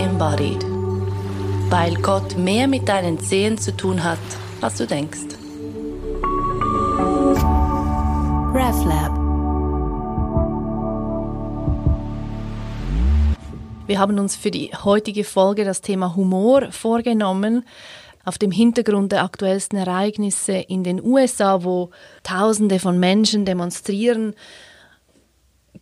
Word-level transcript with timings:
embodied. 0.00 0.64
Weil 1.68 1.94
Gott 1.96 2.36
mehr 2.36 2.66
mit 2.66 2.88
deinen 2.88 3.20
Zehen 3.20 3.58
zu 3.58 3.76
tun 3.76 4.02
hat, 4.02 4.18
als 4.60 4.76
du 4.76 4.86
denkst. 4.86 5.36
RefLab 8.52 9.20
Wir 13.90 13.98
haben 13.98 14.20
uns 14.20 14.36
für 14.36 14.52
die 14.52 14.70
heutige 14.84 15.24
Folge 15.24 15.64
das 15.64 15.80
Thema 15.80 16.14
Humor 16.14 16.70
vorgenommen 16.70 17.64
auf 18.24 18.38
dem 18.38 18.52
Hintergrund 18.52 19.10
der 19.10 19.24
aktuellsten 19.24 19.78
Ereignisse 19.78 20.52
in 20.52 20.84
den 20.84 21.02
USA, 21.02 21.64
wo 21.64 21.90
Tausende 22.22 22.78
von 22.78 23.00
Menschen 23.00 23.44
demonstrieren 23.44 24.34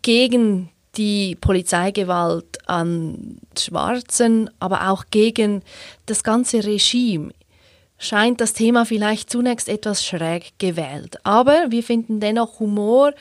gegen 0.01 0.71
die 0.99 1.37
Polizeigewalt 1.41 2.69
an 2.69 3.39
Schwarzen, 3.57 4.51
aber 4.59 4.91
auch 4.91 5.05
gegen 5.11 5.63
das 6.07 6.25
ganze 6.25 6.65
Regime, 6.65 7.31
scheint 7.99 8.41
das 8.41 8.53
Thema 8.53 8.85
vielleicht 8.85 9.31
zunächst 9.31 9.69
etwas 9.69 10.05
schräg 10.05 10.53
gewählt. 10.59 11.19
Aber 11.25 11.67
wir 11.71 11.83
finden 11.83 12.21
dennoch, 12.21 12.61
Humor 12.61 13.13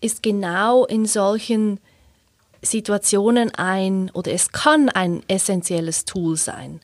ist 0.00 0.22
genau 0.22 0.84
in 0.84 1.06
solchen 1.06 1.80
Situationen 2.62 3.54
ein, 3.54 4.10
oder 4.12 4.32
es 4.32 4.52
kann 4.52 4.88
ein 4.88 5.22
essentielles 5.28 6.04
Tool 6.04 6.36
sein. 6.36 6.80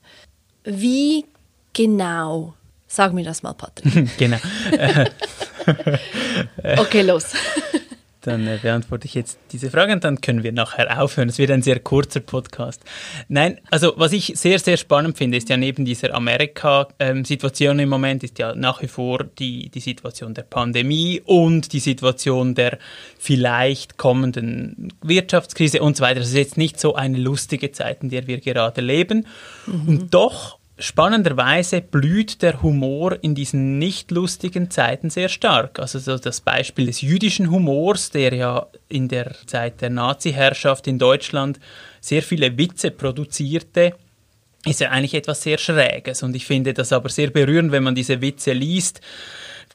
Wie 0.64 1.26
genau? 1.72 2.54
Sag 2.86 3.12
mir 3.12 3.24
das 3.24 3.42
mal, 3.42 3.54
Patrick. 3.54 4.16
genau. 4.18 4.38
okay, 6.78 7.02
los. 7.02 7.24
Dann 8.22 8.46
äh, 8.46 8.58
beantworte 8.62 9.06
ich 9.06 9.14
jetzt 9.14 9.38
diese 9.50 9.70
Frage 9.70 9.92
und 9.92 10.04
dann 10.04 10.20
können 10.20 10.42
wir 10.42 10.52
nachher 10.52 11.02
aufhören. 11.02 11.28
Es 11.28 11.38
wird 11.38 11.50
ein 11.50 11.62
sehr 11.62 11.80
kurzer 11.80 12.20
Podcast. 12.20 12.82
Nein, 13.28 13.60
also 13.70 13.94
was 13.96 14.12
ich 14.12 14.32
sehr, 14.36 14.58
sehr 14.58 14.76
spannend 14.76 15.18
finde, 15.18 15.36
ist 15.36 15.48
ja 15.48 15.56
neben 15.56 15.84
dieser 15.84 16.14
Amerika-Situation 16.14 17.80
im 17.80 17.88
Moment, 17.88 18.22
ist 18.22 18.38
ja 18.38 18.54
nach 18.54 18.80
wie 18.80 18.88
vor 18.88 19.24
die, 19.24 19.68
die 19.70 19.80
Situation 19.80 20.34
der 20.34 20.42
Pandemie 20.42 21.20
und 21.24 21.72
die 21.72 21.80
Situation 21.80 22.54
der 22.54 22.78
vielleicht 23.18 23.98
kommenden 23.98 24.92
Wirtschaftskrise 25.02 25.82
und 25.82 25.96
so 25.96 26.04
weiter. 26.04 26.20
Das 26.20 26.28
ist 26.28 26.36
jetzt 26.36 26.56
nicht 26.56 26.78
so 26.78 26.94
eine 26.94 27.18
lustige 27.18 27.72
Zeit, 27.72 28.02
in 28.02 28.08
der 28.08 28.28
wir 28.28 28.38
gerade 28.38 28.80
leben. 28.80 29.26
Mhm. 29.66 29.88
Und 29.88 30.14
doch 30.14 30.58
spannenderweise 30.78 31.80
blüht 31.80 32.42
der 32.42 32.62
Humor 32.62 33.18
in 33.22 33.34
diesen 33.34 33.78
nicht 33.78 34.10
lustigen 34.10 34.70
Zeiten 34.70 35.10
sehr 35.10 35.28
stark. 35.28 35.78
Also 35.78 35.98
so 35.98 36.16
das 36.18 36.40
Beispiel 36.40 36.86
des 36.86 37.02
jüdischen 37.02 37.50
Humors, 37.50 38.10
der 38.10 38.34
ja 38.34 38.66
in 38.88 39.08
der 39.08 39.34
Zeit 39.46 39.80
der 39.80 39.90
Nazi-Herrschaft 39.90 40.86
in 40.86 40.98
Deutschland 40.98 41.60
sehr 42.00 42.22
viele 42.22 42.56
Witze 42.56 42.90
produzierte, 42.90 43.94
ist 44.64 44.80
ja 44.80 44.90
eigentlich 44.90 45.14
etwas 45.14 45.42
sehr 45.42 45.58
Schräges. 45.58 46.22
Und 46.22 46.34
ich 46.36 46.46
finde 46.46 46.72
das 46.72 46.92
aber 46.92 47.08
sehr 47.08 47.30
berührend, 47.30 47.72
wenn 47.72 47.82
man 47.82 47.94
diese 47.94 48.20
Witze 48.20 48.52
liest. 48.52 49.00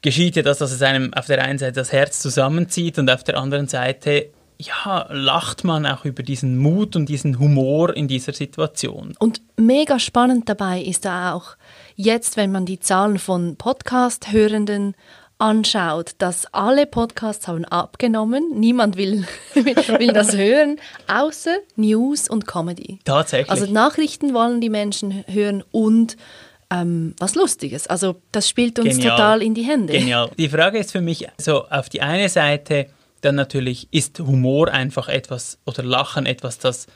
Geschieht 0.02 0.36
ja 0.36 0.44
das, 0.44 0.60
dass 0.60 0.72
es 0.72 0.82
einem 0.82 1.14
auf 1.14 1.26
der 1.26 1.44
einen 1.44 1.60
Seite 1.60 1.74
das 1.74 1.92
Herz 1.92 2.20
zusammenzieht 2.20 2.98
und 3.00 3.10
auf 3.10 3.24
der 3.24 3.38
anderen 3.38 3.68
Seite 3.68 4.30
ja, 4.60 5.08
lacht 5.12 5.64
man 5.64 5.86
auch 5.86 6.06
über 6.06 6.24
diesen 6.24 6.58
Mut 6.58 6.96
und 6.96 7.08
diesen 7.08 7.40
Humor 7.40 7.96
in 7.96 8.08
dieser 8.08 8.34
Situation. 8.34 9.14
Und 9.20 9.42
mega 9.58 10.00
spannend 10.00 10.50
dabei 10.50 10.82
ist 10.82 11.06
da 11.06 11.34
auch 11.34 11.56
jetzt, 11.96 12.38
wenn 12.38 12.52
man 12.52 12.66
die 12.66 12.80
Zahlen 12.80 13.20
von 13.20 13.56
Podcast-Hörenden 13.56 14.96
anschaut, 15.40 16.12
dass 16.18 16.52
alle 16.52 16.88
Podcasts 16.88 17.48
haben 17.48 17.66
abgenommen. 17.66 18.60
Niemand 18.60 18.98
will, 18.98 19.26
will 19.54 20.14
das 20.14 20.36
hören, 20.36 20.80
außer 21.08 21.58
News 21.76 22.28
und 22.28 22.48
Comedy. 22.48 23.00
Tatsächlich. 23.06 23.52
Also 23.52 23.72
Nachrichten 23.72 24.34
wollen 24.34 24.62
die 24.62 24.70
Menschen 24.70 25.24
hören 25.28 25.64
und 25.72 26.18
ähm, 26.70 27.14
was 27.20 27.36
Lustiges. 27.36 27.88
Also 27.88 28.16
das 28.32 28.50
spielt 28.50 28.80
uns 28.80 28.96
Genial. 28.96 29.12
total 29.12 29.42
in 29.42 29.54
die 29.54 29.64
Hände. 29.64 29.94
Genial. 29.94 30.32
Die 30.38 30.50
Frage 30.50 30.80
ist 30.80 30.92
für 30.92 31.02
mich 31.02 31.28
so 31.38 31.68
auf 31.68 31.90
die 31.90 32.02
eine 32.02 32.30
Seite, 32.30 32.88
dann 33.22 33.36
natürlich 33.36 33.88
ist 33.92 34.20
Humor 34.20 34.70
einfach 34.70 35.08
etwas 35.08 35.58
oder 35.66 35.84
Lachen 35.84 36.26
etwas, 36.26 36.60
das 36.60 36.88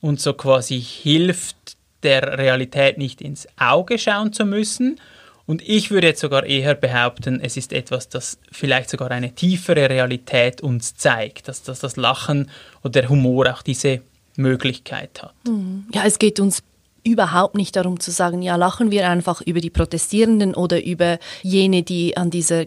uns 0.00 0.22
so 0.22 0.34
quasi 0.34 0.80
hilft, 0.80 1.76
der 2.02 2.38
Realität 2.38 2.98
nicht 2.98 3.20
ins 3.20 3.48
Auge 3.58 3.98
schauen 3.98 4.32
zu 4.32 4.44
müssen. 4.44 5.00
Und 5.46 5.66
ich 5.66 5.90
würde 5.90 6.08
jetzt 6.08 6.20
sogar 6.20 6.44
eher 6.44 6.74
behaupten, 6.74 7.40
es 7.40 7.56
ist 7.56 7.72
etwas, 7.72 8.08
das 8.08 8.38
vielleicht 8.50 8.90
sogar 8.90 9.10
eine 9.10 9.34
tiefere 9.34 9.90
Realität 9.90 10.62
uns 10.62 10.96
zeigt, 10.96 11.48
dass, 11.48 11.62
dass 11.62 11.80
das 11.80 11.96
Lachen 11.96 12.50
oder 12.82 13.02
der 13.02 13.08
Humor 13.08 13.52
auch 13.52 13.62
diese 13.62 14.00
Möglichkeit 14.36 15.22
hat. 15.22 15.34
Mhm. 15.46 15.86
Ja, 15.92 16.04
es 16.04 16.18
geht 16.18 16.40
uns 16.40 16.62
überhaupt 17.04 17.54
nicht 17.54 17.76
darum 17.76 18.00
zu 18.00 18.10
sagen, 18.10 18.40
ja, 18.40 18.56
lachen 18.56 18.90
wir 18.90 19.08
einfach 19.08 19.42
über 19.42 19.60
die 19.60 19.70
Protestierenden 19.70 20.54
oder 20.54 20.82
über 20.82 21.18
jene, 21.42 21.82
die 21.82 22.16
an 22.16 22.30
dieser 22.30 22.64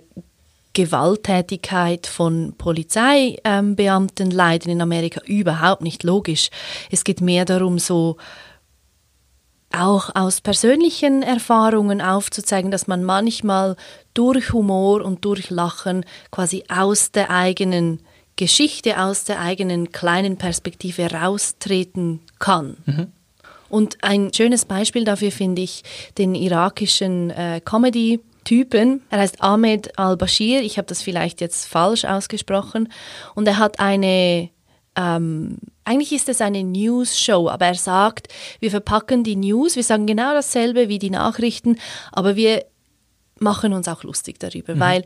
Gewalttätigkeit 0.78 2.06
von 2.06 2.54
Polizeibeamten 2.56 4.30
leiden 4.30 4.72
in 4.72 4.80
Amerika 4.80 5.22
überhaupt 5.26 5.82
nicht 5.82 6.04
logisch. 6.04 6.50
Es 6.92 7.04
geht 7.04 7.20
mehr 7.20 7.46
darum, 7.46 7.80
so 7.80 8.18
auch 9.74 10.12
aus 10.14 10.40
persönlichen 10.40 11.24
Erfahrungen 11.24 12.00
aufzuzeigen, 12.00 12.70
dass 12.70 12.86
man 12.86 13.04
manchmal 13.04 13.76
durch 14.14 14.54
Humor 14.54 15.04
und 15.04 15.26
durch 15.26 15.50
Lachen 15.50 16.06
quasi 16.30 16.64
aus 16.70 17.12
der 17.12 17.32
eigenen 17.32 18.02
Geschichte, 18.36 19.02
aus 19.02 19.24
der 19.24 19.42
eigenen 19.42 19.92
kleinen 19.92 20.38
Perspektive 20.38 21.12
raustreten 21.12 22.20
kann. 22.38 22.78
Mhm. 22.86 23.08
Und 23.68 23.98
ein 24.04 24.32
schönes 24.32 24.66
Beispiel 24.66 25.06
dafür 25.06 25.32
finde 25.32 25.64
ich 25.64 25.84
den 26.20 26.36
irakischen 26.36 27.32
äh, 27.32 27.62
Comedy- 27.66 28.20
Typen. 28.48 29.02
Er 29.10 29.20
heißt 29.20 29.44
Ahmed 29.44 30.00
al-Bashir. 30.00 30.62
Ich 30.62 30.78
habe 30.78 30.88
das 30.88 31.02
vielleicht 31.02 31.42
jetzt 31.42 31.66
falsch 31.66 32.06
ausgesprochen. 32.06 32.88
Und 33.36 33.46
er 33.46 33.58
hat 33.58 33.82
eine, 33.82 34.50
ähm, 34.96 35.58
eigentlich 35.84 36.14
ist 36.14 36.30
es 36.30 36.40
eine 36.40 36.64
News-Show, 36.64 37.50
aber 37.50 37.66
er 37.66 37.76
sagt, 37.76 38.30
wir 38.62 38.72
verpacken 38.72 39.26
die 39.26 39.36
News, 39.36 39.76
wir 39.76 39.84
sagen 39.84 40.08
genau 40.08 40.34
dasselbe 40.34 40.88
wie 40.88 40.98
die 40.98 41.10
Nachrichten, 41.10 41.78
aber 42.14 42.38
wir 42.38 42.64
machen 43.38 43.74
uns 43.74 43.90
auch 43.90 44.04
lustig 44.04 44.40
darüber, 44.40 44.76
mhm. 44.76 44.80
weil 44.80 45.06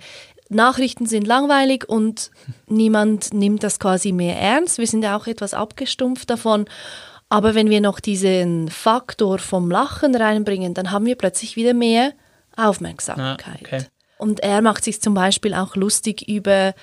Nachrichten 0.50 1.08
sind 1.08 1.26
langweilig 1.26 1.90
und 1.90 2.30
niemand 2.68 3.34
nimmt 3.34 3.64
das 3.64 3.80
quasi 3.80 4.12
mehr 4.12 4.40
ernst. 4.40 4.78
Wir 4.78 4.86
sind 4.86 5.04
ja 5.04 5.18
auch 5.18 5.26
etwas 5.26 5.56
abgestumpft 5.56 6.30
davon. 6.30 6.66
Aber 7.28 7.56
wenn 7.56 7.72
wir 7.72 7.82
noch 7.82 8.02
diesen 8.02 8.70
Faktor 8.70 9.40
vom 9.40 9.72
Lachen 9.72 10.14
reinbringen, 10.14 10.76
dann 10.76 10.92
haben 10.92 11.06
wir 11.06 11.16
plötzlich 11.16 11.56
wieder 11.56 11.74
mehr 11.74 12.14
Aufmerksamkeit. 12.56 13.46
Ah, 13.46 13.60
okay. 13.62 13.86
Und 14.18 14.42
er 14.42 14.62
macht 14.62 14.84
sich 14.84 15.02
zum 15.02 15.14
Beispiel 15.14 15.54
auch 15.54 15.76
lustig 15.76 16.28
über, 16.28 16.74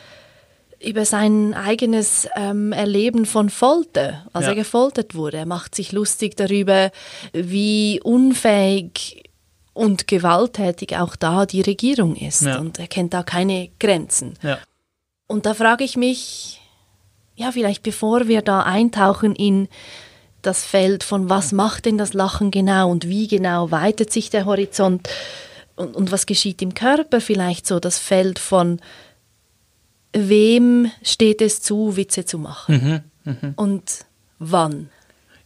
über 0.80 1.04
sein 1.04 1.54
eigenes 1.54 2.28
ähm, 2.36 2.72
Erleben 2.72 3.26
von 3.26 3.48
Folter, 3.48 4.26
als 4.32 4.46
ja. 4.46 4.52
er 4.52 4.56
gefoltert 4.56 5.14
wurde. 5.14 5.36
Er 5.36 5.46
macht 5.46 5.74
sich 5.74 5.92
lustig 5.92 6.36
darüber, 6.36 6.90
wie 7.32 8.00
unfähig 8.02 9.22
und 9.72 10.08
gewalttätig 10.08 10.96
auch 10.96 11.14
da 11.14 11.46
die 11.46 11.60
Regierung 11.60 12.16
ist. 12.16 12.42
Ja. 12.42 12.58
Und 12.58 12.80
er 12.80 12.88
kennt 12.88 13.14
da 13.14 13.22
keine 13.22 13.70
Grenzen. 13.78 14.34
Ja. 14.42 14.58
Und 15.28 15.46
da 15.46 15.54
frage 15.54 15.84
ich 15.84 15.96
mich, 15.96 16.60
ja, 17.36 17.52
vielleicht 17.52 17.84
bevor 17.84 18.26
wir 18.26 18.42
da 18.42 18.62
eintauchen 18.62 19.36
in 19.36 19.68
das 20.42 20.64
Feld 20.64 21.04
von 21.04 21.30
was 21.30 21.52
macht 21.52 21.84
denn 21.84 21.98
das 21.98 22.14
Lachen 22.14 22.50
genau 22.50 22.90
und 22.90 23.08
wie 23.08 23.28
genau 23.28 23.70
weitet 23.70 24.12
sich 24.12 24.30
der 24.30 24.44
Horizont, 24.44 25.08
und, 25.78 25.94
und 25.96 26.12
was 26.12 26.26
geschieht 26.26 26.60
im 26.62 26.74
Körper, 26.74 27.20
vielleicht 27.20 27.66
so 27.66 27.80
das 27.80 27.98
Feld 27.98 28.38
von 28.38 28.80
wem 30.12 30.90
steht 31.02 31.40
es 31.40 31.62
zu, 31.62 31.96
Witze 31.96 32.24
zu 32.24 32.38
machen 32.38 33.02
mhm, 33.25 33.32
mh. 33.32 33.52
und 33.56 34.06
wann. 34.38 34.90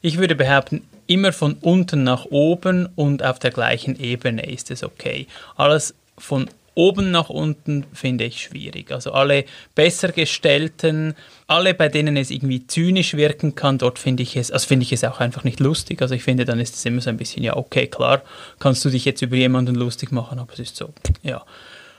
Ich 0.00 0.19
würde 0.19 0.34
behaupten, 0.34 0.87
immer 1.06 1.32
von 1.32 1.55
unten 1.61 2.05
nach 2.05 2.26
oben 2.26 2.88
und 2.94 3.23
auf 3.23 3.38
der 3.38 3.50
gleichen 3.50 3.99
Ebene 3.99 4.46
ist 4.46 4.70
es 4.70 4.82
okay. 4.82 5.26
Alles 5.56 5.94
von 6.17 6.49
oben 6.75 7.11
nach 7.11 7.29
unten 7.29 7.85
finde 7.93 8.25
ich 8.25 8.41
schwierig. 8.41 8.91
Also 8.91 9.13
alle 9.13 9.45
besser 9.75 10.13
gestellten, 10.13 11.15
alle 11.47 11.75
bei 11.75 11.89
denen 11.89 12.17
es 12.17 12.31
irgendwie 12.31 12.67
zynisch 12.67 13.15
wirken 13.15 13.55
kann, 13.55 13.79
dort 13.79 13.99
finde 13.99 14.23
ich 14.23 14.37
es, 14.37 14.51
also 14.51 14.67
finde 14.67 14.85
ich 14.85 14.93
es 14.93 15.05
auch 15.05 15.21
einfach 15.21 15.45
nicht 15.45 15.61
lustig. 15.61 16.01
Also 16.03 16.15
ich 16.15 16.23
finde, 16.23 16.45
dann 16.45 16.61
ist 16.61 16.75
es 16.75 16.85
immer 16.85 17.01
so 17.01 17.11
ein 17.11 17.17
bisschen, 17.17 17.43
ja, 17.43 17.57
okay, 17.57 17.87
klar, 17.87 18.23
kannst 18.59 18.85
du 18.85 18.91
dich 18.91 19.05
jetzt 19.05 19.23
über 19.23 19.37
jemanden 19.37 19.75
lustig 19.75 20.13
machen, 20.13 20.39
aber 20.39 20.53
es 20.53 20.61
ist 20.61 20.77
so, 20.77 20.91
ja. 21.23 21.45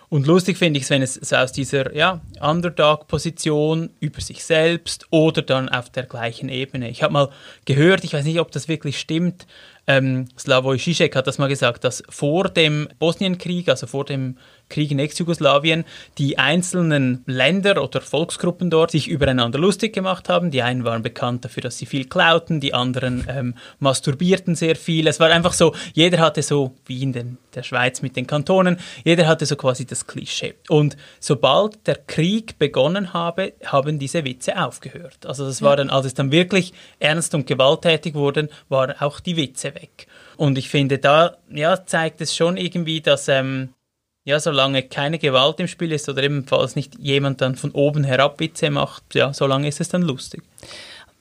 Und 0.10 0.28
lustig 0.28 0.60
finde 0.60 0.78
ich 0.78 0.84
es, 0.84 0.90
wenn 0.92 1.02
es 1.02 1.16
so 1.16 1.36
aus 1.36 1.52
dieser 1.52 1.96
ja, 1.96 2.22
Underdog-Position 2.40 3.90
über 4.00 4.22
sich 4.22 4.44
selbst 4.44 5.08
oder 5.10 5.42
dann 5.42 5.70
auf 5.70 5.90
der 5.90 6.04
gleichen 6.04 6.50
Ebene. 6.50 6.88
Ich 6.92 7.02
habe 7.02 7.14
mal 7.14 7.30
gehört, 7.66 8.04
ich 8.04 8.14
weiß 8.14 8.24
nicht, 8.24 8.40
ob 8.40 8.52
das 8.52 8.68
wirklich 8.68 9.00
stimmt, 9.00 9.48
ähm, 9.86 10.28
Slavoj 10.38 10.78
Žižek 10.78 11.16
hat 11.16 11.28
das 11.28 11.40
mal 11.40 11.50
gesagt, 11.50 11.84
dass 11.84 12.04
vor 12.10 12.48
dem 12.50 12.88
Bosnienkrieg, 13.00 13.68
also 13.68 13.88
vor 13.88 14.06
dem 14.06 14.38
Krieg 14.74 14.92
in 14.92 15.00
Ex-Jugoslawien 15.00 15.86
die 16.18 16.40
einzelnen 16.40 17.24
Länder 17.28 17.82
oder 17.84 18.02
Volksgruppen 18.02 18.70
dort 18.70 18.92
sich 18.92 19.08
übereinander 19.08 19.60
lustig 19.60 19.94
gemacht 19.94 20.30
haben. 20.30 20.50
Die 20.52 20.64
einen 20.64 20.84
waren 20.84 21.04
bekannt 21.04 21.46
dafür, 21.46 21.62
dass 21.62 21.78
sie 21.78 21.86
viel 21.86 22.06
klauten, 22.06 22.60
die 22.60 22.74
anderen 22.74 23.26
ähm, 23.30 23.56
masturbierten 23.80 24.56
sehr 24.56 24.76
viel. 24.76 25.08
Es 25.08 25.20
war 25.20 25.30
einfach 25.30 25.54
so, 25.54 25.76
jeder 25.94 26.20
hatte 26.20 26.42
so, 26.42 26.74
wie 26.86 27.04
in 27.04 27.14
den, 27.14 27.38
der 27.54 27.64
Schweiz 27.64 28.02
mit 28.02 28.16
den 28.16 28.26
Kantonen, 28.26 28.78
jeder 29.04 29.28
hatte 29.28 29.46
so 29.46 29.56
quasi 29.56 29.86
das 29.86 30.08
Klischee. 30.08 30.56
Und 30.70 30.98
sobald 31.20 31.86
der 31.86 31.96
Krieg 31.96 32.58
begonnen 32.58 33.14
habe, 33.14 33.54
haben 33.66 34.00
diese 34.00 34.26
Witze 34.26 34.60
aufgehört. 34.62 35.26
Also 35.26 35.46
das 35.46 35.62
war 35.62 35.76
dann, 35.76 35.92
als 35.92 36.08
es 36.08 36.16
dann 36.16 36.32
wirklich 36.32 36.74
ernst 37.00 37.36
und 37.36 37.46
gewalttätig 37.46 38.16
wurde, 38.16 38.50
waren 38.70 38.96
auch 39.00 39.20
die 39.20 39.38
Witze 39.38 39.76
weg. 39.76 40.08
Und 40.36 40.58
ich 40.58 40.70
finde, 40.70 40.98
da 40.98 41.38
ja, 41.52 41.86
zeigt 41.86 42.22
es 42.22 42.36
schon 42.36 42.58
irgendwie, 42.58 43.02
dass 43.02 43.28
ähm, 43.28 43.70
ja, 44.26 44.40
solange 44.40 44.84
keine 44.84 45.20
Gewalt 45.20 45.60
im 45.60 45.68
Spiel 45.68 45.92
ist 45.92 46.08
oder 46.08 46.24
ebenfalls 46.24 46.76
nicht 46.76 46.98
jemand 47.00 47.42
dann 47.42 47.56
von 47.56 47.72
oben 47.72 48.04
herab 48.04 48.40
Witze 48.40 48.70
macht, 48.70 49.16
ja, 49.16 49.34
solange 49.34 49.68
ist 49.68 49.82
es 49.82 49.90
dann 49.90 50.02
lustig. 50.02 50.44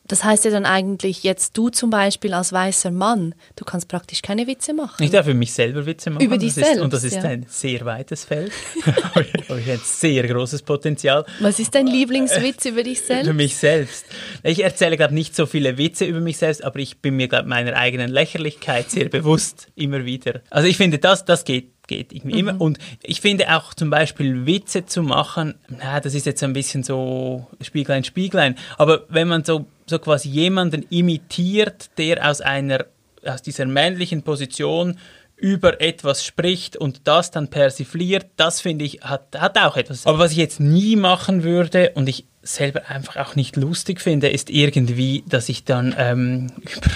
Das 0.09 0.25
heißt 0.25 0.45
ja 0.45 0.51
dann 0.51 0.67
eigentlich, 0.67 1.23
jetzt 1.23 1.57
du 1.57 1.69
zum 1.71 1.89
Beispiel 1.89 2.35
als 2.35 2.53
weißer 2.53 2.91
Mann, 2.91 3.35
du 3.57 3.65
kannst 3.65 3.89
praktisch 3.89 4.21
keine 4.21 4.47
Witze 4.47 4.75
machen. 4.75 5.03
Ich 5.03 5.11
darf 5.11 5.25
für 5.25 5.33
mich 5.33 5.53
selber 5.53 5.87
Witze 5.87 6.11
machen. 6.11 6.25
Über 6.25 6.39
dich 6.39 6.53
selbst, 6.53 6.81
Und 6.81 6.93
das 6.93 7.05
ist 7.05 7.17
ja. 7.17 7.23
ein 7.23 7.47
sehr 7.49 7.85
weites 7.85 8.25
Feld. 8.25 8.53
habe 9.15 9.61
ich 9.61 9.71
ein 9.71 9.81
sehr 9.83 10.27
großes 10.27 10.63
Potenzial. 10.63 11.25
Was 11.41 11.59
ist 11.61 11.75
dein 11.75 11.87
Lieblingswitz 11.87 12.65
über 12.67 12.83
dich 12.83 13.01
selbst? 13.07 13.33
mich 13.33 13.57
selbst. 13.57 14.05
Ich 14.43 14.63
erzähle, 14.63 14.97
glaube 14.97 15.15
nicht 15.15 15.35
so 15.35 15.47
viele 15.47 15.79
Witze 15.79 16.05
über 16.05 16.21
mich 16.21 16.37
selbst, 16.37 16.63
aber 16.63 16.81
ich 16.81 16.99
bin 16.99 17.17
mir, 17.17 17.29
glaube 17.29 17.49
meiner 17.49 17.75
eigenen 17.75 18.11
Lächerlichkeit 18.11 18.91
sehr 18.91 19.09
bewusst, 19.09 19.69
immer 19.77 20.05
wieder. 20.05 20.43
Also 20.51 20.69
ich 20.69 20.77
finde, 20.77 20.99
das, 20.99 21.25
das 21.25 21.45
geht 21.45 21.71
geht 21.97 22.13
irgendwie 22.13 22.39
immer. 22.39 22.61
Und 22.61 22.79
ich 23.03 23.21
finde 23.21 23.55
auch 23.55 23.75
zum 23.75 23.91
Beispiel 23.91 24.47
Witze 24.47 24.87
zu 24.87 25.03
machen, 25.03 25.55
na, 25.69 26.01
das 26.01 26.15
ist 26.15 26.27
jetzt 26.27 26.43
ein 26.43 26.53
bisschen 26.53 26.83
so 26.83 27.47
Spieglein, 27.61 28.05
Spieglein. 28.05 28.57
Aber 28.79 29.05
wenn 29.09 29.29
man 29.29 29.45
so, 29.45 29.67
so 29.87 29.99
quasi 29.99 30.29
jemanden 30.29 30.85
imitiert, 30.91 31.91
der 31.99 32.29
aus 32.29 32.41
einer, 32.41 32.87
aus 33.25 33.43
dieser 33.43 33.67
männlichen 33.67 34.23
Position 34.23 34.99
über 35.37 35.81
etwas 35.81 36.25
spricht 36.25 36.77
und 36.77 37.01
das 37.05 37.33
dann 37.33 37.49
persifliert, 37.49 38.27
das 38.37 38.61
finde 38.61 38.85
ich, 38.85 39.01
hat, 39.03 39.37
hat 39.37 39.59
auch 39.59 39.77
etwas. 39.77 40.07
Aber 40.07 40.19
was 40.19 40.31
ich 40.31 40.37
jetzt 40.37 40.61
nie 40.61 40.95
machen 40.95 41.43
würde 41.43 41.91
und 41.95 42.09
ich 42.09 42.27
selber 42.43 42.89
einfach 42.89 43.17
auch 43.17 43.35
nicht 43.35 43.57
lustig 43.57 44.01
finde, 44.01 44.29
ist 44.29 44.51
irgendwie, 44.51 45.25
dass 45.29 45.49
ich 45.49 45.65
dann 45.65 45.95
ähm, 45.99 46.53
über 46.61 46.91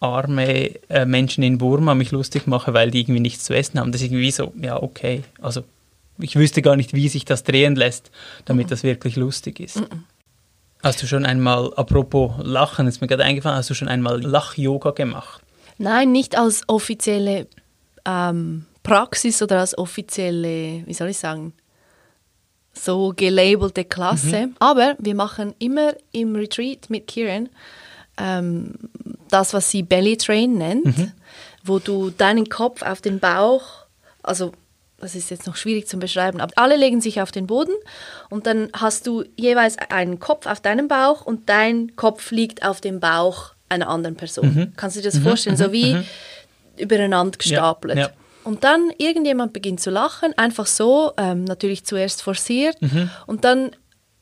arme 0.00 0.74
äh, 0.88 1.04
Menschen 1.06 1.42
in 1.42 1.58
Burma 1.58 1.94
mich 1.94 2.10
lustig 2.10 2.46
mache, 2.46 2.74
weil 2.74 2.90
die 2.90 3.00
irgendwie 3.00 3.20
nichts 3.20 3.44
zu 3.44 3.54
essen 3.54 3.80
haben. 3.80 3.92
Das 3.92 4.00
ist 4.00 4.08
irgendwie 4.08 4.30
so, 4.30 4.52
ja, 4.60 4.82
okay. 4.82 5.22
Also 5.40 5.62
ich 6.18 6.36
wüsste 6.36 6.62
gar 6.62 6.76
nicht, 6.76 6.94
wie 6.94 7.08
sich 7.08 7.24
das 7.24 7.44
drehen 7.44 7.76
lässt, 7.76 8.10
damit 8.44 8.70
das 8.70 8.82
wirklich 8.82 9.16
lustig 9.16 9.60
ist. 9.60 9.82
Hast 10.82 11.02
du 11.02 11.06
schon 11.06 11.26
einmal, 11.26 11.72
apropos 11.74 12.32
Lachen, 12.42 12.86
ist 12.86 13.00
mir 13.00 13.06
gerade 13.06 13.24
eingefallen, 13.24 13.58
hast 13.58 13.70
du 13.70 13.74
schon 13.74 13.88
einmal 13.88 14.22
Lach-Yoga 14.22 14.90
gemacht? 14.90 15.42
Nein, 15.78 16.12
nicht 16.12 16.38
als 16.38 16.62
offizielle 16.68 17.46
ähm, 18.04 18.66
Praxis 18.82 19.42
oder 19.42 19.60
als 19.60 19.76
offizielle, 19.76 20.86
wie 20.86 20.94
soll 20.94 21.08
ich 21.08 21.18
sagen, 21.18 21.52
so 22.72 23.12
gelabelte 23.16 23.84
Klasse. 23.84 24.50
Aber 24.58 24.96
wir 24.98 25.14
machen 25.14 25.54
immer 25.58 25.94
im 26.12 26.36
Retreat 26.36 26.88
mit 26.88 27.06
Kieran 27.06 27.48
ähm, 28.18 28.74
das, 29.38 29.52
was 29.54 29.70
sie 29.70 29.82
Belly 29.82 30.16
Train 30.16 30.54
nennt, 30.58 30.86
wo 31.64 31.78
du 31.78 32.10
deinen 32.10 32.48
Kopf 32.48 32.82
auf 32.82 33.00
den 33.00 33.18
Bauch, 33.18 33.62
also 34.22 34.52
das 34.98 35.14
ist 35.14 35.30
jetzt 35.30 35.46
noch 35.46 35.56
schwierig 35.56 35.86
zu 35.88 35.98
beschreiben, 35.98 36.40
aber 36.40 36.52
alle 36.56 36.76
legen 36.76 37.00
sich 37.02 37.20
auf 37.20 37.30
den 37.30 37.46
Boden 37.46 37.74
und 38.30 38.46
dann 38.46 38.70
hast 38.72 39.06
du 39.06 39.24
jeweils 39.36 39.76
einen 39.90 40.18
Kopf 40.20 40.46
auf 40.46 40.60
deinem 40.60 40.88
Bauch 40.88 41.20
und 41.26 41.48
dein 41.48 41.94
Kopf 41.96 42.30
liegt 42.30 42.64
auf 42.64 42.80
dem 42.80 42.98
Bauch 43.00 43.52
einer 43.68 43.88
anderen 43.88 44.16
Person. 44.16 44.72
Kannst 44.76 44.96
du 44.96 45.02
dir 45.02 45.10
das 45.10 45.18
vorstellen? 45.18 45.56
So 45.58 45.70
wie 45.72 45.98
übereinander 46.78 47.36
gestapelt. 47.36 47.98
ja. 47.98 48.10
Und 48.44 48.62
dann 48.62 48.90
irgendjemand 48.98 49.52
beginnt 49.52 49.80
zu 49.80 49.90
lachen, 49.90 50.32
einfach 50.38 50.66
so, 50.66 51.12
ähm, 51.16 51.42
natürlich 51.44 51.84
zuerst 51.84 52.22
forciert 52.22 52.80
Mhm. 52.80 53.10
und 53.26 53.44
dann 53.44 53.72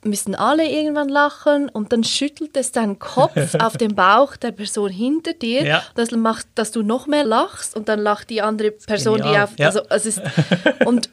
müssen 0.05 0.35
alle 0.35 0.69
irgendwann 0.69 1.09
lachen 1.09 1.69
und 1.69 1.93
dann 1.93 2.05
schüttelt 2.05 2.57
es 2.57 2.73
deinen 2.73 2.99
Kopf 2.99 3.55
auf 3.59 3.77
den 3.77 3.95
Bauch 3.95 4.37
der 4.37 4.53
Person 4.53 4.91
hinter 4.91 5.33
dir, 5.33 5.65
Ja. 5.65 5.83
das 5.95 6.11
macht, 6.13 6.47
dass 6.55 6.71
du 6.71 6.83
noch 6.83 7.07
mehr 7.07 7.25
lachst 7.25 7.75
und 7.77 7.89
dann 7.89 8.01
lacht 8.01 8.31
die 8.31 8.43
andere 8.43 8.71
Person, 8.71 9.23
die 9.23 9.39
auf, 9.39 9.59
ja. 9.59 9.67
also 9.67 9.81
es 9.89 10.07
ist, 10.07 10.21
und 10.85 11.11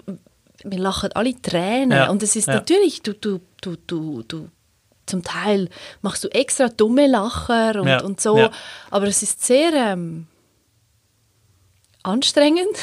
wir 0.63 0.79
lachen 0.79 1.11
alle 1.13 1.39
Tränen 1.41 1.91
Ja, 1.91 2.09
und 2.09 2.21
es 2.21 2.35
ist 2.35 2.47
natürlich, 2.47 3.01
du, 3.01 3.13
du, 3.13 3.39
du, 3.61 3.75
du, 3.87 4.23
du, 4.23 4.49
zum 5.05 5.23
Teil 5.23 5.69
machst 6.01 6.23
du 6.23 6.27
extra 6.29 6.69
dumme 6.69 7.07
Lacher 7.07 7.81
und, 7.81 8.03
und 8.03 8.21
so, 8.21 8.49
aber 8.89 9.07
es 9.07 9.23
ist 9.23 9.43
sehr 9.43 9.73
ähm, 9.73 10.27
anstrengend 12.03 12.77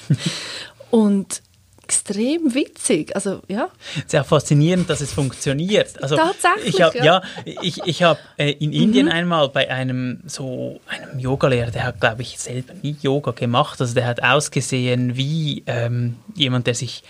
und 0.90 1.42
extrem 1.84 2.54
witzig. 2.54 3.14
Also 3.14 3.42
ja, 3.48 3.68
Es 3.96 4.04
ist 4.04 4.12
ja 4.12 4.24
faszinierend, 4.24 4.88
dass 4.88 5.00
es 5.00 5.12
funktioniert. 5.12 6.02
Also 6.02 6.16
Tatsächlich, 6.16 6.74
ich 6.74 6.82
hab, 6.82 6.94
ja. 6.94 7.04
ja. 7.04 7.22
ich, 7.62 7.82
ich 7.84 8.02
habe 8.02 8.20
äh, 8.36 8.52
in 8.52 8.72
Indien 8.72 9.08
einmal 9.08 9.48
bei 9.48 9.70
einem 9.70 10.20
so 10.26 10.80
einem 10.86 11.18
Yogalehrer, 11.18 11.70
der 11.70 11.84
hat 11.84 12.00
glaube 12.00 12.22
ich 12.22 12.38
selber 12.38 12.74
nie 12.82 12.96
Yoga 13.00 13.32
gemacht, 13.32 13.80
also 13.80 13.94
der 13.94 14.06
hat 14.06 14.22
ausgesehen 14.22 15.16
wie 15.16 15.64
ähm, 15.66 16.16
jemand, 16.34 16.66
der 16.66 16.74
sich 16.74 17.02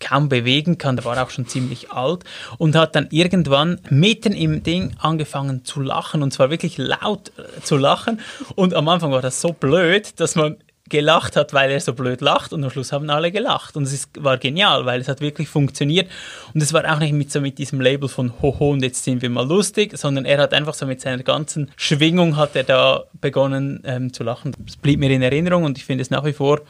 kaum 0.00 0.28
bewegen 0.28 0.78
kann, 0.78 0.96
der 0.96 1.04
war 1.04 1.20
auch 1.22 1.30
schon 1.30 1.48
ziemlich 1.48 1.90
alt 1.90 2.24
und 2.58 2.76
hat 2.76 2.94
dann 2.94 3.08
irgendwann 3.10 3.80
mitten 3.90 4.32
im 4.32 4.62
Ding 4.62 4.94
angefangen 4.98 5.64
zu 5.64 5.80
lachen 5.80 6.22
und 6.22 6.32
zwar 6.32 6.50
wirklich 6.50 6.78
laut 6.78 7.32
äh, 7.36 7.60
zu 7.62 7.76
lachen 7.76 8.20
und 8.54 8.74
am 8.74 8.88
Anfang 8.88 9.10
war 9.10 9.22
das 9.22 9.40
so 9.40 9.52
blöd, 9.52 10.20
dass 10.20 10.36
man 10.36 10.56
gelacht 10.88 11.36
hat, 11.36 11.52
weil 11.52 11.70
er 11.70 11.80
so 11.80 11.92
blöd 11.92 12.20
lacht 12.20 12.52
und 12.52 12.64
am 12.64 12.70
Schluss 12.70 12.92
haben 12.92 13.08
alle 13.10 13.30
gelacht 13.32 13.76
und 13.76 13.84
es 13.84 13.92
ist, 13.92 14.10
war 14.22 14.38
genial, 14.38 14.86
weil 14.86 15.00
es 15.00 15.08
hat 15.08 15.20
wirklich 15.20 15.48
funktioniert 15.48 16.08
und 16.54 16.62
es 16.62 16.72
war 16.72 16.84
auch 16.92 16.98
nicht 16.98 17.12
mit 17.12 17.30
so 17.32 17.40
mit 17.40 17.58
diesem 17.58 17.80
Label 17.80 18.08
von 18.08 18.32
Hoho 18.42 18.70
und 18.70 18.82
jetzt 18.82 19.04
sind 19.04 19.22
wir 19.22 19.30
mal 19.30 19.46
lustig, 19.46 19.96
sondern 19.96 20.24
er 20.24 20.38
hat 20.38 20.54
einfach 20.54 20.74
so 20.74 20.86
mit 20.86 21.00
seiner 21.00 21.22
ganzen 21.22 21.70
Schwingung 21.76 22.36
hat 22.36 22.56
er 22.56 22.64
da 22.64 23.04
begonnen 23.20 23.82
ähm, 23.84 24.12
zu 24.12 24.24
lachen. 24.24 24.52
Das 24.64 24.76
blieb 24.76 25.00
mir 25.00 25.10
in 25.10 25.22
Erinnerung 25.22 25.64
und 25.64 25.78
ich 25.78 25.84
finde 25.84 26.02
es 26.02 26.10
nach 26.10 26.24
wie 26.24 26.32
vor 26.32 26.60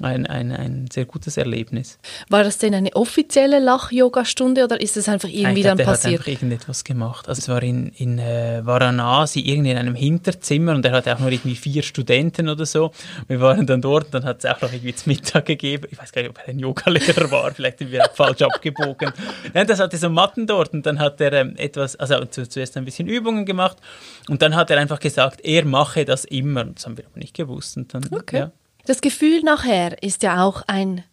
ein, 0.00 0.26
ein, 0.26 0.52
ein 0.52 0.88
sehr 0.92 1.04
gutes 1.06 1.36
Erlebnis. 1.36 1.98
war 2.28 2.44
das 2.44 2.58
denn 2.58 2.74
eine 2.74 2.94
offizielle 2.94 3.58
Lach-Yoga-Stunde 3.60 4.64
oder 4.64 4.80
ist 4.80 4.96
es 4.96 5.08
einfach 5.08 5.28
irgendwie 5.28 5.62
glaub, 5.62 5.70
dann 5.72 5.76
der 5.78 5.86
hat 5.86 5.92
passiert? 5.94 6.20
einfach 6.20 6.32
irgendetwas 6.32 6.84
gemacht. 6.84 7.28
Also 7.28 7.40
es 7.40 7.48
war 7.48 7.62
in, 7.62 7.88
in 7.96 8.18
äh, 8.18 8.60
Varanasi, 8.64 9.40
irgendwie 9.40 9.70
in 9.70 9.78
einem 9.78 9.94
Hinterzimmer 9.94 10.74
und 10.74 10.84
er 10.84 10.92
hatte 10.92 11.14
auch 11.14 11.18
nur 11.18 11.30
irgendwie 11.30 11.56
vier 11.56 11.82
Studenten 11.82 12.48
oder 12.48 12.66
so. 12.66 12.92
Wir 13.28 13.40
waren 13.40 13.66
dann 13.66 13.80
dort 13.80 14.06
und 14.06 14.14
dann 14.14 14.24
hat 14.24 14.44
es 14.44 14.50
auch 14.50 14.60
noch 14.60 14.72
irgendwie 14.72 14.94
zu 14.94 15.08
Mittag 15.08 15.46
gegeben. 15.46 15.86
Ich 15.90 15.98
weiß 15.98 16.12
gar 16.12 16.22
nicht, 16.22 16.30
ob 16.30 16.38
er 16.38 16.48
ein 16.48 16.58
Yogalehrer 16.58 17.30
war, 17.30 17.52
vielleicht 17.54 17.78
sind 17.78 17.90
wir 17.90 18.04
auch 18.04 18.14
falsch 18.14 18.42
abgebogen. 18.42 19.12
Ja, 19.54 19.64
das 19.64 19.80
hatte 19.80 19.96
so 19.96 20.10
Matten 20.10 20.46
dort 20.46 20.72
und 20.74 20.84
dann 20.84 20.98
hat 20.98 21.20
er 21.20 21.32
ähm, 21.32 21.54
etwas, 21.56 21.96
also 21.96 22.24
zu, 22.26 22.46
zuerst 22.48 22.76
ein 22.76 22.84
bisschen 22.84 23.06
Übungen 23.08 23.46
gemacht 23.46 23.78
und 24.28 24.42
dann 24.42 24.54
hat 24.54 24.70
er 24.70 24.78
einfach 24.78 25.00
gesagt, 25.00 25.40
er 25.42 25.64
mache 25.64 26.04
das 26.04 26.24
immer. 26.24 26.64
Das 26.64 26.84
haben 26.84 26.98
wir 26.98 27.04
aber 27.06 27.18
nicht 27.18 27.34
gewusst. 27.34 27.76
Und 27.76 27.94
dann, 27.94 28.04
Okay. 28.10 28.38
ja. 28.38 28.50
Das 28.86 29.00
Gefühl 29.00 29.42
nachher 29.42 30.02
ist 30.02 30.22
ja 30.22 30.44
auch 30.44 30.62
ein, 30.66 31.04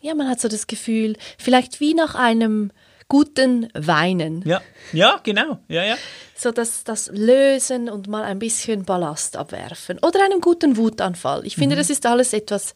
ja, 0.00 0.14
man 0.14 0.28
hat 0.28 0.40
so 0.40 0.48
das 0.48 0.66
Gefühl, 0.66 1.16
vielleicht 1.38 1.80
wie 1.80 1.94
nach 1.94 2.14
einem 2.14 2.72
guten 3.08 3.68
Weinen. 3.74 4.42
Ja, 4.46 4.60
ja, 4.92 5.20
genau. 5.22 5.58
Ja, 5.68 5.84
ja. 5.84 5.96
So 6.34 6.50
das, 6.50 6.82
das 6.82 7.10
Lösen 7.12 7.88
und 7.88 8.08
mal 8.08 8.24
ein 8.24 8.38
bisschen 8.38 8.84
Ballast 8.84 9.36
abwerfen. 9.36 9.98
Oder 9.98 10.24
einem 10.24 10.40
guten 10.40 10.76
Wutanfall. 10.76 11.46
Ich 11.46 11.56
finde, 11.56 11.76
das 11.76 11.90
ist 11.90 12.04
alles 12.06 12.32
etwas 12.32 12.74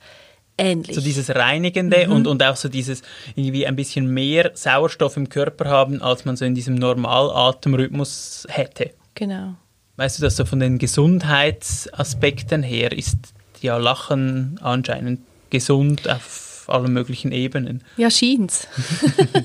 ähnlich. 0.59 0.91
Mhm. 0.91 0.95
So 0.95 1.00
dieses 1.00 1.35
Reinigende 1.35 2.09
und, 2.09 2.26
und 2.26 2.43
auch 2.43 2.57
so 2.57 2.69
dieses 2.69 3.03
irgendwie 3.35 3.67
ein 3.67 3.76
bisschen 3.76 4.07
mehr 4.07 4.53
Sauerstoff 4.55 5.17
im 5.17 5.29
Körper 5.29 5.69
haben, 5.69 6.03
als 6.03 6.25
man 6.25 6.37
so 6.37 6.45
in 6.45 6.55
diesem 6.55 6.75
Normalatemrhythmus 6.76 8.47
hätte. 8.49 8.93
genau. 9.15 9.55
Weißt 9.99 10.19
du, 10.19 10.23
dass 10.23 10.37
so 10.37 10.45
von 10.45 10.61
den 10.61 10.76
Gesundheitsaspekten 10.76 12.62
her 12.62 12.93
ist 12.93 13.17
ja 13.63 13.77
Lachen 13.77 14.59
anscheinend 14.63 15.21
gesund 15.51 16.09
auf 16.09 16.47
allen 16.69 16.93
möglichen 16.93 17.33
Ebenen. 17.33 17.83
Ja, 17.97 18.11
scheint's. 18.11 18.67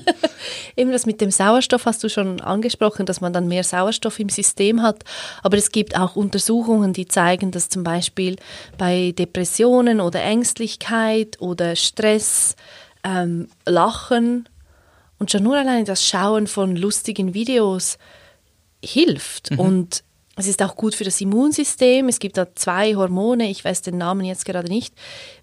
Eben 0.76 0.90
das 0.90 1.06
mit 1.06 1.20
dem 1.20 1.30
Sauerstoff 1.30 1.86
hast 1.86 2.02
du 2.02 2.08
schon 2.08 2.40
angesprochen, 2.40 3.06
dass 3.06 3.20
man 3.20 3.32
dann 3.32 3.48
mehr 3.48 3.64
Sauerstoff 3.64 4.18
im 4.18 4.28
System 4.28 4.82
hat. 4.82 5.04
Aber 5.42 5.56
es 5.56 5.70
gibt 5.70 5.96
auch 5.96 6.16
Untersuchungen, 6.16 6.92
die 6.92 7.06
zeigen, 7.06 7.50
dass 7.50 7.68
zum 7.68 7.84
Beispiel 7.84 8.36
bei 8.78 9.12
Depressionen 9.16 10.00
oder 10.00 10.22
Ängstlichkeit 10.22 11.40
oder 11.40 11.76
Stress 11.76 12.56
ähm, 13.04 13.48
Lachen 13.66 14.48
und 15.18 15.30
schon 15.30 15.44
nur 15.44 15.56
allein 15.56 15.84
das 15.84 16.04
Schauen 16.04 16.46
von 16.46 16.74
lustigen 16.74 17.34
Videos 17.34 17.98
hilft. 18.84 19.50
Und 19.56 20.02
es 20.36 20.46
ist 20.46 20.62
auch 20.62 20.76
gut 20.76 20.94
für 20.94 21.04
das 21.04 21.20
Immunsystem. 21.20 22.08
Es 22.08 22.18
gibt 22.18 22.38
da 22.38 22.46
zwei 22.54 22.94
Hormone, 22.94 23.50
ich 23.50 23.64
weiß 23.64 23.82
den 23.82 23.98
Namen 23.98 24.24
jetzt 24.24 24.46
gerade 24.46 24.68
nicht 24.68 24.94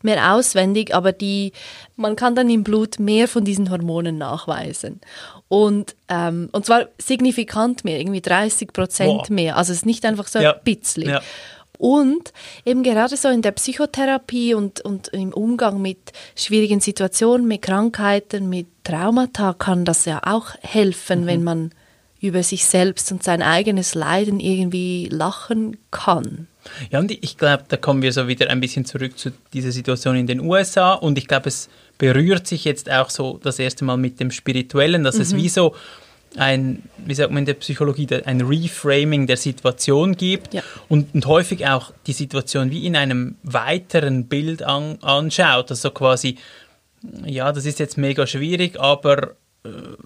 mehr 0.01 0.34
auswendig, 0.34 0.96
aber 0.96 1.12
die, 1.12 1.53
man 1.96 2.15
kann 2.15 2.34
dann 2.34 2.50
im 2.50 2.63
Blut 2.63 3.00
mehr 3.00 3.27
von 3.27 3.43
diesen 3.43 3.69
Hormonen 3.69 4.17
nachweisen. 4.17 5.00
Und, 5.48 5.96
ähm, 6.08 6.50
und 6.53 6.65
zwar 6.65 6.88
signifikant 6.98 7.84
mehr, 7.84 8.00
irgendwie 8.00 8.22
30 8.22 8.74
Prozent 8.74 9.29
mehr. 9.29 9.58
Also 9.58 9.74
es 9.74 9.79
ist 9.79 9.86
nicht 9.86 10.05
einfach 10.05 10.27
so 10.27 10.39
ein 10.39 10.53
bisschen. 10.63 11.10
Ja. 11.10 11.22
Und 11.77 12.34
eben 12.65 12.84
gerade 12.84 13.15
so 13.15 13.29
in 13.29 13.41
der 13.41 13.51
Psychotherapie 13.51 14.53
und, 14.53 14.81
und 14.81 15.08
im 15.10 15.34
Umgang 15.34 15.81
mit 15.81 16.12
schwierigen 16.36 16.81
Situationen, 16.81 17.48
mit 17.48 17.62
Krankheiten, 17.62 18.50
mit 18.50 18.67
Traumata 18.84 19.53
kann 19.53 19.86
das 19.86 20.05
ja 20.05 20.19
auch 20.25 20.55
helfen, 20.62 21.22
mhm. 21.22 21.25
wenn 21.27 21.43
man 21.43 21.72
über 22.22 22.44
sich 22.44 22.66
selbst 22.66 23.12
und 23.12 23.24
sein 23.24 23.42
eigenes 23.42 23.96
Leiden 23.96 24.40
irgendwie 24.40 25.08
lachen 25.12 25.78
kann. 25.92 26.48
Ja, 26.92 27.00
und 27.00 27.12
ich 27.12 27.38
glaube, 27.38 27.64
da 27.68 27.78
kommen 27.78 28.02
wir 28.02 28.12
so 28.12 28.28
wieder 28.28 28.50
ein 28.50 28.60
bisschen 28.60 28.86
zurück 28.86 29.18
zu 29.18 29.32
dieser 29.54 29.72
Situation 29.72 30.16
in 30.16 30.28
den 30.28 30.42
USA 30.42 30.94
und 30.94 31.18
ich 31.18 31.28
glaube, 31.28 31.50
es 31.50 31.70
berührt 31.98 32.48
sich 32.48 32.66
jetzt 32.66 32.92
auch 32.92 33.10
so 33.10 33.40
das 33.42 33.60
erste 33.60 33.86
Mal 33.86 33.98
mit 33.98 34.20
dem 34.20 34.32
Spirituellen, 34.32 35.04
dass 35.04 35.16
mhm. 35.16 35.22
es 35.22 35.36
wie 35.36 35.50
so 35.50 35.76
ein, 36.36 36.84
wie 36.98 37.16
sagt 37.16 37.32
man 37.32 37.40
in 37.40 37.46
der 37.46 37.56
Psychologie, 37.56 38.08
ein 38.26 38.42
Reframing 38.42 39.26
der 39.26 39.38
Situation 39.38 40.16
gibt 40.16 40.54
ja. 40.54 40.62
und, 40.88 41.14
und, 41.16 41.26
häufig 41.26 41.68
auch 41.68 41.92
die 42.06 42.14
Situation 42.14 42.70
wie 42.72 42.86
in 42.86 42.96
einem 42.96 43.36
weiteren 43.44 44.28
Bild 44.28 44.62
an, 44.62 45.00
anschaut. 45.02 45.72
Also 45.72 45.90
quasi, 45.90 46.38
ja, 47.26 47.52
das 47.52 47.66
ist 47.66 47.80
jetzt 47.80 47.98
mega 47.98 48.28
schwierig, 48.28 48.80
aber 48.80 49.36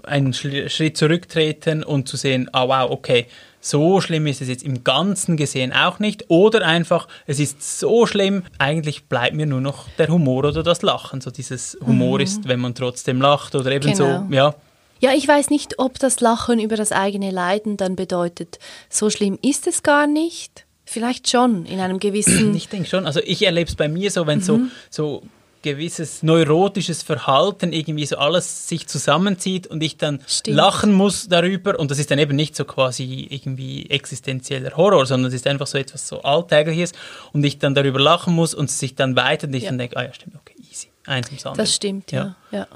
einen 0.04 0.34
Schritt 0.34 0.98
zurücktreten 0.98 1.84
und 1.84 2.08
zu 2.08 2.18
sehen, 2.18 2.50
ah 2.54 2.68
wow, 2.68 2.90
okay, 2.90 3.28
so 3.62 4.02
schlimm 4.02 4.28
ist 4.28 4.42
es 4.42 4.50
jetzt 4.50 4.64
im 4.64 4.84
Ganzen 4.84 5.38
gesehen 5.38 5.72
auch 5.72 6.00
nicht. 6.00 6.26
Oder 6.30 6.66
einfach, 6.66 7.08
es 7.28 7.40
ist 7.40 7.80
so 7.80 8.06
schlimm, 8.06 8.44
eigentlich 8.58 9.06
bleibt 9.06 9.36
mir 9.36 9.46
nur 9.46 9.62
noch 9.62 9.88
der 9.98 10.10
Humor 10.10 10.46
oder 10.46 10.64
das 10.64 10.82
Lachen. 10.82 11.22
So 11.22 11.32
dieses 11.32 11.78
Humor 11.86 12.18
mhm. 12.18 12.24
ist, 12.24 12.48
wenn 12.48 12.60
man 12.60 12.76
trotzdem 12.76 13.22
lacht 13.22 13.56
oder 13.56 13.72
eben 13.72 13.94
genau. 13.94 14.26
so, 14.28 14.34
ja. 14.34 14.56
Ja, 15.00 15.12
ich 15.14 15.28
weiß 15.28 15.50
nicht, 15.50 15.80
ob 15.80 16.00
das 16.00 16.20
Lachen 16.20 16.60
über 16.60 16.78
das 16.78 16.92
eigene 16.92 17.30
Leiden 17.30 17.78
dann 17.78 17.96
bedeutet, 17.96 18.58
so 18.90 19.10
schlimm 19.10 19.38
ist 19.42 19.68
es 19.68 19.84
gar 19.84 20.08
nicht. 20.08 20.66
Vielleicht 20.86 21.30
schon, 21.30 21.66
in 21.66 21.80
einem 21.80 22.00
gewissen... 22.00 22.56
Ich 22.56 22.70
denke 22.70 22.90
schon. 22.90 23.06
Also 23.06 23.20
ich 23.24 23.46
erlebe 23.46 23.70
es 23.70 23.76
bei 23.76 23.88
mir 23.88 24.12
so, 24.12 24.28
wenn 24.28 24.40
mhm. 24.40 24.44
so, 24.44 24.60
so 24.90 25.24
gewisses 25.64 26.22
neurotisches 26.22 27.02
Verhalten 27.02 27.74
irgendwie 27.74 28.06
so 28.06 28.18
alles 28.18 28.68
sich 28.68 28.88
zusammenzieht 28.88 29.66
und 29.66 29.82
ich 29.82 29.98
dann 29.98 30.20
Stimmt. 30.28 30.58
lachen 30.58 30.94
muss 30.94 31.28
darüber 31.28 31.80
und 31.80 31.90
das 31.90 31.98
ist 31.98 32.12
dann 32.12 32.20
eben 32.20 32.36
nicht 32.36 32.56
so 32.56 32.66
quasi 32.66 33.28
irgendwie 33.32 33.90
existenzieller 33.90 34.78
Horror, 34.78 35.08
sondern 35.08 35.30
es 35.30 35.34
ist 35.34 35.48
einfach 35.48 35.66
so 35.66 35.78
etwas 35.80 36.08
so 36.08 36.22
Alltägliches 36.22 36.92
und 37.32 37.44
ich 37.44 37.58
dann 37.58 37.74
darüber 37.74 38.00
lachen 38.00 38.36
muss 38.36 38.54
und 38.54 38.70
es 38.70 38.80
sich 38.80 38.94
dann 38.94 39.16
weiter 39.16 39.48
und 39.48 39.54
ich 39.56 39.64
ja. 39.64 39.70
dann 39.70 39.80
denke, 39.80 39.98
ah 39.98 40.04
ja, 40.04 40.14
stimmt, 40.14 40.36
okay, 40.36 40.56
easy, 40.70 40.90
eins 41.08 41.28
ums 41.28 41.46
andere. 41.46 41.64
Das 41.64 41.74
stimmt, 41.74 42.12
ja. 42.12 42.36
ja. 42.52 42.60
ja. 42.60 42.68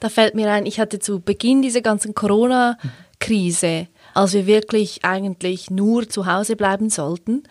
Da 0.00 0.08
fällt 0.08 0.34
mir 0.34 0.50
ein, 0.50 0.66
ich 0.66 0.80
hatte 0.80 0.98
zu 0.98 1.20
Beginn 1.20 1.62
dieser 1.62 1.80
ganzen 1.80 2.14
Corona-Krise, 2.14 3.88
als 4.14 4.32
wir 4.32 4.46
wirklich 4.46 5.04
eigentlich 5.04 5.70
nur 5.70 6.08
zu 6.08 6.26
Hause 6.26 6.56
bleiben 6.56 6.88
sollten 6.88 7.42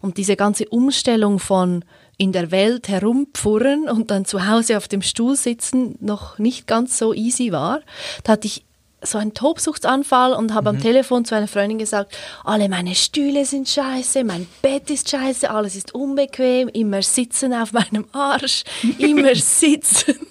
und 0.00 0.18
diese 0.18 0.36
ganze 0.36 0.68
Umstellung 0.68 1.38
von 1.38 1.84
in 2.16 2.32
der 2.32 2.50
Welt 2.50 2.88
herumpfurren 2.88 3.88
und 3.88 4.10
dann 4.10 4.24
zu 4.24 4.46
Hause 4.46 4.76
auf 4.76 4.88
dem 4.88 5.02
Stuhl 5.02 5.36
sitzen 5.36 5.96
noch 6.00 6.38
nicht 6.38 6.66
ganz 6.66 6.98
so 6.98 7.12
easy 7.12 7.52
war. 7.52 7.80
Da 8.22 8.32
hatte 8.32 8.46
ich 8.46 8.64
so 9.06 9.18
einen 9.18 9.34
Tobsuchtsanfall 9.34 10.32
und 10.32 10.54
habe 10.54 10.70
mhm. 10.70 10.76
am 10.76 10.82
Telefon 10.82 11.24
zu 11.24 11.34
einer 11.34 11.48
Freundin 11.48 11.78
gesagt, 11.78 12.16
alle 12.44 12.68
meine 12.68 12.94
Stühle 12.94 13.44
sind 13.44 13.68
scheiße, 13.68 14.24
mein 14.24 14.46
Bett 14.62 14.90
ist 14.90 15.10
scheiße, 15.10 15.50
alles 15.50 15.76
ist 15.76 15.94
unbequem, 15.94 16.68
immer 16.68 17.02
sitzen 17.02 17.52
auf 17.52 17.72
meinem 17.72 18.06
Arsch, 18.12 18.64
immer 18.98 19.34
sitzen. 19.34 20.26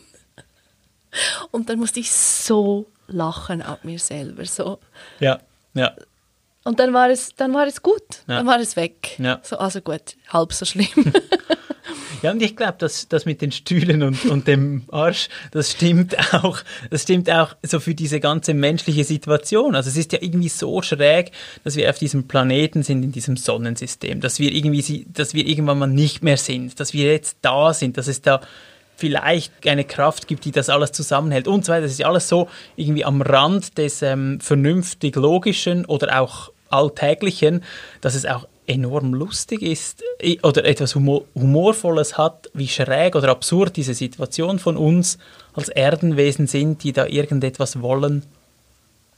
Und 1.52 1.70
dann 1.70 1.78
musste 1.80 2.00
ich 2.00 2.12
so 2.12 2.88
lachen 3.08 3.62
ab 3.62 3.84
mir 3.84 4.00
selber. 4.00 4.46
So. 4.46 4.80
Ja, 5.20 5.40
ja. 5.74 5.94
Und 6.64 6.80
dann 6.80 6.94
war 6.94 7.10
es, 7.10 7.36
dann 7.36 7.54
war 7.54 7.68
es 7.68 7.82
gut, 7.82 8.02
ja. 8.28 8.38
dann 8.38 8.48
war 8.48 8.60
es 8.60 8.76
weg. 8.76 9.20
Ja. 9.20 9.40
So, 9.44 9.58
also 9.58 9.82
gut, 9.82 10.16
halb 10.30 10.54
so 10.54 10.66
schlimm. 10.66 10.88
Ja, 12.24 12.32
und 12.32 12.42
ich 12.42 12.56
glaube, 12.56 12.76
dass 12.78 13.10
das 13.10 13.26
mit 13.26 13.42
den 13.42 13.52
Stühlen 13.52 14.02
und, 14.02 14.26
und 14.28 14.48
dem 14.48 14.84
Arsch, 14.90 15.28
das 15.52 15.72
stimmt 15.72 16.18
auch. 16.34 16.62
Das 16.90 17.04
stimmt 17.04 17.30
auch 17.30 17.54
so 17.64 17.82
für 17.82 17.94
diese 17.94 18.22
ganze 18.22 18.54
menschliche 18.54 19.04
Situation. 19.04 19.76
Also 19.76 19.90
es 19.90 19.98
ist 19.98 20.14
ja 20.14 20.20
irgendwie 20.22 20.48
so 20.48 20.82
schräg, 20.82 21.32
dass 21.66 21.76
wir 21.76 21.90
auf 21.90 22.00
diesem 22.00 22.30
Planeten 22.30 22.82
sind, 22.82 23.04
in 23.04 23.12
diesem 23.12 23.36
Sonnensystem, 23.36 24.22
dass 24.22 24.40
wir 24.40 24.54
irgendwie, 24.54 25.06
dass 25.12 25.34
wir 25.34 25.46
irgendwann 25.46 25.80
mal 25.80 25.88
nicht 25.88 26.24
mehr 26.24 26.38
sind, 26.38 26.80
dass 26.80 26.94
wir 26.94 27.12
jetzt 27.12 27.40
da 27.42 27.74
sind, 27.74 27.98
dass 27.98 28.08
es 28.08 28.22
da 28.22 28.40
vielleicht 28.96 29.68
eine 29.68 29.84
Kraft 29.84 30.30
gibt, 30.30 30.46
die 30.46 30.52
das 30.52 30.70
alles 30.70 30.94
zusammenhält 30.94 31.50
und 31.50 31.66
so 31.66 31.74
weiter. 31.74 31.82
Das 31.82 31.92
ist 31.92 32.00
ja 32.00 32.08
alles 32.08 32.30
so 32.30 32.48
irgendwie 32.78 33.04
am 33.04 33.22
Rand 33.22 33.78
des 33.78 34.02
ähm, 34.02 34.40
vernünftig 34.40 35.18
Logischen 35.18 35.86
oder 35.86 36.22
auch 36.22 36.54
Alltäglichen, 36.70 37.66
dass 38.00 38.16
es 38.16 38.26
auch 38.26 38.48
enorm 38.68 39.14
lustig 39.14 39.62
ist 39.62 40.04
oder 40.42 40.66
etwas 40.66 40.96
Humor 40.96 41.24
Humorvolles 41.36 42.18
hat, 42.18 42.50
wie 42.54 42.68
schräg 42.68 43.16
oder 43.16 43.30
absurd 43.30 43.76
diese 43.76 43.94
Situation 43.94 44.60
von 44.60 44.78
uns 44.78 45.18
als 45.54 45.70
Erdenwesen 45.70 46.48
sind, 46.48 46.84
die 46.84 46.94
da 46.94 47.06
irgendetwas 47.06 47.82
wollen. 47.82 48.24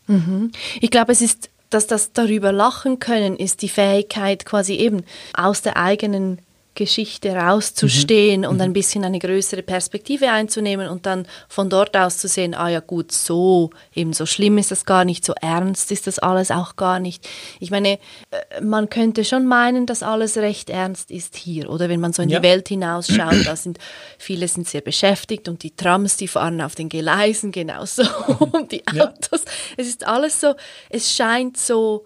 Mhm. 0.07 0.51
Ich 0.81 0.91
glaube, 0.91 1.11
es 1.11 1.21
ist, 1.21 1.49
dass 1.69 1.87
das 1.87 2.11
darüber 2.13 2.51
lachen 2.51 2.99
können, 2.99 3.35
ist 3.35 3.61
die 3.61 3.69
Fähigkeit 3.69 4.45
quasi 4.45 4.75
eben 4.75 5.03
aus 5.33 5.61
der 5.61 5.77
eigenen 5.77 6.39
Geschichte 6.75 7.29
rauszustehen 7.33 8.41
mhm. 8.41 8.47
und 8.47 8.61
ein 8.61 8.69
mhm. 8.69 8.73
bisschen 8.73 9.03
eine 9.03 9.19
größere 9.19 9.63
Perspektive 9.63 10.29
einzunehmen 10.29 10.89
und 10.89 11.05
dann 11.05 11.27
von 11.47 11.69
dort 11.69 11.95
aus 11.97 12.17
zu 12.17 12.27
sehen, 12.27 12.53
ah 12.53 12.69
ja 12.69 12.81
gut, 12.81 13.11
so, 13.11 13.71
eben 13.93 14.13
so 14.13 14.25
schlimm 14.25 14.57
ist 14.57 14.71
das 14.71 14.85
gar 14.85 15.05
nicht, 15.05 15.25
so 15.25 15.33
ernst 15.41 15.91
ist 15.91 16.07
das 16.07 16.19
alles 16.19 16.51
auch 16.51 16.75
gar 16.75 16.99
nicht. 16.99 17.27
Ich 17.59 17.71
meine, 17.71 17.93
äh, 18.31 18.61
man 18.61 18.89
könnte 18.89 19.23
schon 19.23 19.47
meinen, 19.47 19.85
dass 19.85 20.03
alles 20.03 20.37
recht 20.37 20.69
ernst 20.69 21.11
ist 21.11 21.35
hier, 21.35 21.69
oder 21.69 21.89
wenn 21.89 21.99
man 21.99 22.13
so 22.13 22.21
in 22.21 22.29
ja. 22.29 22.39
die 22.39 22.47
Welt 22.47 22.67
hinausschaut, 22.67 23.45
da 23.45 23.55
sind, 23.55 23.79
viele 24.17 24.47
sind 24.47 24.67
sehr 24.67 24.81
beschäftigt 24.81 25.47
und 25.47 25.63
die 25.63 25.75
Trams, 25.75 26.17
die 26.17 26.27
fahren 26.27 26.61
auf 26.61 26.75
den 26.75 26.89
Gleisen 26.89 27.51
genauso 27.51 28.03
und 28.51 28.71
die 28.71 28.85
Autos. 28.87 29.43
Ja. 29.45 29.51
Es 29.77 29.87
ist 29.87 30.05
alles 30.05 30.41
so, 30.41 30.53
es 30.89 31.15
scheint 31.15 31.57
so, 31.57 32.05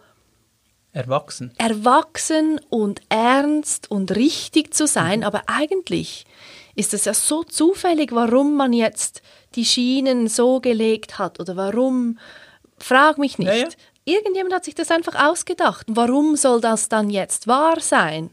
Erwachsen. 0.92 1.52
Erwachsen 1.58 2.60
und 2.70 3.02
ernst 3.10 3.92
und 3.92 4.16
richtig 4.16 4.74
zu 4.74 4.88
sein, 4.88 5.20
mhm. 5.20 5.26
aber 5.26 5.44
eigentlich 5.48 6.26
ist 6.76 6.94
es 6.94 7.06
ja 7.06 7.14
so 7.14 7.44
zufällig, 7.44 8.12
warum 8.14 8.56
man 8.56 8.74
jetzt 8.74 9.22
die 9.56 9.66
Schienen 9.66 10.28
so 10.28 10.60
gelegt 10.60 11.20
hat 11.20 11.40
oder 11.40 11.56
warum, 11.56 12.18
frag 12.78 13.18
mich 13.18 13.38
nicht. 13.38 13.48
Ja, 13.48 13.56
ja. 13.56 13.68
Irgendjemand 14.06 14.56
hat 14.56 14.66
sich 14.66 14.76
das 14.76 14.90
einfach 14.90 15.16
ausgedacht. 15.16 15.86
Warum 15.90 16.36
soll 16.36 16.62
das 16.62 16.90
dann 16.90 17.10
jetzt 17.10 17.48
wahr 17.48 17.80
sein? 17.80 18.32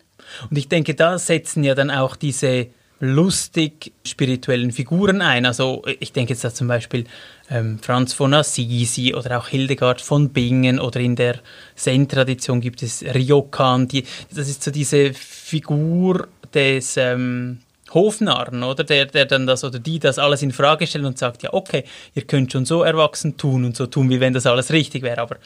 Und 0.50 0.56
ich 0.56 0.68
denke, 0.68 0.94
da 0.94 1.18
setzen 1.18 1.64
ja 1.64 1.74
dann 1.74 1.90
auch 1.90 2.16
diese 2.16 2.68
lustig 3.00 3.92
spirituellen 4.04 4.72
Figuren 4.72 5.20
ein. 5.20 5.44
Also 5.46 5.82
ich 6.00 6.12
denke 6.12 6.32
jetzt 6.32 6.44
da 6.44 6.52
zum 6.52 6.68
Beispiel 6.68 7.04
ähm, 7.50 7.78
Franz 7.80 8.14
von 8.14 8.32
Assisi 8.32 9.14
oder 9.14 9.38
auch 9.38 9.48
Hildegard 9.48 10.00
von 10.00 10.30
Bingen 10.30 10.80
oder 10.80 11.00
in 11.00 11.16
der 11.16 11.40
Zen-Tradition 11.74 12.60
gibt 12.60 12.82
es 12.82 13.02
Ryokan. 13.02 13.88
Die, 13.88 14.04
das 14.34 14.48
ist 14.48 14.62
so 14.62 14.70
diese 14.70 15.12
Figur 15.12 16.28
des 16.54 16.96
ähm, 16.96 17.58
Hofnarren, 17.92 18.62
oder? 18.62 18.82
Der, 18.82 19.06
der 19.06 19.26
dann 19.26 19.46
das 19.46 19.62
oder 19.62 19.78
die 19.78 19.98
das 19.98 20.18
alles 20.18 20.42
in 20.42 20.50
Frage 20.52 20.86
stellen 20.86 21.04
und 21.04 21.18
sagt, 21.18 21.42
ja, 21.42 21.52
okay, 21.52 21.84
ihr 22.14 22.22
könnt 22.22 22.50
schon 22.52 22.64
so 22.64 22.82
erwachsen 22.82 23.36
tun 23.36 23.64
und 23.64 23.76
so 23.76 23.86
tun, 23.86 24.10
wie 24.10 24.20
wenn 24.20 24.32
das 24.32 24.46
alles 24.46 24.72
richtig 24.72 25.02
wäre, 25.02 25.20
aber 25.20 25.36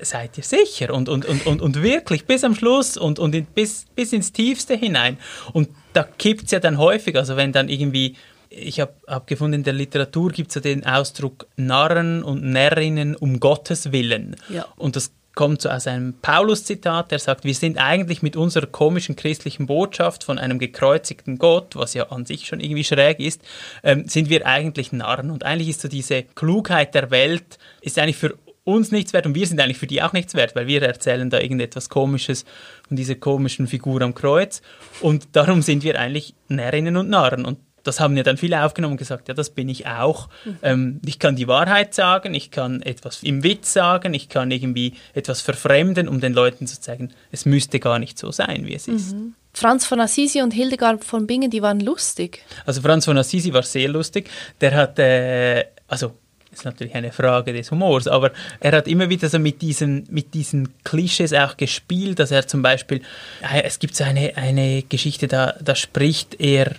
seid 0.00 0.36
ihr 0.38 0.44
sicher 0.44 0.92
und, 0.92 1.08
und, 1.08 1.24
und, 1.26 1.46
und, 1.46 1.60
und 1.60 1.82
wirklich 1.82 2.26
bis 2.26 2.44
am 2.44 2.54
Schluss 2.54 2.96
und, 2.96 3.18
und 3.18 3.34
in, 3.34 3.46
bis, 3.46 3.86
bis 3.94 4.12
ins 4.12 4.32
Tiefste 4.32 4.74
hinein. 4.74 5.18
Und 5.52 5.68
da 5.92 6.02
kippt 6.02 6.44
es 6.44 6.50
ja 6.50 6.60
dann 6.60 6.78
häufig, 6.78 7.16
also 7.16 7.36
wenn 7.36 7.52
dann 7.52 7.68
irgendwie 7.68 8.16
ich 8.48 8.80
habe 8.80 8.94
hab 9.06 9.26
gefunden, 9.26 9.54
in 9.54 9.62
der 9.64 9.72
Literatur 9.72 10.30
gibt 10.30 10.50
es 10.50 10.54
ja 10.54 10.60
den 10.60 10.86
Ausdruck 10.86 11.46
Narren 11.56 12.22
und 12.22 12.44
Närrinnen 12.44 13.16
um 13.16 13.40
Gottes 13.40 13.92
Willen. 13.92 14.36
Ja. 14.48 14.66
Und 14.76 14.96
das 14.96 15.12
kommt 15.36 15.60
so 15.60 15.68
aus 15.68 15.86
einem 15.86 16.14
Paulus-Zitat, 16.22 17.10
der 17.10 17.18
sagt, 17.18 17.44
wir 17.44 17.54
sind 17.54 17.76
eigentlich 17.76 18.22
mit 18.22 18.36
unserer 18.36 18.66
komischen 18.66 19.16
christlichen 19.16 19.66
Botschaft 19.66 20.24
von 20.24 20.38
einem 20.38 20.58
gekreuzigten 20.58 21.38
Gott, 21.38 21.76
was 21.76 21.92
ja 21.92 22.08
an 22.08 22.24
sich 22.24 22.46
schon 22.46 22.58
irgendwie 22.58 22.84
schräg 22.84 23.20
ist, 23.20 23.42
ähm, 23.82 24.08
sind 24.08 24.30
wir 24.30 24.46
eigentlich 24.46 24.92
Narren. 24.92 25.30
Und 25.30 25.44
eigentlich 25.44 25.68
ist 25.68 25.82
so 25.82 25.88
diese 25.88 26.22
Klugheit 26.22 26.94
der 26.94 27.10
Welt, 27.10 27.58
ist 27.82 27.98
eigentlich 27.98 28.16
für 28.16 28.38
uns 28.66 28.90
nichts 28.90 29.12
wert 29.12 29.26
und 29.26 29.34
wir 29.34 29.46
sind 29.46 29.60
eigentlich 29.60 29.78
für 29.78 29.86
die 29.86 30.02
auch 30.02 30.12
nichts 30.12 30.34
wert, 30.34 30.56
weil 30.56 30.66
wir 30.66 30.82
erzählen 30.82 31.30
da 31.30 31.40
irgendetwas 31.40 31.88
Komisches 31.88 32.44
von 32.86 32.96
dieser 32.96 33.14
komischen 33.14 33.68
Figur 33.68 34.02
am 34.02 34.14
Kreuz 34.14 34.60
und 35.00 35.28
darum 35.32 35.62
sind 35.62 35.84
wir 35.84 35.98
eigentlich 35.98 36.34
Närrinnen 36.48 36.96
und 36.96 37.08
Narren 37.08 37.44
und 37.44 37.58
das 37.84 38.00
haben 38.00 38.16
ja 38.16 38.24
dann 38.24 38.36
viele 38.36 38.64
aufgenommen 38.64 38.92
und 38.94 38.98
gesagt, 38.98 39.28
ja, 39.28 39.34
das 39.34 39.50
bin 39.50 39.68
ich 39.68 39.86
auch. 39.86 40.28
Mhm. 40.44 40.56
Ähm, 40.62 41.00
ich 41.06 41.20
kann 41.20 41.36
die 41.36 41.46
Wahrheit 41.46 41.94
sagen, 41.94 42.34
ich 42.34 42.50
kann 42.50 42.82
etwas 42.82 43.22
im 43.22 43.44
Witz 43.44 43.72
sagen, 43.72 44.12
ich 44.12 44.28
kann 44.28 44.50
irgendwie 44.50 44.94
etwas 45.14 45.40
verfremden, 45.40 46.08
um 46.08 46.20
den 46.20 46.32
Leuten 46.32 46.66
zu 46.66 46.80
zeigen, 46.80 47.12
es 47.30 47.46
müsste 47.46 47.78
gar 47.78 48.00
nicht 48.00 48.18
so 48.18 48.32
sein, 48.32 48.66
wie 48.66 48.74
es 48.74 48.88
ist. 48.88 49.14
Mhm. 49.14 49.34
Franz 49.52 49.86
von 49.86 50.00
Assisi 50.00 50.42
und 50.42 50.52
Hildegard 50.52 51.04
von 51.04 51.28
Bingen, 51.28 51.50
die 51.50 51.62
waren 51.62 51.78
lustig. 51.78 52.42
Also 52.66 52.82
Franz 52.82 53.04
von 53.04 53.16
Assisi 53.16 53.52
war 53.52 53.62
sehr 53.62 53.88
lustig. 53.88 54.28
Der 54.60 54.74
hat, 54.74 54.98
äh, 54.98 55.66
also 55.86 56.12
ist 56.56 56.64
natürlich 56.64 56.94
eine 56.94 57.12
Frage 57.12 57.52
des 57.52 57.70
Humors, 57.70 58.08
aber 58.08 58.32
er 58.60 58.72
hat 58.72 58.88
immer 58.88 59.08
wieder 59.08 59.28
so 59.28 59.38
mit 59.38 59.62
diesen, 59.62 60.06
mit 60.10 60.34
diesen 60.34 60.68
Klischees 60.84 61.32
auch 61.32 61.56
gespielt, 61.56 62.18
dass 62.18 62.30
er 62.30 62.46
zum 62.46 62.62
Beispiel, 62.62 63.02
äh, 63.42 63.62
es 63.62 63.78
gibt 63.78 63.94
so 63.94 64.04
eine, 64.04 64.36
eine 64.36 64.82
Geschichte, 64.82 65.28
da, 65.28 65.54
da 65.60 65.74
spricht 65.74 66.40
er, 66.40 66.72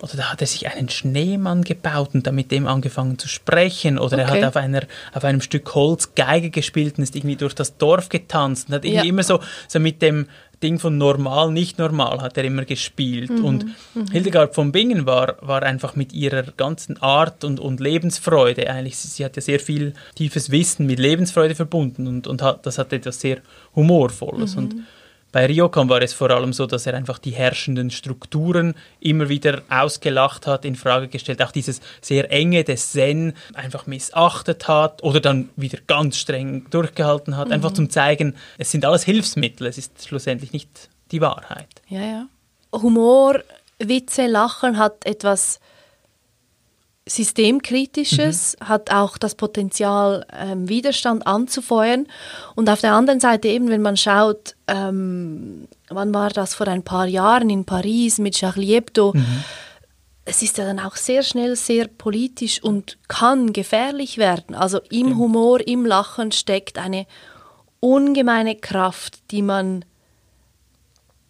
oder 0.00 0.16
da 0.16 0.32
hat 0.32 0.40
er 0.40 0.46
sich 0.46 0.66
einen 0.68 0.88
Schneemann 0.88 1.62
gebaut 1.62 2.10
und 2.14 2.26
dann 2.26 2.34
mit 2.34 2.50
dem 2.50 2.66
angefangen 2.66 3.18
zu 3.18 3.28
sprechen, 3.28 3.98
oder 3.98 4.18
okay. 4.18 4.22
er 4.22 4.30
hat 4.30 4.44
auf, 4.44 4.56
einer, 4.56 4.82
auf 5.12 5.24
einem 5.24 5.40
Stück 5.40 5.74
Holz 5.74 6.14
Geige 6.14 6.50
gespielt 6.50 6.98
und 6.98 7.04
ist 7.04 7.16
irgendwie 7.16 7.36
durch 7.36 7.54
das 7.54 7.76
Dorf 7.76 8.08
getanzt 8.08 8.68
und 8.68 8.76
hat 8.76 8.84
irgendwie 8.84 9.06
ja. 9.06 9.10
immer 9.10 9.22
so, 9.22 9.40
so 9.68 9.78
mit 9.78 10.02
dem, 10.02 10.26
Ding 10.66 10.78
von 10.80 10.98
normal, 10.98 11.52
nicht 11.52 11.78
normal 11.78 12.20
hat 12.20 12.36
er 12.36 12.44
immer 12.44 12.64
gespielt. 12.64 13.30
Mhm. 13.30 13.44
Und 13.44 13.66
mhm. 13.94 14.10
Hildegard 14.10 14.54
von 14.54 14.72
Bingen 14.72 15.06
war, 15.06 15.36
war 15.40 15.62
einfach 15.62 15.94
mit 15.94 16.12
ihrer 16.12 16.42
ganzen 16.42 17.00
Art 17.00 17.44
und, 17.44 17.60
und 17.60 17.78
Lebensfreude, 17.78 18.68
eigentlich, 18.68 18.96
sie, 18.96 19.08
sie 19.08 19.24
hat 19.24 19.36
ja 19.36 19.42
sehr 19.42 19.60
viel 19.60 19.94
tiefes 20.16 20.50
Wissen 20.50 20.86
mit 20.86 20.98
Lebensfreude 20.98 21.54
verbunden 21.54 22.06
und, 22.08 22.26
und 22.26 22.42
hat, 22.42 22.66
das 22.66 22.78
hat 22.78 22.92
etwas 22.92 23.20
sehr 23.20 23.38
Humorvolles. 23.76 24.56
Mhm. 24.56 24.62
Und 24.62 24.74
bei 25.32 25.46
Ryokan 25.46 25.88
war 25.88 26.00
es 26.02 26.12
vor 26.12 26.30
allem 26.30 26.52
so, 26.52 26.66
dass 26.66 26.86
er 26.86 26.94
einfach 26.94 27.18
die 27.18 27.32
herrschenden 27.32 27.90
Strukturen 27.90 28.74
immer 29.00 29.28
wieder 29.28 29.62
ausgelacht 29.68 30.46
hat, 30.46 30.64
in 30.64 30.76
Frage 30.76 31.08
gestellt, 31.08 31.42
auch 31.42 31.52
dieses 31.52 31.80
sehr 32.00 32.30
enge 32.30 32.64
des 32.64 32.92
Zen 32.92 33.34
einfach 33.54 33.86
missachtet 33.86 34.68
hat 34.68 35.02
oder 35.02 35.20
dann 35.20 35.50
wieder 35.56 35.78
ganz 35.86 36.16
streng 36.16 36.66
durchgehalten 36.70 37.36
hat, 37.36 37.48
mhm. 37.48 37.54
einfach 37.54 37.72
zum 37.72 37.90
zeigen, 37.90 38.34
es 38.58 38.70
sind 38.70 38.84
alles 38.84 39.04
Hilfsmittel, 39.04 39.66
es 39.66 39.78
ist 39.78 40.08
schlussendlich 40.08 40.52
nicht 40.52 40.88
die 41.10 41.20
Wahrheit. 41.20 41.68
Ja, 41.88 42.00
ja. 42.00 42.26
Humor, 42.72 43.40
Witze, 43.78 44.26
Lachen 44.26 44.78
hat 44.78 45.04
etwas 45.04 45.60
systemkritisches, 47.16 48.56
mhm. 48.60 48.68
hat 48.68 48.92
auch 48.92 49.18
das 49.18 49.34
Potenzial, 49.34 50.26
ähm, 50.32 50.68
Widerstand 50.68 51.26
anzufeuern. 51.26 52.06
Und 52.54 52.68
auf 52.68 52.80
der 52.80 52.92
anderen 52.92 53.20
Seite 53.20 53.48
eben, 53.48 53.68
wenn 53.68 53.82
man 53.82 53.96
schaut, 53.96 54.54
ähm, 54.66 55.68
wann 55.88 56.14
war 56.14 56.30
das 56.30 56.54
vor 56.54 56.68
ein 56.68 56.82
paar 56.82 57.06
Jahren 57.06 57.50
in 57.50 57.64
Paris 57.64 58.18
mit 58.18 58.34
Charlie 58.34 58.74
Hebdo, 58.74 59.12
mhm. 59.14 59.44
es 60.24 60.42
ist 60.42 60.58
ja 60.58 60.64
dann 60.64 60.78
auch 60.78 60.96
sehr 60.96 61.22
schnell 61.22 61.56
sehr 61.56 61.88
politisch 61.88 62.62
und 62.62 62.98
kann 63.08 63.52
gefährlich 63.52 64.18
werden. 64.18 64.54
Also 64.54 64.78
im 64.90 65.06
Stimmt. 65.06 65.16
Humor, 65.16 65.66
im 65.66 65.86
Lachen 65.86 66.32
steckt 66.32 66.78
eine 66.78 67.06
ungemeine 67.80 68.56
Kraft, 68.56 69.30
die 69.30 69.42
man 69.42 69.84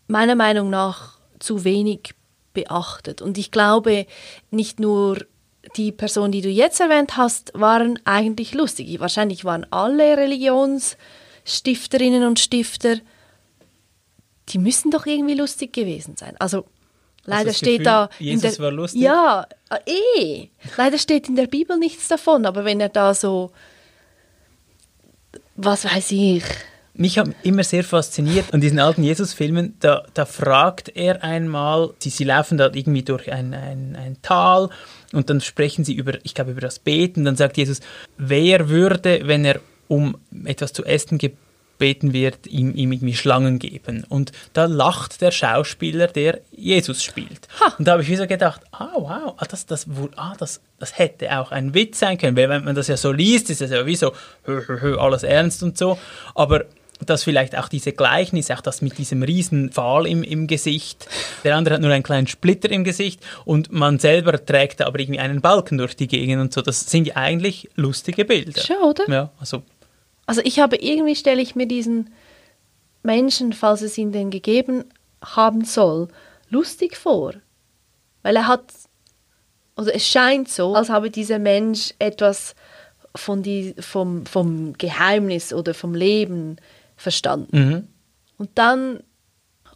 meiner 0.09 0.35
Meinung 0.35 0.71
nach 0.71 1.19
zu 1.39 1.65
wenig 1.65 2.15
beachtet. 2.55 3.21
Und 3.21 3.37
ich 3.39 3.51
glaube, 3.51 4.07
nicht 4.51 4.81
nur 4.81 5.19
die 5.77 5.93
Personen, 5.93 6.33
die 6.33 6.41
du 6.41 6.49
jetzt 6.49 6.81
erwähnt 6.81 7.17
hast, 7.17 7.53
waren 7.55 7.99
eigentlich 8.05 8.55
lustig. 8.55 8.99
Wahrscheinlich 9.01 9.45
waren 9.45 9.67
alle 9.71 10.17
Religionsstifterinnen 10.17 12.25
und 12.25 12.39
Stifter, 12.39 12.97
die 14.49 14.59
müssen 14.59 14.91
doch 14.91 15.07
irgendwie 15.07 15.35
lustig 15.35 15.73
gewesen 15.73 16.17
sein. 16.17 16.37
Also 16.39 16.67
leider 17.25 17.53
steht 17.53 17.81
Gefühl, 17.81 17.85
da 17.85 18.09
Jesus 18.19 18.57
der, 18.57 18.65
war 18.65 18.71
lustig. 18.71 19.03
Ja, 19.03 19.47
eh. 19.87 20.49
Leider 20.77 20.99
steht 20.99 21.29
in 21.29 21.35
der 21.37 21.49
Bibel 21.49 21.79
nichts 21.79 22.09
davon, 22.09 22.47
aber 22.47 22.65
wenn 22.65 22.81
er 22.81 22.89
da 22.89 23.13
so 23.15 23.51
was 25.57 25.85
weiß 25.85 26.13
ich, 26.13 26.45
mich 26.99 27.19
hat 27.19 27.29
immer 27.43 27.65
sehr 27.65 27.85
fasziniert 27.85 28.53
an 28.53 28.61
diesen 28.61 28.79
alten 28.79 29.03
Jesus-Filmen, 29.03 29.75
da, 29.81 30.05
da 30.15 30.25
fragt 30.25 30.97
er 30.97 31.23
einmal, 31.23 31.91
sie, 31.99 32.11
sie 32.11 32.25
laufen 32.25 32.59
da 32.59 32.71
irgendwie 32.73 33.03
durch 33.03 33.31
ein, 33.31 33.55
ein, 33.55 33.97
ein 33.97 34.17
Tal 34.23 34.71
und 35.13 35.31
dann 35.31 35.41
sprechen 35.41 35.85
sie 35.85 35.95
über, 35.95 36.15
ich 36.23 36.35
glaube, 36.35 36.53
über 36.53 36.61
das 36.61 36.79
Beten. 36.79 37.25
Dann 37.25 37.37
sagt 37.37 37.57
Jesus, 37.57 37.81
wer 38.17 38.69
würde, 38.69 39.23
wenn 39.25 39.45
er 39.45 39.61
um 39.89 40.19
etwas 40.45 40.73
zu 40.73 40.85
essen 40.85 41.19
gebeten 41.19 42.13
wird, 42.13 42.47
ihm, 42.47 42.75
ihm 42.75 42.93
irgendwie 42.93 43.15
Schlangen 43.15 43.59
geben. 43.59 44.05
Und 44.09 44.33
da 44.53 44.65
lacht 44.65 45.21
der 45.21 45.31
Schauspieler, 45.31 46.09
der 46.09 46.41
Jesus 46.51 47.05
spielt. 47.05 47.47
Ha. 47.61 47.75
Und 47.79 47.87
da 47.87 47.93
habe 47.93 48.03
ich 48.03 48.09
wieder 48.09 48.27
gedacht, 48.27 48.63
ah 48.73 48.91
wow, 48.97 49.35
ah, 49.37 49.45
das, 49.49 49.67
das, 49.67 49.87
ah, 50.17 50.35
das, 50.39 50.61
das 50.79 50.99
hätte 50.99 51.39
auch 51.39 51.53
ein 51.53 51.75
Witz 51.75 52.01
sein 52.01 52.19
können. 52.19 52.37
Weil 52.37 52.49
wenn 52.49 52.65
man 52.65 52.75
das 52.75 52.89
ja 52.89 52.97
so 52.97 53.13
liest, 53.13 53.51
ist 53.51 53.61
das 53.61 53.71
ja 53.71 53.87
wie 53.87 53.97
so 53.97 54.13
hö, 54.45 54.63
hö, 54.67 54.81
hö, 54.81 54.97
alles 54.99 55.23
ernst 55.23 55.63
und 55.63 55.79
so. 55.79 55.99
Aber 56.35 56.65
dass 57.05 57.25
vielleicht 57.25 57.57
auch 57.57 57.69
diese 57.69 57.93
Gleichnis, 57.93 58.51
auch 58.51 58.61
das 58.61 58.81
mit 58.81 58.97
diesem 58.99 59.23
riesen 59.23 59.71
Pfahl 59.71 60.07
im, 60.07 60.23
im 60.23 60.47
Gesicht, 60.47 61.09
der 61.45 61.57
andere 61.57 61.75
hat 61.75 61.83
nur 61.83 61.91
einen 61.91 62.03
kleinen 62.03 62.27
Splitter 62.27 62.71
im 62.71 62.85
Gesicht 62.85 63.21
und 63.45 63.71
man 63.71 63.99
selber 63.99 64.45
trägt 64.45 64.81
aber 64.83 64.99
irgendwie 64.99 65.21
einen 65.21 65.41
Balken 65.41 65.79
durch 65.79 65.95
die 65.97 66.07
Gegend 66.07 66.41
und 66.41 66.53
so. 66.53 66.63
Das 66.63 66.91
sind 66.91 67.07
ja 67.07 67.17
eigentlich 67.17 67.69
lustige 67.77 68.25
Bilder. 68.25 68.61
Schon, 68.61 68.83
oder? 68.83 69.09
Ja, 69.09 69.31
also. 69.39 69.63
Also 70.25 70.41
ich 70.45 70.59
habe 70.59 70.77
irgendwie 70.77 71.15
stelle 71.15 71.43
ich 71.43 71.55
mir 71.55 71.67
diesen 71.67 72.11
Menschen, 73.03 73.53
falls 73.53 73.83
es 73.83 73.97
ihn 73.97 74.13
denn 74.13 74.31
gegeben 74.31 74.85
haben 75.23 75.65
soll, 75.65 76.09
lustig 76.51 76.97
vor. 76.97 77.35
Weil 78.23 78.37
er 78.37 78.49
hat, 78.49 78.65
also 79.77 79.91
es 79.91 80.07
scheint 80.07 80.49
so, 80.49 80.75
als 80.75 80.91
habe 80.91 81.11
dieser 81.11 81.39
Mensch 81.39 81.95
etwas 81.99 82.55
von 83.15 83.43
die, 83.43 83.75
vom, 83.79 84.27
vom 84.27 84.73
Geheimnis 84.75 85.53
oder 85.53 85.75
vom 85.75 85.95
Leben 85.95 86.57
verstanden. 86.97 87.59
Mhm. 87.59 87.89
Und 88.39 88.51
dann 88.55 89.01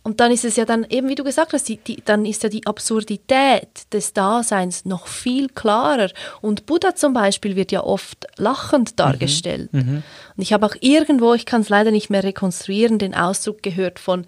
und 0.03 0.21
dann 0.21 0.33
ist 0.33 0.47
es 0.47 0.57
ja 0.57 0.65
dann, 0.65 0.87
eben 0.89 1.11
wie 1.11 1.15
du 1.15 1.25
gesagt 1.25 1.53
hast, 1.53 1.69
die, 1.69 1.77
die, 1.77 2.03
dann 2.03 2.25
ist 2.25 2.43
ja 2.43 2.49
die 2.49 2.67
Absurdität 2.67 3.93
des 3.93 4.15
Daseins 4.15 4.87
noch 4.87 5.07
viel 5.07 5.49
klarer. 5.49 6.11
Und 6.41 6.65
Buddha 6.65 6.95
zum 6.95 7.13
Beispiel 7.13 7.55
wird 7.55 7.71
ja 7.71 7.85
oft 7.85 8.27
lachend 8.39 8.99
dargestellt. 8.99 9.71
Mhm. 9.75 9.81
Mhm. 9.81 10.03
Und 10.37 10.43
ich 10.43 10.55
habe 10.55 10.65
auch 10.65 10.75
irgendwo, 10.81 11.35
ich 11.35 11.45
kann 11.45 11.61
es 11.61 11.69
leider 11.69 11.91
nicht 11.91 12.09
mehr 12.09 12.25
rekonstruieren, 12.25 12.99
den 12.99 13.15
Ausdruck 13.15 13.63
gehört 13.63 13.99
von 13.99 14.25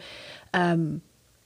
ähm, 0.52 1.00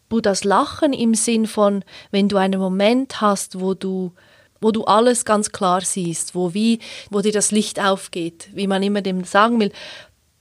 Buddhas 0.08 0.42
Lachen 0.42 0.92
im 0.92 1.14
Sinn 1.14 1.46
von, 1.46 1.84
wenn 2.10 2.28
du 2.28 2.36
einen 2.36 2.60
Moment 2.60 3.20
hast, 3.20 3.60
wo 3.60 3.74
du 3.74 4.12
wo 4.60 4.70
du 4.72 4.84
alles 4.84 5.24
ganz 5.24 5.52
klar 5.52 5.82
siehst, 5.82 6.34
wo 6.34 6.54
wie, 6.54 6.80
wo 7.10 7.20
dir 7.20 7.32
das 7.32 7.50
Licht 7.50 7.78
aufgeht, 7.78 8.48
wie 8.54 8.66
man 8.66 8.82
immer 8.82 9.02
dem 9.02 9.24
sagen 9.24 9.60
will, 9.60 9.70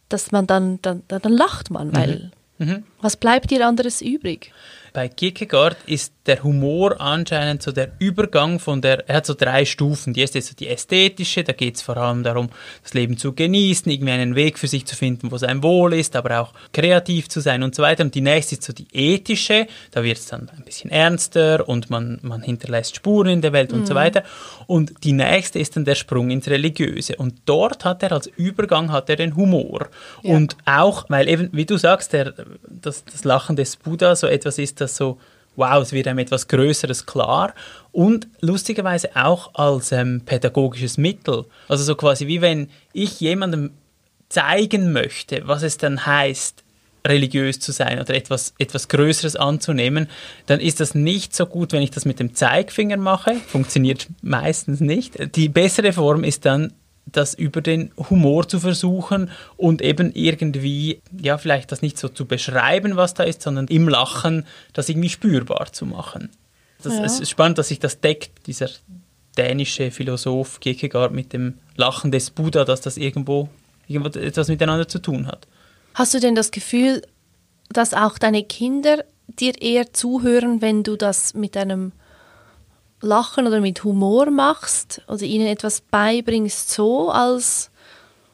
dass 0.10 0.32
man 0.32 0.48
dann, 0.48 0.80
dann, 0.82 1.04
dann, 1.08 1.34
lacht 1.34 1.72
man, 1.72 1.96
weil 1.96 2.32
mhm. 2.58 2.68
Mhm. 2.68 2.84
was 3.02 3.18
bleibt 3.18 3.52
dir 3.52 3.66
anderes 3.68 4.02
übrig? 4.02 4.52
Bei 4.94 5.08
Kierkegaard 5.08 5.78
ist 5.88 6.14
der 6.26 6.44
Humor 6.44 7.00
anscheinend 7.00 7.62
so 7.62 7.72
der 7.72 7.92
Übergang 8.00 8.60
von 8.60 8.82
der, 8.82 9.08
er 9.08 9.18
hat 9.18 9.26
so 9.26 9.34
drei 9.34 9.66
Stufen. 9.66 10.14
Die 10.14 10.22
erste 10.22 10.40
ist 10.40 10.48
so 10.48 10.56
die 10.56 10.68
ästhetische, 10.68 11.44
da 11.44 11.54
geht 11.54 11.76
es 11.76 11.82
vor 11.82 11.98
allem 11.98 12.24
darum, 12.24 12.50
das 12.84 12.94
Leben 12.94 13.18
zu 13.18 13.34
genießen, 13.34 13.92
irgendwie 13.92 14.12
einen 14.12 14.36
Weg 14.36 14.58
für 14.58 14.68
sich 14.68 14.86
zu 14.86 14.96
finden, 14.96 15.32
wo 15.32 15.36
es 15.36 15.44
einem 15.44 15.62
wohl 15.62 15.94
ist, 15.94 16.16
aber 16.16 16.40
auch 16.40 16.54
kreativ 16.74 17.30
zu 17.30 17.42
sein 17.42 17.62
und 17.62 17.76
so 17.76 17.84
weiter. 17.84 18.04
Und 18.04 18.16
die 18.16 18.22
nächste 18.22 18.56
ist 18.56 18.64
so 18.64 18.74
die 18.74 18.88
ethische, 18.92 19.68
da 19.92 20.04
wird 20.04 20.18
es 20.18 20.26
dann 20.26 20.50
ein 20.50 20.64
bisschen 20.64 20.90
ernster 20.90 21.68
und 21.68 21.90
man, 21.90 22.20
man 22.24 22.42
hinterlässt 22.42 22.96
Spuren 22.96 23.30
in 23.30 23.42
der 23.42 23.54
Welt 23.54 23.72
mhm. 23.72 23.80
und 23.80 23.88
so 23.88 23.94
mhm. 23.94 23.98
weiter. 23.98 24.24
Und 24.68 25.04
die 25.04 25.14
nächste 25.14 25.60
ist 25.60 25.76
dann 25.76 25.86
der 25.86 25.96
Sprung 25.96 26.32
ins 26.32 26.48
Religiöse. 26.48 27.16
Und 27.18 27.36
dort 27.46 27.86
hat 27.86 28.02
er 28.02 28.12
als 28.12 28.28
Übergang 28.28 28.92
hat 28.92 29.10
er 29.10 29.16
den 29.16 29.36
Humor. 29.36 29.90
Ja. 30.24 30.36
Und 30.36 30.58
auch, 30.66 31.06
weil 31.10 31.28
eben, 31.28 31.50
wie 31.52 31.66
du 31.66 31.78
sagst, 31.78 32.14
der, 32.14 32.34
das, 32.68 33.06
das 33.06 33.24
Lachen 33.24 33.56
des 33.56 33.76
Buddha 33.76 34.16
so 34.16 34.28
etwas 34.28 34.58
ist, 34.58 34.82
das 34.82 34.96
so 34.96 35.20
wow, 35.56 35.82
es 35.82 35.92
wird 35.92 36.08
einem 36.08 36.20
etwas 36.20 36.48
Größeres 36.48 37.06
klar 37.06 37.54
und 37.92 38.28
lustigerweise 38.42 39.16
auch 39.16 39.56
als 39.56 39.92
ähm, 39.92 40.22
pädagogisches 40.26 40.98
Mittel. 40.98 41.46
Also 41.68 41.84
so 41.84 41.96
quasi 41.96 42.28
wie 42.28 42.42
wenn 42.42 42.70
ich 42.94 43.20
jemandem 43.20 43.72
zeigen 44.30 44.92
möchte, 44.92 45.48
was 45.48 45.64
es 45.64 45.78
dann 45.78 46.06
heißt, 46.06 46.64
religiös 47.08 47.60
zu 47.60 47.72
sein 47.72 48.00
oder 48.00 48.16
etwas, 48.16 48.54
etwas 48.58 48.88
Größeres 48.88 49.36
anzunehmen, 49.36 50.08
dann 50.48 50.60
ist 50.60 50.80
das 50.80 50.96
nicht 50.96 51.36
so 51.36 51.46
gut, 51.46 51.72
wenn 51.72 51.82
ich 51.82 51.92
das 51.92 52.06
mit 52.06 52.20
dem 52.20 52.34
Zeigfinger 52.34 52.98
mache. 52.98 53.36
Funktioniert 53.48 54.08
meistens 54.22 54.80
nicht. 54.80 55.36
Die 55.36 55.50
bessere 55.50 55.94
Form 55.94 56.24
ist 56.24 56.46
dann, 56.46 56.74
das 57.18 57.34
über 57.34 57.62
den 57.62 57.92
Humor 58.10 58.48
zu 58.48 58.60
versuchen 58.60 59.30
und 59.58 59.82
eben 59.82 60.12
irgendwie, 60.14 61.02
ja, 61.22 61.38
vielleicht 61.38 61.72
das 61.72 61.82
nicht 61.82 61.98
so 61.98 62.10
zu 62.10 62.26
beschreiben, 62.26 62.96
was 62.96 63.14
da 63.14 63.24
ist, 63.24 63.42
sondern 63.42 63.68
im 63.68 63.88
Lachen 63.88 64.46
das 64.74 64.90
irgendwie 64.90 65.10
spürbar 65.10 65.72
zu 65.72 65.86
machen. 65.86 66.30
Das, 66.82 66.94
ja. 66.94 67.04
Es 67.04 67.20
ist 67.20 67.30
spannend, 67.30 67.58
dass 67.58 67.70
sich 67.70 67.80
das 67.80 68.00
deckt, 68.00 68.48
dieser 68.48 68.70
dänische 69.38 69.92
Philosoph 69.92 70.60
Kierkegaard 70.60 71.12
mit 71.12 71.34
dem 71.34 71.56
Lachen 71.76 72.12
des 72.12 72.30
Buddha, 72.30 72.66
dass 72.66 72.82
das 72.82 72.98
irgendwo, 72.98 73.50
irgendwo 73.88 74.18
etwas 74.20 74.48
miteinander 74.48 74.88
zu 74.88 75.00
tun 75.00 75.28
hat. 75.28 75.48
Hast 75.94 76.14
du 76.14 76.20
denn 76.20 76.36
das 76.36 76.52
Gefühl, 76.52 77.02
dass 77.70 77.94
auch 77.94 78.18
deine 78.18 78.44
Kinder 78.44 79.04
dir 79.28 79.62
eher 79.62 79.94
zuhören, 79.94 80.62
wenn 80.62 80.84
du 80.84 80.96
das 80.96 81.34
mit 81.34 81.58
einem 81.58 81.92
Lachen 83.02 83.48
oder 83.48 83.62
mit 83.62 83.84
Humor 83.84 84.32
machst 84.32 85.02
oder 85.08 85.24
ihnen 85.24 85.48
etwas 85.48 85.82
beibringst 85.82 86.72
so 86.72 87.10
als 87.10 87.72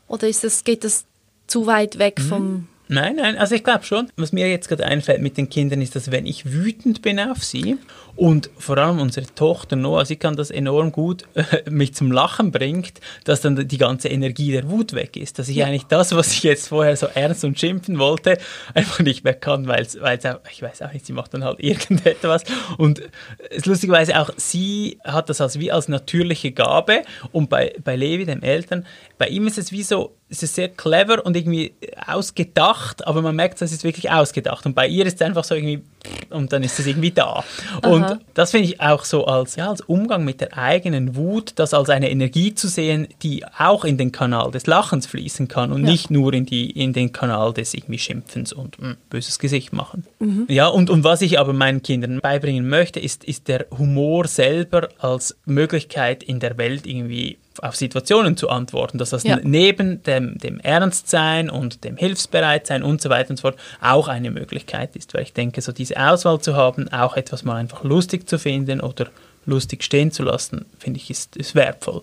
oder 0.08 0.28
ist 0.28 0.44
das, 0.44 0.64
geht 0.64 0.84
das 0.84 1.06
zu 1.48 1.68
weit 1.68 2.00
weg 2.00 2.20
mhm. 2.20 2.24
vom 2.24 2.68
Nein, 2.94 3.16
nein, 3.16 3.38
also 3.38 3.56
ich 3.56 3.64
glaube 3.64 3.86
schon. 3.86 4.10
Was 4.18 4.34
mir 4.34 4.50
jetzt 4.50 4.68
gerade 4.68 4.86
einfällt 4.86 5.22
mit 5.22 5.38
den 5.38 5.50
Kindern 5.50 5.82
ist, 5.82 5.96
dass 5.96 6.12
wenn 6.12 6.26
ich 6.26 6.52
wütend 6.52 7.02
bin 7.02 7.22
auf 7.22 7.42
sie 7.42 7.78
und 8.16 8.50
vor 8.58 8.78
allem 8.78 9.00
unsere 9.00 9.26
Tochter 9.26 9.76
Noah, 9.76 10.06
sie 10.06 10.16
kann 10.16 10.36
das 10.36 10.52
enorm 10.52 10.92
gut 10.92 11.26
äh, 11.34 11.70
mich 11.70 11.94
zum 11.94 12.12
Lachen 12.12 12.52
bringt, 12.52 13.00
dass 13.24 13.42
dann 13.42 13.68
die 13.68 13.78
ganze 13.78 14.10
Energie 14.10 14.52
der 14.52 14.70
Wut 14.70 14.94
weg 14.94 15.18
ist. 15.18 15.40
Dass 15.40 15.50
ich 15.50 15.58
ja. 15.58 15.66
eigentlich 15.66 15.86
das, 15.86 16.14
was 16.16 16.32
ich 16.32 16.44
jetzt 16.44 16.70
vorher 16.70 16.96
so 16.96 17.08
ernst 17.08 17.44
und 17.44 17.60
schimpfen 17.60 18.00
wollte, 18.00 18.38
einfach 18.74 19.00
nicht 19.00 19.24
mehr 19.24 19.34
kann, 19.34 19.68
weil 19.68 19.84
es 19.84 19.96
ich 19.96 20.62
weiß 20.62 20.82
auch 20.82 20.94
nicht, 20.94 21.06
sie 21.06 21.14
macht 21.14 21.34
dann 21.34 21.44
halt 21.44 21.60
irgendetwas. 21.64 22.44
Und 22.78 23.02
es 23.50 23.66
lustigerweise 23.66 24.20
auch, 24.20 24.30
sie 24.38 25.00
hat 25.04 25.30
das 25.30 25.42
als 25.42 25.60
wie 25.60 25.72
als 25.72 25.88
natürliche 25.88 26.52
Gabe 26.52 27.04
und 27.32 27.50
bei, 27.50 27.74
bei 27.84 27.96
Levi, 27.96 28.26
dem 28.26 28.42
Eltern, 28.42 28.86
bei 29.18 29.28
ihm 29.28 29.48
ist 29.48 29.58
es 29.58 29.72
wie 29.72 29.84
so, 29.84 30.16
es 30.30 30.44
ist 30.44 30.56
sehr 30.56 30.70
clever 30.70 31.26
und 31.26 31.36
irgendwie 31.36 31.74
ausgedacht, 32.08 33.06
aber 33.06 33.22
man 33.22 33.36
merkt, 33.36 33.62
es 33.62 33.72
ist 33.72 33.84
wirklich 33.84 34.10
ausgedacht. 34.10 34.66
Und 34.66 34.74
bei 34.74 34.88
ihr 34.88 35.06
ist 35.06 35.16
es 35.16 35.22
einfach 35.22 35.44
so 35.44 35.56
irgendwie, 35.56 35.84
und 36.30 36.54
dann 36.54 36.64
ist 36.64 36.80
es 36.80 36.88
irgendwie 36.88 37.12
da. 37.12 37.44
Und 37.84 38.04
Aha. 38.04 38.20
das 38.34 38.52
finde 38.52 38.68
ich 38.68 38.82
auch 38.82 39.06
so 39.06 39.26
als, 39.26 39.56
ja, 39.56 39.70
als 39.70 39.82
Umgang 39.82 40.24
mit 40.24 40.42
der 40.42 40.58
eigenen 40.58 41.16
Wut, 41.16 41.54
das 41.56 41.74
als 41.74 41.90
eine 41.90 42.10
Energie 42.10 42.54
zu 42.56 42.68
sehen, 42.68 43.08
die 43.22 43.46
auch 43.46 43.86
in 43.86 43.98
den 43.98 44.12
Kanal 44.12 44.52
des 44.52 44.66
Lachens 44.68 45.06
fließen 45.08 45.48
kann 45.48 45.72
und 45.72 45.86
ja. 45.86 45.92
nicht 45.92 46.10
nur 46.10 46.34
in, 46.34 46.46
die, 46.46 46.70
in 46.70 46.94
den 46.94 47.12
Kanal 47.12 47.54
des 47.54 47.74
irgendwie 47.74 48.00
Schimpfens 48.00 48.54
und 48.54 48.80
mh, 48.80 48.90
hm, 48.90 48.98
böses 49.10 49.40
Gesicht 49.40 49.74
machen. 49.74 50.06
Mhm. 50.20 50.46
Ja, 50.50 50.68
und, 50.68 50.90
und 50.90 51.04
was 51.04 51.22
ich 51.22 51.40
aber 51.40 51.54
meinen 51.54 51.82
Kindern 51.82 52.20
beibringen 52.22 52.68
möchte, 52.68 53.00
ist, 53.00 53.24
ist 53.24 53.48
der 53.48 53.68
Humor 53.78 54.28
selber 54.28 54.90
als 55.00 55.36
Möglichkeit 55.46 56.24
in 56.24 56.40
der 56.40 56.58
Welt 56.58 56.86
irgendwie 56.86 57.38
auf 57.62 57.76
Situationen 57.76 58.38
zu 58.38 58.50
antworten, 58.50 58.98
dass 58.98 59.10
das 59.10 59.24
ja. 59.24 59.38
neben 59.44 60.02
dem, 60.04 60.38
dem 60.38 60.60
Ernstsein 60.60 61.50
und 61.50 61.84
dem 61.84 61.98
Hilfsbereitsein 61.98 62.84
und 62.84 63.02
so 63.02 63.10
weiter 63.10 63.32
und 63.32 63.38
so 63.38 63.42
fort 63.42 63.60
auch 63.82 64.08
eine 64.08 64.32
Möglichkeit 64.32 64.96
ist, 64.96 65.14
weil 65.14 65.24
ich 65.24 65.34
denke, 65.34 65.62
so 65.62 65.72
diese 65.72 65.98
Auswahl 65.98 66.40
zu 66.40 66.56
haben, 66.56 66.92
auch 66.94 67.18
etwas 67.18 67.44
mal 67.44 67.56
einfach 67.56 67.84
lustig 67.84 68.30
zu 68.30 68.40
finden 68.40 68.80
oder 68.80 69.08
lustig 69.46 69.84
stehen 69.84 70.12
zu 70.12 70.24
lassen, 70.24 70.66
finde 70.80 71.00
ich, 71.00 71.10
ist, 71.10 71.36
ist 71.36 71.56
wertvoll. 71.56 72.02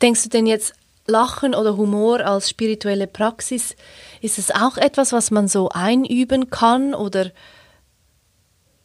Denkst 0.00 0.24
du 0.24 0.28
denn 0.28 0.46
jetzt, 0.46 0.74
Lachen 1.06 1.54
oder 1.54 1.76
Humor 1.76 2.20
als 2.20 2.48
spirituelle 2.48 3.06
Praxis, 3.06 3.74
ist 4.20 4.38
es 4.38 4.50
auch 4.50 4.76
etwas, 4.76 5.12
was 5.12 5.30
man 5.30 5.48
so 5.48 5.68
einüben 5.70 6.50
kann 6.50 6.94
oder 6.94 7.30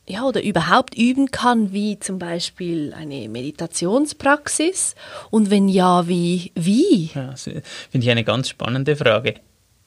ja, 0.07 0.23
oder 0.23 0.41
überhaupt 0.41 0.97
üben 0.97 1.31
kann, 1.31 1.73
wie 1.73 1.99
zum 1.99 2.17
Beispiel 2.17 2.93
eine 2.93 3.27
Meditationspraxis? 3.27 4.95
Und 5.29 5.49
wenn 5.49 5.67
ja, 5.67 6.07
wie? 6.07 6.51
wie? 6.55 7.11
Ja, 7.13 7.35
Finde 7.35 8.05
ich 8.05 8.09
eine 8.09 8.23
ganz 8.23 8.49
spannende 8.49 8.95
Frage. 8.95 9.35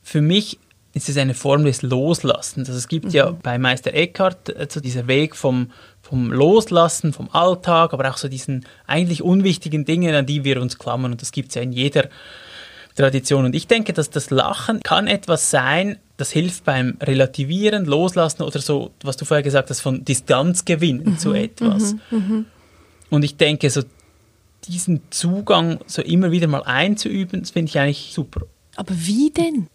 Für 0.02 0.20
mich 0.20 0.58
ist 0.92 1.08
es 1.08 1.16
eine 1.16 1.34
Form 1.34 1.64
des 1.64 1.82
Loslassens. 1.82 2.68
Also 2.68 2.78
es 2.78 2.88
gibt 2.88 3.06
mhm. 3.06 3.10
ja 3.12 3.30
bei 3.30 3.58
Meister 3.58 3.94
Eckhart 3.94 4.50
äh, 4.50 4.66
so 4.68 4.80
dieser 4.80 5.06
Weg 5.06 5.36
vom, 5.36 5.70
vom 6.02 6.32
Loslassen, 6.32 7.12
vom 7.12 7.30
Alltag, 7.32 7.94
aber 7.94 8.10
auch 8.10 8.16
so 8.18 8.28
diesen 8.28 8.66
eigentlich 8.86 9.22
unwichtigen 9.22 9.84
Dingen, 9.84 10.14
an 10.14 10.26
die 10.26 10.44
wir 10.44 10.60
uns 10.60 10.78
klammern. 10.78 11.12
Und 11.12 11.22
das 11.22 11.32
gibt 11.32 11.50
es 11.50 11.54
ja 11.54 11.62
in 11.62 11.72
jeder 11.72 12.08
Tradition. 12.94 13.46
Und 13.46 13.54
ich 13.54 13.68
denke, 13.68 13.92
dass 13.92 14.10
das 14.10 14.30
Lachen 14.30 14.80
kann 14.82 15.06
etwas 15.06 15.50
sein, 15.50 15.98
das 16.20 16.30
hilft 16.30 16.64
beim 16.64 16.98
Relativieren, 17.00 17.86
Loslassen 17.86 18.42
oder 18.42 18.60
so, 18.60 18.90
was 19.02 19.16
du 19.16 19.24
vorher 19.24 19.42
gesagt 19.42 19.70
hast, 19.70 19.80
von 19.80 20.04
Distanz 20.04 20.64
gewinnen 20.66 21.12
mhm, 21.12 21.18
zu 21.18 21.32
etwas. 21.32 21.94
Mhm, 22.10 22.18
mhm. 22.18 22.46
Und 23.08 23.24
ich 23.24 23.36
denke, 23.36 23.70
so 23.70 23.82
diesen 24.64 25.00
Zugang 25.10 25.80
so 25.86 26.02
immer 26.02 26.30
wieder 26.30 26.46
mal 26.46 26.62
einzuüben, 26.62 27.40
das 27.40 27.50
finde 27.50 27.70
ich 27.70 27.78
eigentlich 27.78 28.12
super. 28.12 28.42
Aber 28.76 28.94
wie 28.94 29.30
denn? 29.30 29.68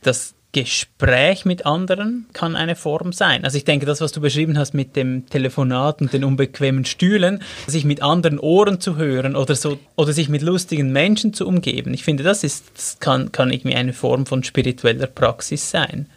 Das 0.00 0.34
Gespräch 0.54 1.44
mit 1.44 1.66
anderen 1.66 2.26
kann 2.32 2.56
eine 2.56 2.76
Form 2.76 3.12
sein. 3.12 3.44
Also 3.44 3.58
ich 3.58 3.64
denke, 3.64 3.84
das, 3.84 4.00
was 4.00 4.12
du 4.12 4.20
beschrieben 4.20 4.56
hast 4.56 4.72
mit 4.72 4.96
dem 4.96 5.28
Telefonat 5.28 6.00
und 6.00 6.12
den 6.12 6.24
unbequemen 6.24 6.84
Stühlen, 6.84 7.42
sich 7.66 7.84
mit 7.84 8.02
anderen 8.02 8.38
Ohren 8.38 8.80
zu 8.80 8.96
hören 8.96 9.36
oder 9.36 9.56
so 9.56 9.78
oder 9.96 10.12
sich 10.12 10.28
mit 10.28 10.42
lustigen 10.42 10.92
Menschen 10.92 11.34
zu 11.34 11.46
umgeben. 11.46 11.92
Ich 11.92 12.04
finde, 12.04 12.22
das 12.22 12.44
ist, 12.44 12.64
das 12.74 12.98
kann, 13.00 13.32
kann 13.32 13.50
irgendwie 13.50 13.74
eine 13.74 13.92
Form 13.92 14.24
von 14.24 14.44
spiritueller 14.44 15.08
Praxis 15.08 15.70
sein. 15.70 16.08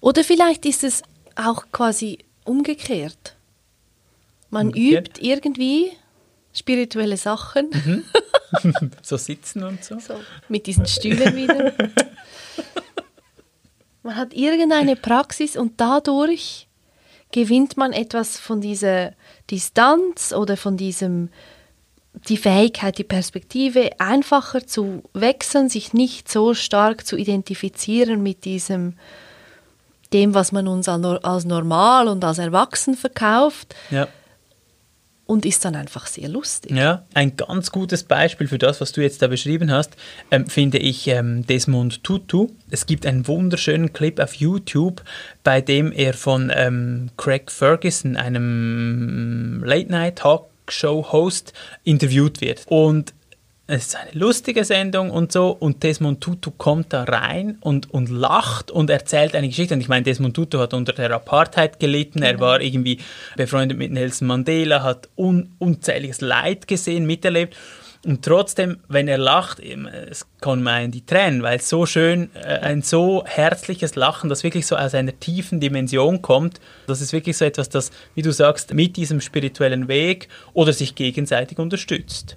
Oder 0.00 0.22
vielleicht 0.22 0.66
ist 0.66 0.84
es 0.84 1.02
auch 1.34 1.64
quasi 1.72 2.18
umgekehrt. 2.44 3.34
Man 4.50 4.66
umgekehrt? 4.66 5.08
übt 5.08 5.26
irgendwie 5.26 5.92
spirituelle 6.52 7.16
Sachen. 7.16 7.70
Mhm. 7.70 8.04
so 9.02 9.16
sitzen 9.16 9.64
und 9.64 9.82
so. 9.84 9.98
so. 9.98 10.20
Mit 10.48 10.66
diesen 10.66 10.86
Stühlen 10.86 11.34
wieder. 11.34 11.72
Man 14.02 14.16
hat 14.16 14.34
irgendeine 14.34 14.96
Praxis 14.96 15.56
und 15.56 15.80
dadurch 15.80 16.66
gewinnt 17.30 17.76
man 17.76 17.92
etwas 17.92 18.38
von 18.38 18.60
dieser 18.60 19.12
Distanz 19.50 20.32
oder 20.32 20.56
von 20.56 20.76
diesem 20.76 21.30
die 22.28 22.36
Fähigkeit, 22.36 22.98
die 22.98 23.04
Perspektive 23.04 23.90
einfacher 23.98 24.66
zu 24.66 25.02
wechseln, 25.14 25.70
sich 25.70 25.94
nicht 25.94 26.30
so 26.30 26.52
stark 26.52 27.06
zu 27.06 27.16
identifizieren 27.16 28.22
mit 28.22 28.44
diesem 28.44 28.98
dem, 30.12 30.34
was 30.34 30.52
man 30.52 30.68
uns 30.68 30.88
als 30.88 31.46
normal 31.46 32.08
und 32.08 32.22
als 32.22 32.36
erwachsen 32.36 32.94
verkauft. 32.94 33.74
Ja 33.90 34.08
und 35.32 35.46
ist 35.46 35.64
dann 35.64 35.74
einfach 35.76 36.06
sehr 36.08 36.28
lustig. 36.28 36.72
Ja, 36.72 37.06
ein 37.14 37.38
ganz 37.38 37.72
gutes 37.72 38.02
Beispiel 38.02 38.48
für 38.48 38.58
das, 38.58 38.82
was 38.82 38.92
du 38.92 39.00
jetzt 39.00 39.22
da 39.22 39.28
beschrieben 39.28 39.72
hast, 39.72 39.96
ähm, 40.30 40.46
finde 40.46 40.76
ich 40.76 41.08
ähm, 41.08 41.46
Desmond 41.46 42.04
Tutu. 42.04 42.48
Es 42.70 42.84
gibt 42.84 43.06
einen 43.06 43.26
wunderschönen 43.26 43.94
Clip 43.94 44.20
auf 44.20 44.34
YouTube, 44.34 45.02
bei 45.42 45.62
dem 45.62 45.90
er 45.90 46.12
von 46.12 46.52
ähm, 46.54 47.08
Craig 47.16 47.50
Ferguson, 47.50 48.16
einem 48.16 49.64
Late-Night-Talkshow-Host, 49.64 51.54
interviewt 51.82 52.42
wird. 52.42 52.66
Und 52.66 53.14
es 53.74 53.86
ist 53.86 53.96
eine 53.96 54.10
lustige 54.12 54.64
Sendung 54.64 55.10
und 55.10 55.32
so 55.32 55.48
und 55.50 55.82
Desmond 55.82 56.20
Tutu 56.20 56.50
kommt 56.50 56.92
da 56.92 57.04
rein 57.04 57.56
und, 57.60 57.90
und 57.90 58.10
lacht 58.10 58.70
und 58.70 58.90
erzählt 58.90 59.34
eine 59.34 59.48
Geschichte. 59.48 59.72
Und 59.72 59.80
ich 59.80 59.88
meine, 59.88 60.02
Desmond 60.02 60.36
Tutu 60.36 60.58
hat 60.58 60.74
unter 60.74 60.92
der 60.92 61.10
Apartheid 61.10 61.80
gelitten, 61.80 62.20
genau. 62.20 62.32
er 62.32 62.40
war 62.40 62.60
irgendwie 62.60 62.98
befreundet 63.34 63.78
mit 63.78 63.90
Nelson 63.90 64.28
Mandela, 64.28 64.82
hat 64.82 65.08
un, 65.16 65.52
unzähliges 65.58 66.20
Leid 66.20 66.68
gesehen, 66.68 67.06
miterlebt. 67.06 67.56
Und 68.04 68.24
trotzdem, 68.24 68.80
wenn 68.88 69.08
er 69.08 69.16
lacht, 69.16 69.60
es 69.60 70.26
kommen 70.40 70.62
mir 70.62 70.88
die 70.88 71.06
Tränen, 71.06 71.42
weil 71.42 71.58
es 71.58 71.68
so 71.68 71.86
schön, 71.86 72.30
äh, 72.34 72.58
ein 72.58 72.82
so 72.82 73.24
herzliches 73.24 73.94
Lachen, 73.94 74.28
das 74.28 74.42
wirklich 74.42 74.66
so 74.66 74.76
aus 74.76 74.92
einer 74.94 75.18
tiefen 75.18 75.60
Dimension 75.60 76.20
kommt. 76.20 76.60
Das 76.88 77.00
ist 77.00 77.12
wirklich 77.12 77.36
so 77.36 77.44
etwas, 77.44 77.68
das, 77.68 77.90
wie 78.16 78.22
du 78.22 78.32
sagst, 78.32 78.74
mit 78.74 78.96
diesem 78.96 79.20
spirituellen 79.20 79.86
Weg 79.88 80.28
oder 80.52 80.72
sich 80.72 80.96
gegenseitig 80.96 81.58
unterstützt. 81.58 82.36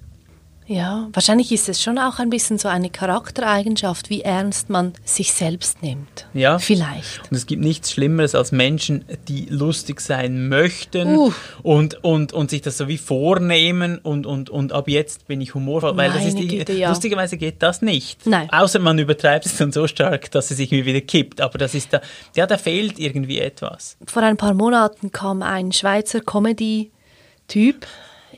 Ja, 0.68 1.08
wahrscheinlich 1.12 1.52
ist 1.52 1.68
es 1.68 1.80
schon 1.80 1.96
auch 1.96 2.18
ein 2.18 2.28
bisschen 2.28 2.58
so 2.58 2.66
eine 2.68 2.90
Charaktereigenschaft, 2.90 4.10
wie 4.10 4.22
ernst 4.22 4.68
man 4.68 4.94
sich 5.04 5.32
selbst 5.32 5.80
nimmt. 5.80 6.26
Ja. 6.34 6.58
Vielleicht. 6.58 7.30
Und 7.30 7.36
es 7.36 7.46
gibt 7.46 7.62
nichts 7.62 7.92
Schlimmeres 7.92 8.34
als 8.34 8.50
Menschen, 8.50 9.04
die 9.28 9.46
lustig 9.48 10.00
sein 10.00 10.48
möchten 10.48 11.16
uh. 11.16 11.32
und, 11.62 12.02
und, 12.02 12.32
und 12.32 12.50
sich 12.50 12.62
das 12.62 12.78
so 12.78 12.88
wie 12.88 12.98
vornehmen 12.98 13.98
und, 13.98 14.26
und, 14.26 14.50
und 14.50 14.72
ab 14.72 14.88
jetzt 14.88 15.28
bin 15.28 15.40
ich 15.40 15.54
humorvoll. 15.54 15.96
Weil 15.96 16.12
das 16.12 16.24
ist 16.24 16.36
die, 16.36 16.48
Güte, 16.48 16.72
ja. 16.72 16.88
lustigerweise 16.88 17.36
geht 17.36 17.62
das 17.62 17.80
nicht. 17.80 18.26
Nein. 18.26 18.48
Außer 18.50 18.80
man 18.80 18.98
übertreibt 18.98 19.46
es 19.46 19.56
dann 19.56 19.70
so 19.70 19.86
stark, 19.86 20.32
dass 20.32 20.50
es 20.50 20.58
irgendwie 20.58 20.84
wieder 20.84 21.00
kippt. 21.00 21.40
Aber 21.40 21.58
das 21.58 21.74
ist 21.74 21.92
da, 21.92 22.00
ja, 22.34 22.46
da 22.46 22.58
fehlt 22.58 22.98
irgendwie 22.98 23.38
etwas. 23.38 23.96
Vor 24.04 24.22
ein 24.22 24.36
paar 24.36 24.54
Monaten 24.54 25.12
kam 25.12 25.42
ein 25.42 25.70
Schweizer 25.70 26.20
Comedy-Typ 26.20 27.86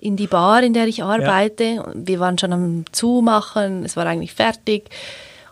in 0.01 0.17
die 0.17 0.27
Bar, 0.27 0.63
in 0.63 0.73
der 0.73 0.87
ich 0.87 1.03
arbeite. 1.03 1.65
Ja. 1.65 1.93
Wir 1.95 2.21
waren 2.21 2.39
schon 2.39 2.53
am 2.53 2.85
Zumachen, 2.93 3.85
es 3.85 3.97
war 3.97 4.07
eigentlich 4.07 4.35
fertig. 4.35 4.91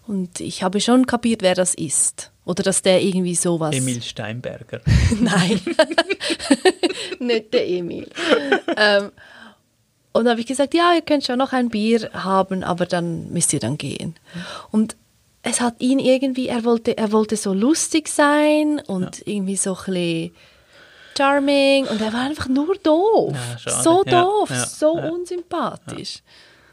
Und 0.07 0.41
ich 0.41 0.63
habe 0.63 0.81
schon 0.81 1.07
kapiert, 1.07 1.43
wer 1.43 1.55
das 1.55 1.75
ist. 1.75 2.31
Oder 2.45 2.63
dass 2.63 2.83
der 2.83 3.03
irgendwie 3.03 3.35
sowas. 3.35 3.75
Emil 3.75 4.01
Steinberger. 4.03 4.81
Nein, 5.21 5.61
nicht 7.19 7.53
der 7.53 7.69
Emil. 7.69 8.09
ähm, 8.77 9.11
und 10.13 10.25
da 10.25 10.31
habe 10.31 10.41
ich 10.41 10.47
gesagt, 10.47 10.73
ja, 10.73 10.95
ihr 10.95 11.03
könnt 11.03 11.25
schon 11.25 11.39
noch 11.39 11.53
ein 11.53 11.69
Bier 11.69 12.09
haben, 12.15 12.63
aber 12.63 12.87
dann 12.87 13.31
müsst 13.33 13.53
ihr 13.53 13.61
dann 13.61 13.77
gehen. 13.77 14.15
Und 14.71 14.97
es 15.43 15.61
hat 15.61 15.75
ihn 15.81 15.99
irgendwie, 15.99 16.49
er 16.49 16.65
wollte, 16.65 16.97
er 16.97 17.13
wollte 17.13 17.37
so 17.37 17.53
lustig 17.53 18.09
sein 18.09 18.81
und 18.87 19.19
ja. 19.19 19.23
irgendwie 19.27 19.57
so 19.57 19.77
ein 19.77 19.85
bisschen 19.85 20.31
charming 21.17 21.87
und 21.87 22.01
er 22.01 22.13
war 22.13 22.23
einfach 22.23 22.49
nur 22.49 22.77
doof. 22.77 23.37
Ja, 23.65 23.83
so 23.83 24.03
doof, 24.05 24.51
ja, 24.51 24.57
ja, 24.57 24.67
so 24.67 24.93
unsympathisch. 24.93 26.23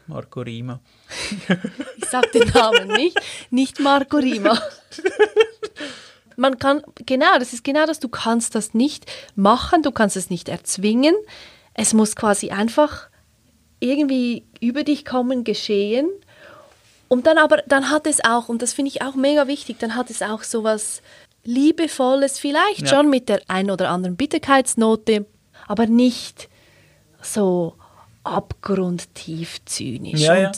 Marco 0.06 0.40
Rima. 0.40 0.80
ich 1.96 2.04
sag 2.04 2.30
den 2.32 2.48
Namen 2.48 2.88
nicht, 2.88 3.18
nicht 3.50 3.80
Marco 3.80 4.18
Rima. 4.18 4.60
Man 6.36 6.58
kann, 6.58 6.82
genau, 7.06 7.38
das 7.38 7.52
ist 7.52 7.64
genau 7.64 7.86
das, 7.86 8.00
du 8.00 8.08
kannst 8.08 8.54
das 8.54 8.74
nicht 8.74 9.06
machen, 9.36 9.82
du 9.82 9.92
kannst 9.92 10.16
es 10.16 10.30
nicht 10.30 10.48
erzwingen. 10.48 11.14
es 11.74 11.94
muss 11.94 12.16
quasi 12.16 12.50
einfach 12.50 13.08
irgendwie 13.80 14.44
über 14.60 14.82
dich 14.82 15.04
kommen, 15.04 15.44
geschehen. 15.44 16.08
Und 17.08 17.26
dann 17.26 17.38
aber, 17.38 17.58
dann 17.66 17.90
hat 17.90 18.06
es 18.06 18.24
auch, 18.24 18.48
und 18.48 18.62
das 18.62 18.72
finde 18.72 18.90
ich 18.90 19.02
auch 19.02 19.14
mega 19.14 19.46
wichtig, 19.46 19.78
dann 19.78 19.94
hat 19.94 20.10
es 20.10 20.22
auch 20.22 20.42
so 20.42 20.64
was 20.64 21.02
Liebevolles, 21.44 22.38
vielleicht 22.38 22.82
ja. 22.82 22.86
schon 22.88 23.10
mit 23.10 23.28
der 23.28 23.40
ein 23.48 23.70
oder 23.70 23.90
anderen 23.90 24.16
Bitterkeitsnote, 24.16 25.26
aber 25.66 25.86
nicht 25.86 26.48
so 27.22 27.74
abgrundtief 28.22 29.64
zynisch. 29.64 30.20
Ja, 30.20 30.36
ja 30.36 30.52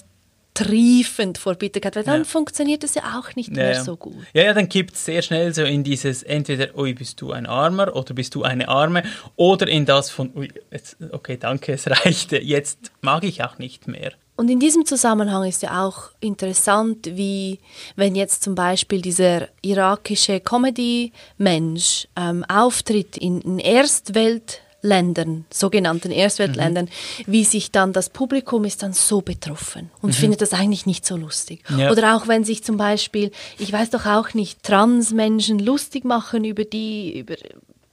triefend 0.57 1.37
vor 1.37 1.55
Bitterkeit, 1.55 1.97
weil 1.97 2.05
dann 2.05 2.25
funktioniert 2.25 2.83
es 2.83 2.95
ja 2.95 3.19
auch 3.19 3.35
nicht 3.37 3.51
mehr 3.51 3.83
so 3.83 3.97
gut. 3.97 4.17
Ja, 4.33 4.45
ja, 4.45 4.55
dann 4.55 4.69
kippt 4.69 4.95
es 4.95 5.05
sehr 5.05 5.21
schnell 5.21 5.55
so 5.55 5.63
in 5.63 5.85
dieses, 5.85 6.23
entweder, 6.23 6.77
ui, 6.77 6.95
bist 6.95 7.21
du 7.21 7.33
ein 7.33 7.47
Armer 7.47 7.95
oder 7.95 8.15
bist 8.15 8.35
du 8.35 8.43
eine 8.43 8.69
Arme 8.69 9.03
oder 9.37 9.69
in 9.69 9.85
das 9.85 10.11
von, 10.11 10.35
ui, 10.35 10.51
jetzt, 10.71 10.97
okay, 11.13 11.37
danke, 11.39 11.75
es 11.75 11.89
reichte, 11.91 12.39
jetzt 12.43 12.91
mag 13.03 13.25
ich 13.25 13.45
auch 13.45 13.59
nicht 13.59 13.87
mehr. 13.87 14.13
Und 14.37 14.51
in 14.51 14.61
diesem 14.61 14.85
Zusammenhang 14.85 15.45
ist 15.45 15.63
ja 15.63 15.85
auch 15.85 16.11
interessant, 16.21 17.07
wie 17.17 17.59
wenn 17.97 18.15
jetzt 18.15 18.43
zum 18.43 18.55
Beispiel 18.55 19.01
dieser 19.01 19.49
irakische 19.63 20.41
Comedy-Mensch 20.41 22.09
ähm, 22.17 22.45
auftritt 22.49 23.17
in, 23.17 23.41
in 23.41 23.59
Erstwelt- 23.59 24.61
Ländern, 24.83 25.47
sogenannten 25.51 26.13
Erstweltländern, 26.13 26.85
mhm. 26.85 27.25
wie 27.27 27.45
sich 27.45 27.73
dann 27.73 27.93
das 27.93 28.09
Publikum 28.09 28.65
ist 28.65 28.83
dann 28.83 28.93
so 28.93 29.21
betroffen 29.21 29.91
und 30.01 30.11
mhm. 30.11 30.15
findet 30.15 30.43
das 30.43 30.53
eigentlich 30.53 30.87
nicht 30.87 31.05
so 31.05 31.17
lustig. 31.17 31.65
Ja. 31.77 31.91
Oder 31.91 32.15
auch 32.17 32.29
wenn 32.29 32.45
sich 32.45 32.63
zum 32.63 32.77
Beispiel, 32.77 33.33
ich 33.59 33.73
weiß 33.73 33.91
doch 33.91 34.07
auch 34.07 34.33
nicht, 34.35 34.63
Transmenschen 34.63 35.59
lustig 35.59 36.05
machen 36.05 36.45
über 36.45 36.65
die, 36.65 37.19
über, 37.19 37.35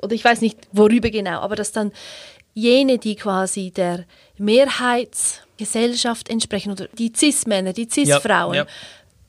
oder 0.01 0.13
ich 0.13 0.23
weiß 0.23 0.41
nicht 0.41 0.59
worüber 0.71 1.09
genau, 1.09 1.39
aber 1.39 1.55
dass 1.55 1.71
dann 1.71 1.91
jene, 2.53 2.99
die 2.99 3.15
quasi 3.15 3.71
der 3.71 4.05
Mehrheitsgesellschaft 5.63 6.29
entsprechen, 6.29 6.71
oder 6.71 6.87
die 6.97 7.11
Cis-Männer, 7.15 7.73
die 7.73 7.87
Cis-Frauen, 7.89 8.53
ja. 8.53 8.63
ja. 8.63 8.67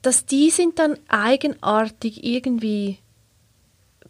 dass 0.01 0.25
die 0.25 0.49
sind 0.49 0.79
dann 0.79 0.97
eigenartig 1.07 2.23
irgendwie 2.23 2.99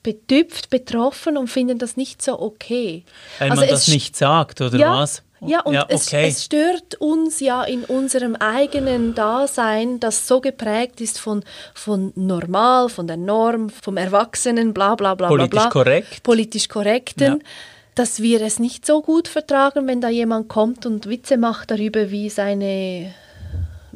betüpft, 0.03 0.69
betroffen 0.69 1.37
und 1.37 1.47
finden 1.47 1.79
das 1.79 1.97
nicht 1.97 2.21
so 2.21 2.39
okay. 2.39 3.03
Weil 3.39 3.51
also 3.51 3.61
man 3.61 3.69
das 3.69 3.87
nicht 3.87 4.15
sagt, 4.15 4.61
oder 4.61 4.77
ja, 4.77 4.99
was? 4.99 5.23
Ja, 5.41 5.61
und 5.61 5.73
ja, 5.73 5.83
okay. 5.83 5.95
es, 5.95 6.13
es, 6.13 6.45
stört 6.45 6.95
uns 6.95 7.39
ja 7.39 7.63
in 7.63 7.83
unserem 7.83 8.35
eigenen 8.35 9.13
Dasein, 9.15 9.99
das 9.99 10.27
so 10.27 10.41
geprägt 10.41 11.01
ist 11.01 11.19
von, 11.19 11.43
von 11.73 12.13
normal, 12.15 12.89
von 12.89 13.05
der 13.07 13.17
Norm, 13.17 13.69
vom 13.69 13.97
Erwachsenen, 13.97 14.73
bla 14.73 14.95
bla 14.95 15.15
bla 15.15 15.27
Politisch 15.27 15.49
bla. 15.49 15.69
korrekt. 15.69 16.23
Politisch 16.23 16.69
korrekten. 16.69 17.33
Ja. 17.33 17.47
Dass 17.95 18.21
wir 18.21 18.41
es 18.41 18.59
nicht 18.59 18.85
so 18.85 19.01
gut 19.01 19.27
vertragen, 19.27 19.87
wenn 19.87 20.01
da 20.01 20.09
jemand 20.09 20.49
kommt 20.49 20.85
und 20.85 21.09
Witze 21.09 21.37
macht 21.37 21.71
darüber, 21.71 22.11
wie 22.11 22.29
seine 22.29 23.13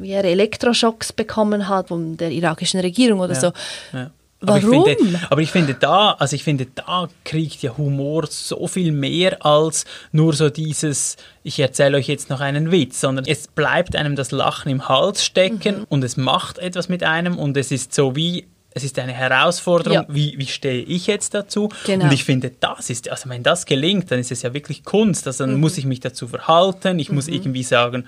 wie 0.00 0.12
er 0.12 0.24
Elektroschocks 0.24 1.12
bekommen 1.12 1.68
hat 1.68 1.88
von 1.88 2.16
der 2.16 2.30
irakischen 2.30 2.80
Regierung 2.80 3.20
oder 3.20 3.34
ja. 3.34 3.40
so. 3.40 3.52
Ja. 3.92 4.10
Warum? 4.42 4.72
Aber 4.72 4.88
ich, 4.88 4.96
finde, 4.96 5.20
aber 5.28 5.40
ich 5.42 5.50
finde 5.50 5.74
da, 5.74 6.12
also 6.12 6.34
ich 6.34 6.44
finde 6.44 6.66
da 6.74 7.08
kriegt 7.24 7.60
ja 7.60 7.76
Humor 7.76 8.26
so 8.26 8.66
viel 8.68 8.90
mehr 8.90 9.44
als 9.44 9.84
nur 10.12 10.32
so 10.32 10.48
dieses, 10.48 11.16
ich 11.42 11.60
erzähle 11.60 11.98
euch 11.98 12.08
jetzt 12.08 12.30
noch 12.30 12.40
einen 12.40 12.70
Witz, 12.70 13.02
sondern 13.02 13.26
es 13.26 13.48
bleibt 13.48 13.94
einem 13.94 14.16
das 14.16 14.30
Lachen 14.30 14.70
im 14.70 14.88
Hals 14.88 15.26
stecken 15.26 15.80
mhm. 15.80 15.86
und 15.90 16.04
es 16.04 16.16
macht 16.16 16.58
etwas 16.58 16.88
mit 16.88 17.02
einem 17.02 17.38
und 17.38 17.54
es 17.58 17.70
ist 17.70 17.92
so 17.92 18.16
wie 18.16 18.46
es 18.72 18.84
ist 18.84 18.98
eine 18.98 19.12
Herausforderung, 19.12 19.94
ja. 19.94 20.06
wie, 20.08 20.34
wie 20.38 20.46
stehe 20.46 20.82
ich 20.82 21.06
jetzt 21.06 21.34
dazu? 21.34 21.68
Genau. 21.86 22.04
Und 22.04 22.12
ich 22.12 22.24
finde, 22.24 22.50
das 22.50 22.90
ist, 22.90 23.10
also 23.10 23.28
wenn 23.28 23.42
das 23.42 23.66
gelingt, 23.66 24.10
dann 24.10 24.18
ist 24.18 24.30
es 24.30 24.42
ja 24.42 24.54
wirklich 24.54 24.84
Kunst. 24.84 25.26
Also 25.26 25.44
dann 25.44 25.54
mhm. 25.54 25.60
muss 25.60 25.76
ich 25.78 25.86
mich 25.86 26.00
dazu 26.00 26.28
verhalten, 26.28 26.98
ich 26.98 27.08
mhm. 27.08 27.16
muss 27.16 27.28
irgendwie 27.28 27.64
sagen, 27.64 28.06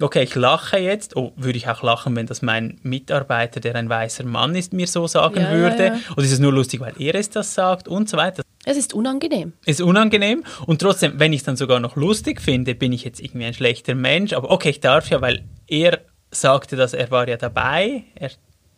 okay, 0.00 0.22
ich 0.22 0.34
lache 0.34 0.78
jetzt, 0.78 1.16
oh, 1.16 1.32
würde 1.36 1.58
ich 1.58 1.68
auch 1.68 1.82
lachen, 1.82 2.16
wenn 2.16 2.26
das 2.26 2.42
mein 2.42 2.78
Mitarbeiter, 2.82 3.60
der 3.60 3.74
ein 3.74 3.88
weißer 3.88 4.24
Mann 4.24 4.54
ist, 4.54 4.72
mir 4.72 4.86
so 4.86 5.06
sagen 5.06 5.42
ja, 5.42 5.52
würde? 5.52 5.86
Ja. 5.86 5.98
Oder 6.16 6.24
ist 6.24 6.32
es 6.32 6.38
nur 6.38 6.52
lustig, 6.52 6.80
weil 6.80 6.94
er 6.98 7.14
es 7.14 7.30
das 7.30 7.54
sagt 7.54 7.86
und 7.86 8.08
so 8.08 8.16
weiter? 8.16 8.42
Es 8.64 8.76
ist 8.76 8.94
unangenehm. 8.94 9.52
Es 9.64 9.80
ist 9.80 9.82
unangenehm 9.82 10.44
und 10.66 10.80
trotzdem, 10.80 11.18
wenn 11.18 11.32
ich 11.32 11.40
es 11.40 11.44
dann 11.44 11.56
sogar 11.56 11.80
noch 11.80 11.96
lustig 11.96 12.40
finde, 12.40 12.74
bin 12.74 12.92
ich 12.92 13.04
jetzt 13.04 13.20
irgendwie 13.20 13.46
ein 13.46 13.54
schlechter 13.54 13.94
Mensch. 13.94 14.32
Aber 14.32 14.50
okay, 14.50 14.70
ich 14.70 14.80
darf 14.80 15.08
ja, 15.08 15.20
weil 15.20 15.44
er 15.66 16.00
sagte, 16.30 16.76
dass 16.76 16.94
er 16.94 17.10
war 17.10 17.28
ja 17.28 17.36
dabei, 17.36 18.04
er 18.14 18.30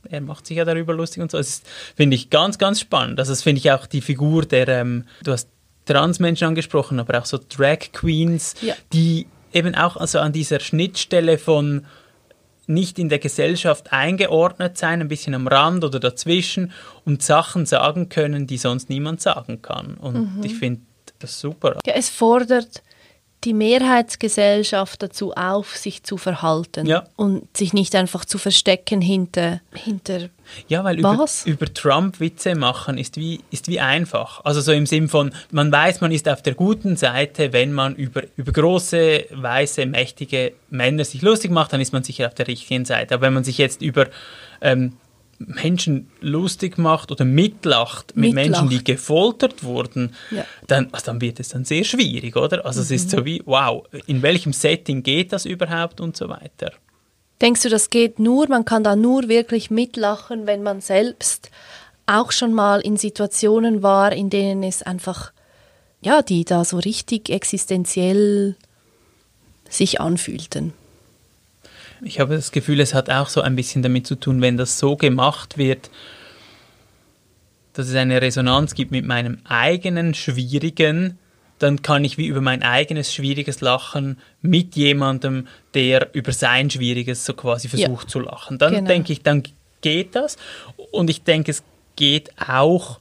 er 0.08 0.20
macht 0.20 0.46
sich 0.46 0.56
ja 0.56 0.64
darüber 0.64 0.94
lustig 0.94 1.22
und 1.22 1.30
so. 1.30 1.38
Das 1.38 1.62
finde 1.96 2.16
ich 2.16 2.30
ganz, 2.30 2.58
ganz 2.58 2.80
spannend. 2.80 3.18
Also 3.18 3.32
das 3.32 3.42
finde 3.42 3.60
ich 3.60 3.70
auch 3.70 3.86
die 3.86 4.00
Figur 4.00 4.44
der, 4.44 4.68
ähm, 4.68 5.04
du 5.22 5.32
hast 5.32 5.48
Transmenschen 5.84 6.48
angesprochen, 6.48 7.00
aber 7.00 7.18
auch 7.18 7.26
so 7.26 7.38
Drag 7.38 7.92
Queens, 7.92 8.54
ja. 8.60 8.74
die 8.92 9.26
eben 9.52 9.74
auch 9.74 9.96
also 9.96 10.18
an 10.20 10.32
dieser 10.32 10.60
Schnittstelle 10.60 11.38
von 11.38 11.86
nicht 12.66 12.98
in 12.98 13.08
der 13.08 13.18
Gesellschaft 13.18 13.92
eingeordnet 13.92 14.78
sein, 14.78 15.00
ein 15.00 15.08
bisschen 15.08 15.34
am 15.34 15.48
Rand 15.48 15.84
oder 15.84 15.98
dazwischen 15.98 16.72
und 17.04 17.22
Sachen 17.22 17.66
sagen 17.66 18.08
können, 18.08 18.46
die 18.46 18.56
sonst 18.56 18.88
niemand 18.88 19.20
sagen 19.20 19.62
kann. 19.62 19.94
Und 19.94 20.36
mhm. 20.36 20.44
ich 20.44 20.54
finde 20.54 20.82
das 21.18 21.40
super. 21.40 21.78
Ja, 21.84 21.94
es 21.94 22.08
fordert 22.08 22.82
die 23.44 23.54
Mehrheitsgesellschaft 23.54 25.02
dazu 25.02 25.32
auf, 25.32 25.76
sich 25.76 26.02
zu 26.02 26.16
verhalten 26.16 26.86
ja. 26.86 27.04
und 27.16 27.56
sich 27.56 27.72
nicht 27.72 27.94
einfach 27.94 28.24
zu 28.24 28.38
verstecken 28.38 29.00
hinter, 29.00 29.60
hinter 29.74 30.28
ja, 30.68 30.84
weil 30.84 30.98
über, 30.98 31.26
über, 31.44 31.72
Trump 31.72 32.20
Witze 32.20 32.54
machen 32.54 32.98
ist 32.98 33.16
wie, 33.16 33.40
ist 33.50 33.68
wie 33.68 33.80
einfach. 33.80 34.44
Also 34.44 34.60
so 34.60 34.72
im 34.72 34.86
Sinn 34.86 35.08
von, 35.08 35.32
man 35.50 35.72
weiß, 35.72 36.00
man 36.00 36.12
ist 36.12 36.28
auf 36.28 36.42
der 36.42 36.54
guten 36.54 36.96
Seite, 36.96 37.52
wenn 37.52 37.72
man 37.72 37.94
über, 37.94 38.22
über 38.36 38.52
große, 38.52 39.26
weiße, 39.30 39.86
mächtige 39.86 40.52
Männer 40.70 41.04
sich 41.04 41.22
lustig 41.22 41.50
macht, 41.50 41.72
dann 41.72 41.80
ist 41.80 41.92
man 41.92 42.04
sicher 42.04 42.26
auf 42.26 42.34
der 42.34 42.48
richtigen 42.48 42.84
Seite. 42.84 43.14
Aber 43.14 43.26
wenn 43.26 43.34
man 43.34 43.44
sich 43.44 43.58
jetzt 43.58 43.82
über 43.82 44.06
ähm, 44.60 44.94
Menschen 45.48 46.10
lustig 46.20 46.78
macht 46.78 47.10
oder 47.10 47.24
mitlacht 47.24 48.16
mit 48.16 48.34
mitlacht. 48.34 48.62
Menschen, 48.62 48.68
die 48.68 48.84
gefoltert 48.84 49.62
wurden, 49.62 50.14
ja. 50.30 50.44
dann, 50.66 50.88
also 50.92 51.06
dann 51.06 51.20
wird 51.20 51.40
es 51.40 51.50
dann 51.50 51.64
sehr 51.64 51.84
schwierig, 51.84 52.36
oder? 52.36 52.64
Also 52.64 52.80
mhm. 52.80 52.84
es 52.84 52.90
ist 52.90 53.10
so 53.10 53.18
mhm. 53.18 53.24
wie, 53.24 53.42
wow, 53.44 53.86
in 54.06 54.22
welchem 54.22 54.52
Setting 54.52 55.02
geht 55.02 55.32
das 55.32 55.44
überhaupt 55.44 56.00
und 56.00 56.16
so 56.16 56.28
weiter. 56.28 56.72
Denkst 57.40 57.62
du, 57.62 57.68
das 57.68 57.90
geht 57.90 58.18
nur, 58.18 58.48
man 58.48 58.64
kann 58.64 58.84
da 58.84 58.94
nur 58.94 59.28
wirklich 59.28 59.70
mitlachen, 59.70 60.46
wenn 60.46 60.62
man 60.62 60.80
selbst 60.80 61.50
auch 62.06 62.30
schon 62.30 62.52
mal 62.52 62.80
in 62.80 62.96
Situationen 62.96 63.82
war, 63.82 64.12
in 64.12 64.30
denen 64.30 64.62
es 64.62 64.82
einfach, 64.82 65.32
ja, 66.00 66.22
die 66.22 66.44
da 66.44 66.64
so 66.64 66.78
richtig 66.78 67.30
existenziell 67.30 68.56
sich 69.68 70.00
anfühlten? 70.00 70.72
Ich 72.04 72.18
habe 72.18 72.34
das 72.34 72.50
Gefühl, 72.50 72.80
es 72.80 72.94
hat 72.94 73.10
auch 73.10 73.28
so 73.28 73.40
ein 73.40 73.54
bisschen 73.54 73.82
damit 73.82 74.06
zu 74.06 74.16
tun, 74.16 74.40
wenn 74.40 74.56
das 74.56 74.78
so 74.78 74.96
gemacht 74.96 75.56
wird, 75.56 75.90
dass 77.74 77.88
es 77.88 77.94
eine 77.94 78.20
Resonanz 78.20 78.74
gibt 78.74 78.90
mit 78.90 79.06
meinem 79.06 79.38
eigenen 79.44 80.14
Schwierigen, 80.14 81.18
dann 81.58 81.80
kann 81.80 82.04
ich 82.04 82.18
wie 82.18 82.26
über 82.26 82.40
mein 82.40 82.62
eigenes 82.62 83.14
schwieriges 83.14 83.60
Lachen 83.60 84.18
mit 84.40 84.74
jemandem, 84.74 85.46
der 85.74 86.12
über 86.12 86.32
sein 86.32 86.70
Schwieriges 86.70 87.24
so 87.24 87.34
quasi 87.34 87.68
versucht 87.68 88.04
ja. 88.04 88.08
zu 88.08 88.20
lachen. 88.20 88.58
Dann 88.58 88.74
genau. 88.74 88.88
denke 88.88 89.12
ich, 89.12 89.22
dann 89.22 89.44
geht 89.80 90.16
das. 90.16 90.36
Und 90.90 91.08
ich 91.08 91.22
denke, 91.22 91.52
es 91.52 91.62
geht 91.94 92.30
auch, 92.36 92.98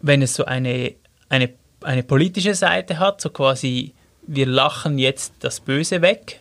wenn 0.00 0.22
es 0.22 0.34
so 0.34 0.46
eine, 0.46 0.94
eine, 1.28 1.50
eine 1.82 2.02
politische 2.02 2.54
Seite 2.54 2.98
hat, 2.98 3.20
so 3.20 3.28
quasi, 3.28 3.92
wir 4.26 4.46
lachen 4.46 4.98
jetzt 4.98 5.34
das 5.40 5.60
Böse 5.60 6.00
weg 6.00 6.39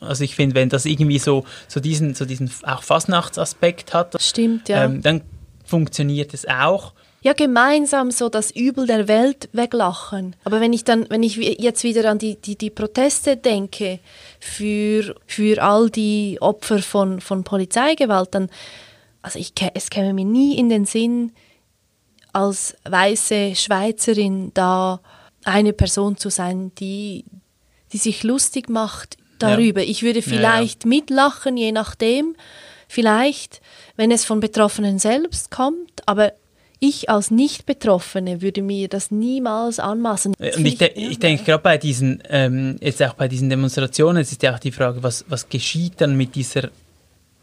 also 0.00 0.24
ich 0.24 0.34
finde, 0.34 0.54
wenn 0.54 0.68
das 0.68 0.86
irgendwie 0.86 1.18
so, 1.18 1.44
so 1.68 1.80
diesen, 1.80 2.14
so 2.14 2.24
diesen 2.24 2.50
auch 2.62 2.82
Fastnachtsaspekt 2.82 3.94
hat, 3.94 4.20
Stimmt, 4.20 4.68
ja. 4.68 4.84
Ähm, 4.84 5.02
dann 5.02 5.22
funktioniert 5.64 6.34
es 6.34 6.48
auch. 6.48 6.92
Ja, 7.22 7.34
gemeinsam 7.34 8.10
so 8.10 8.30
das 8.30 8.50
Übel 8.50 8.86
der 8.86 9.06
Welt 9.06 9.50
weglachen. 9.52 10.36
Aber 10.44 10.62
wenn 10.62 10.72
ich 10.72 10.84
dann, 10.84 11.04
wenn 11.10 11.22
ich 11.22 11.36
jetzt 11.36 11.84
wieder 11.84 12.10
an 12.10 12.18
die, 12.18 12.40
die, 12.40 12.56
die 12.56 12.70
Proteste 12.70 13.36
denke 13.36 14.00
für, 14.40 15.14
für 15.26 15.62
all 15.62 15.90
die 15.90 16.38
Opfer 16.40 16.78
von, 16.78 17.20
von 17.20 17.44
Polizeigewalt, 17.44 18.34
dann, 18.34 18.48
also 19.20 19.38
ich, 19.38 19.52
es 19.74 19.90
käme 19.90 20.14
mir 20.14 20.24
nie 20.24 20.56
in 20.56 20.70
den 20.70 20.86
Sinn, 20.86 21.32
als 22.32 22.74
weiße 22.88 23.54
Schweizerin 23.54 24.52
da 24.54 25.00
eine 25.44 25.74
Person 25.74 26.16
zu 26.16 26.30
sein, 26.30 26.72
die, 26.76 27.26
die 27.92 27.98
sich 27.98 28.22
lustig 28.22 28.70
macht 28.70 29.18
darüber. 29.42 29.80
Ja. 29.80 29.88
Ich 29.88 30.02
würde 30.02 30.22
vielleicht 30.22 30.84
ja, 30.84 30.88
mitlachen, 30.88 31.56
je 31.56 31.72
nachdem. 31.72 32.36
Vielleicht, 32.88 33.60
wenn 33.96 34.10
es 34.10 34.24
von 34.24 34.40
Betroffenen 34.40 34.98
selbst 34.98 35.50
kommt, 35.50 36.02
aber 36.06 36.32
ich 36.80 37.10
als 37.10 37.30
Nicht-Betroffene 37.30 38.40
würde 38.40 38.62
mir 38.62 38.88
das 38.88 39.10
niemals 39.10 39.78
anmaßen. 39.78 40.34
Und 40.38 40.66
ich, 40.66 40.78
de 40.78 40.90
ich 40.94 41.18
denke 41.18 41.44
gerade 41.44 41.62
bei 41.62 41.78
diesen, 41.78 42.22
ähm, 42.28 42.78
jetzt 42.80 43.02
auch 43.02 43.14
bei 43.14 43.28
diesen 43.28 43.50
Demonstrationen, 43.50 44.22
es 44.22 44.32
ist 44.32 44.42
ja 44.42 44.54
auch 44.54 44.58
die 44.58 44.72
Frage, 44.72 45.02
was, 45.02 45.24
was 45.28 45.48
geschieht 45.48 46.00
dann 46.00 46.16
mit 46.16 46.34
dieser, 46.34 46.70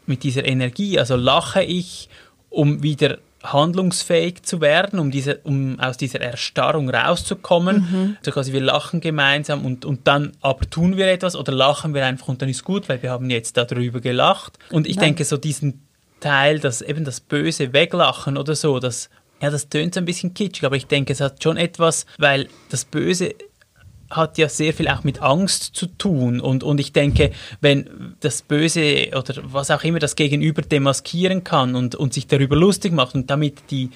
mit 0.06 0.24
dieser 0.24 0.44
Energie? 0.44 0.98
Also 0.98 1.16
lache 1.16 1.62
ich, 1.62 2.08
um 2.50 2.82
wieder 2.82 3.18
handlungsfähig 3.42 4.42
zu 4.42 4.60
werden, 4.60 4.98
um, 4.98 5.10
diese, 5.10 5.38
um 5.44 5.78
aus 5.78 5.96
dieser 5.96 6.20
Erstarrung 6.20 6.90
rauszukommen. 6.90 7.76
Mhm. 7.76 8.16
So 8.22 8.32
quasi 8.32 8.52
wir 8.52 8.60
lachen 8.60 9.00
gemeinsam 9.00 9.64
und, 9.64 9.84
und 9.84 10.06
dann 10.08 10.32
aber 10.40 10.68
tun 10.68 10.96
wir 10.96 11.06
etwas 11.06 11.36
oder 11.36 11.52
lachen 11.52 11.94
wir 11.94 12.04
einfach 12.04 12.28
und 12.28 12.42
dann 12.42 12.48
ist 12.48 12.64
gut, 12.64 12.88
weil 12.88 13.02
wir 13.02 13.10
haben 13.10 13.30
jetzt 13.30 13.56
darüber 13.56 14.00
gelacht. 14.00 14.58
Und 14.70 14.86
ich 14.86 14.96
Nein. 14.96 15.06
denke, 15.06 15.24
so 15.24 15.36
diesen 15.36 15.86
Teil, 16.20 16.58
dass 16.58 16.82
eben 16.82 17.04
das 17.04 17.20
Böse 17.20 17.72
weglachen 17.72 18.36
oder 18.36 18.54
so, 18.56 18.80
das, 18.80 19.08
ja, 19.40 19.50
das 19.50 19.68
tönt 19.68 19.94
so 19.94 20.00
ein 20.00 20.04
bisschen 20.04 20.34
kitschig, 20.34 20.64
aber 20.64 20.76
ich 20.76 20.86
denke, 20.86 21.12
es 21.12 21.20
hat 21.20 21.42
schon 21.42 21.56
etwas, 21.56 22.06
weil 22.18 22.48
das 22.70 22.84
Böse 22.84 23.34
hat 24.10 24.38
ja 24.38 24.48
sehr 24.48 24.72
viel 24.72 24.88
auch 24.88 25.04
mit 25.04 25.20
Angst 25.20 25.70
zu 25.74 25.86
tun. 25.86 26.40
Und, 26.40 26.62
und 26.62 26.80
ich 26.80 26.92
denke, 26.92 27.30
wenn 27.60 28.14
das 28.20 28.42
Böse 28.42 29.08
oder 29.16 29.34
was 29.44 29.70
auch 29.70 29.84
immer 29.84 29.98
das 29.98 30.16
Gegenüber 30.16 30.62
demaskieren 30.62 31.44
kann 31.44 31.74
und, 31.74 31.94
und 31.94 32.14
sich 32.14 32.26
darüber 32.26 32.56
lustig 32.56 32.92
macht 32.92 33.14
und 33.14 33.30
damit 33.30 33.70
die, 33.70 33.90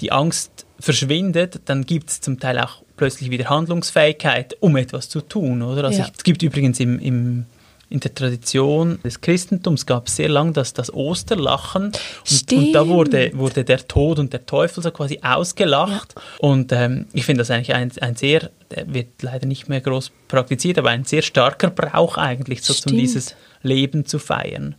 die 0.00 0.12
Angst 0.12 0.66
verschwindet, 0.78 1.60
dann 1.64 1.84
gibt 1.84 2.10
es 2.10 2.20
zum 2.20 2.38
Teil 2.38 2.58
auch 2.60 2.82
plötzlich 2.96 3.30
wieder 3.30 3.48
Handlungsfähigkeit, 3.50 4.56
um 4.60 4.76
etwas 4.76 5.08
zu 5.08 5.20
tun. 5.20 5.62
Oder? 5.62 5.84
Also 5.84 6.00
ja. 6.00 6.06
ich, 6.06 6.12
es 6.16 6.24
gibt 6.24 6.42
übrigens 6.42 6.78
im, 6.80 6.98
im 7.00 7.46
in 7.90 8.00
der 8.00 8.14
Tradition 8.14 8.98
des 9.02 9.20
Christentums 9.20 9.86
gab 9.86 10.08
es 10.08 10.16
sehr 10.16 10.28
lange 10.28 10.52
das, 10.52 10.74
das 10.74 10.92
Osterlachen. 10.92 11.92
Und, 12.30 12.52
und, 12.52 12.72
da 12.72 12.86
wurde, 12.86 13.30
wurde 13.34 13.64
der 13.64 13.86
Tod 13.88 14.18
und 14.18 14.32
der 14.32 14.44
Teufel 14.44 14.82
so 14.82 14.90
quasi 14.90 15.20
ausgelacht. 15.22 16.14
Ja. 16.14 16.22
Und 16.40 16.72
ähm, 16.72 17.06
ich 17.12 17.24
finde 17.24 17.40
das 17.40 17.50
eigentlich 17.50 17.74
ein, 17.74 17.90
ein 18.00 18.16
sehr, 18.16 18.50
der 18.70 18.92
wird 18.92 19.22
leider 19.22 19.46
nicht 19.46 19.68
mehr 19.68 19.80
groß 19.80 20.12
praktiziert, 20.28 20.78
aber 20.78 20.90
ein 20.90 21.04
sehr 21.04 21.22
starker 21.22 21.70
Brauch 21.70 22.18
eigentlich, 22.18 22.62
so 22.62 22.74
um 22.88 22.96
dieses 22.96 23.34
Leben 23.62 24.04
zu 24.04 24.18
feiern. 24.18 24.74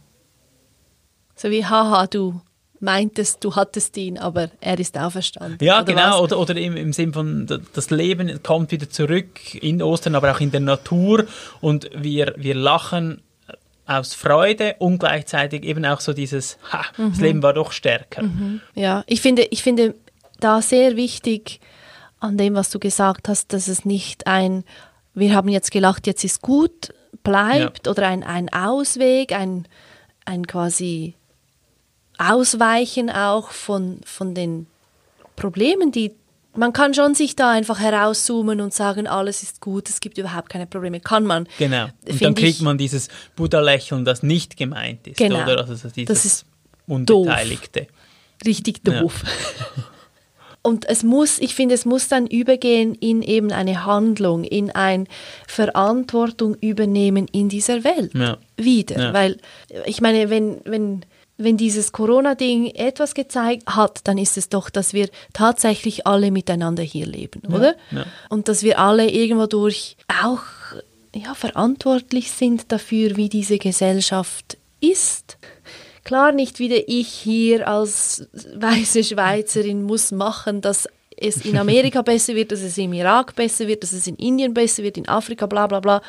So 1.36 1.50
wie, 1.50 1.66
haha, 1.66 2.06
du 2.06 2.42
meintest, 2.80 3.44
du 3.44 3.56
hattest 3.56 3.98
ihn, 3.98 4.18
aber 4.18 4.50
er 4.62 4.80
ist 4.80 4.98
auferstanden. 4.98 5.58
Ja, 5.62 5.82
oder 5.82 5.86
genau. 5.86 6.24
Oder, 6.24 6.40
oder 6.40 6.56
im, 6.56 6.78
im 6.78 6.94
Sinn 6.94 7.14
von, 7.14 7.48
das 7.74 7.90
Leben 7.90 8.42
kommt 8.44 8.72
wieder 8.72 8.90
zurück 8.90 9.56
in 9.56 9.82
Ostern, 9.82 10.16
aber 10.16 10.32
auch 10.32 10.40
in 10.40 10.52
der 10.52 10.62
Natur 10.62 11.26
und 11.62 11.90
wir, 11.94 12.34
wir 12.38 12.56
lachen 12.56 13.22
aus 13.86 14.14
Freude 14.14 14.76
und 14.80 15.00
gleichzeitig 15.00 15.64
eben 15.64 15.84
auch 15.86 16.00
so 16.00 16.14
dieses, 16.14 16.58
ha, 16.72 16.86
mhm. 16.98 17.10
das 17.12 17.20
Leben 17.20 17.44
war 17.44 17.54
doch 17.54 17.72
stärker. 17.72 18.24
Mhm. 18.24 18.62
Ja, 18.76 19.04
ich 19.08 19.22
finde, 19.22 19.48
ich 19.50 19.64
finde 19.64 19.96
da 20.40 20.62
sehr 20.62 20.96
wichtig 20.96 21.60
an 22.20 22.38
dem, 22.38 22.54
was 22.54 22.70
du 22.70 22.80
gesagt 22.80 23.28
hast, 23.28 23.52
dass 23.52 23.68
es 23.68 23.86
nicht 23.86 24.28
ein, 24.28 24.64
wir 25.14 25.34
haben 25.34 25.50
jetzt 25.50 25.72
gelacht, 25.72 26.06
jetzt 26.06 26.24
ist 26.24 26.42
gut, 26.42 26.94
bleibt 27.24 27.88
ja. 27.88 27.92
oder 27.92 28.08
ein, 28.08 28.24
ein 28.24 28.50
Ausweg, 28.54 29.34
ein, 29.34 29.68
ein 30.26 30.46
quasi 30.46 31.16
Ausweichen 32.20 33.10
auch 33.10 33.50
von, 33.50 34.02
von 34.06 34.36
den 34.36 34.68
Problemen, 35.36 35.92
die 35.92 36.12
man 36.56 36.74
kann 36.74 36.94
schon 36.94 37.16
sich 37.16 37.36
da 37.36 37.52
einfach 37.52 37.80
herauszoomen 37.80 38.60
und 38.60 38.74
sagen, 38.74 39.08
alles 39.08 39.44
ist 39.44 39.62
gut, 39.62 39.88
es 39.88 40.00
gibt 40.00 40.18
überhaupt 40.18 40.50
keine 40.50 40.68
Probleme. 40.68 41.00
Kann 41.00 41.24
man. 41.26 41.48
Genau. 41.58 41.86
Und 42.08 42.22
dann 42.22 42.36
kriegt 42.36 42.58
ich, 42.58 42.62
man 42.62 42.78
dieses 42.78 43.08
Buddha-Lächeln, 43.36 44.04
das 44.04 44.24
nicht 44.24 44.58
gemeint 44.58 45.08
ist. 45.08 45.18
Genau. 45.18 45.44
Oder? 45.44 45.60
Also 45.60 45.90
dieses 45.90 46.06
das 46.08 46.26
ist 46.26 46.46
Unbeteiligte. 46.88 47.82
Doof. 47.82 47.90
Richtig 48.46 48.84
doof. 48.84 49.24
Ja. 49.24 49.84
Und 50.62 50.90
es 50.90 51.04
muss, 51.04 51.40
ich 51.40 51.56
finde, 51.56 51.76
es 51.76 51.86
muss 51.86 52.10
dann 52.10 52.28
übergehen 52.28 52.94
in 52.96 53.22
eben 53.22 53.54
eine 53.54 53.86
Handlung, 53.86 54.44
in 54.44 54.72
ein 54.72 55.08
Verantwortung 55.48 56.56
übernehmen 56.56 57.28
in 57.32 57.48
dieser 57.48 57.86
Welt 57.86 58.14
ja. 58.14 58.38
wieder. 58.58 59.00
Ja. 59.00 59.14
Weil 59.14 59.38
ich 59.86 60.02
meine, 60.02 60.30
wenn, 60.30 60.60
wenn 60.66 61.06
wenn 61.40 61.58
dieses 61.58 61.94
Corona-Ding 61.94 62.68
etwas 62.76 63.14
gezeigt 63.14 63.64
hat, 63.66 64.02
dann 64.04 64.18
ist 64.18 64.38
es 64.38 64.50
doch, 64.50 64.70
dass 64.70 64.94
wir 64.94 65.10
tatsächlich 65.34 66.06
alle 66.06 66.32
miteinander 66.32 66.84
hier 66.84 67.06
leben, 67.06 67.42
ja, 67.48 67.56
oder? 67.56 67.76
Ja. 67.92 68.06
Und 68.28 68.50
dass 68.50 68.62
wir 68.62 68.78
alle 68.78 69.10
irgendwo 69.10 69.48
durch 69.48 69.96
auch 70.22 70.44
ja, 71.16 71.34
verantwortlich 71.34 72.32
sind 72.32 72.72
dafür, 72.72 73.16
wie 73.16 73.30
diese 73.30 73.58
Gesellschaft 73.58 74.58
ist. 74.82 75.38
Klar, 76.04 76.34
nicht 76.34 76.60
wieder 76.60 76.88
ich 76.88 77.08
hier 77.08 77.68
als 77.68 78.28
weiße 78.56 79.04
Schweizerin 79.04 79.84
muss 79.84 80.12
machen, 80.12 80.62
dass 80.62 80.88
es 81.16 81.46
in 81.46 81.58
Amerika 81.58 82.02
besser 82.04 82.36
wird, 82.36 82.52
dass 82.52 82.62
es 82.62 82.78
im 82.78 82.94
Irak 82.94 83.36
besser 83.36 83.68
wird, 83.68 83.84
dass 83.84 83.94
es 83.94 84.08
in 84.08 84.16
Indien 84.16 84.54
besser 84.54 84.84
wird, 84.84 84.98
in 84.98 85.08
Afrika, 85.08 85.46
bla 85.46 85.68
bla 85.68 85.80
bla. 85.80 86.02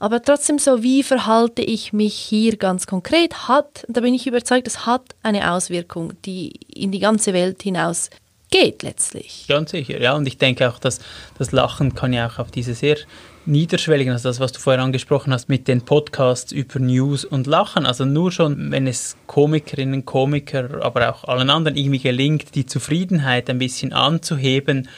Aber 0.00 0.22
trotzdem 0.22 0.58
so, 0.58 0.82
wie 0.82 1.02
verhalte 1.02 1.60
ich 1.60 1.92
mich 1.92 2.14
hier 2.14 2.56
ganz 2.56 2.86
konkret, 2.86 3.48
hat, 3.48 3.84
da 3.86 4.00
bin 4.00 4.14
ich 4.14 4.26
überzeugt, 4.26 4.66
es 4.66 4.86
hat 4.86 5.02
eine 5.22 5.52
Auswirkung, 5.52 6.14
die 6.24 6.54
in 6.74 6.90
die 6.90 7.00
ganze 7.00 7.34
Welt 7.34 7.62
hinaus 7.62 8.08
geht 8.50 8.82
letztlich. 8.82 9.44
Ganz 9.46 9.72
sicher, 9.72 10.00
ja. 10.00 10.14
Und 10.14 10.26
ich 10.26 10.38
denke 10.38 10.68
auch, 10.70 10.78
dass 10.78 11.00
das 11.38 11.52
Lachen 11.52 11.94
kann 11.94 12.14
ja 12.14 12.26
auch 12.26 12.38
auf 12.38 12.50
diese 12.50 12.74
sehr 12.74 12.96
niederschwelligen, 13.44 14.12
also 14.12 14.28
das, 14.28 14.40
was 14.40 14.52
du 14.52 14.58
vorher 14.58 14.82
angesprochen 14.82 15.34
hast 15.34 15.50
mit 15.50 15.68
den 15.68 15.82
Podcasts 15.82 16.50
über 16.50 16.80
News 16.80 17.26
und 17.26 17.46
Lachen. 17.46 17.84
Also 17.84 18.06
nur 18.06 18.32
schon, 18.32 18.70
wenn 18.72 18.86
es 18.86 19.18
Komikerinnen, 19.26 20.06
Komiker, 20.06 20.82
aber 20.82 21.10
auch 21.10 21.24
allen 21.24 21.50
anderen 21.50 21.76
irgendwie 21.76 21.98
gelingt, 21.98 22.54
die 22.54 22.64
Zufriedenheit 22.64 23.50
ein 23.50 23.58
bisschen 23.58 23.92
anzuheben 23.92 24.88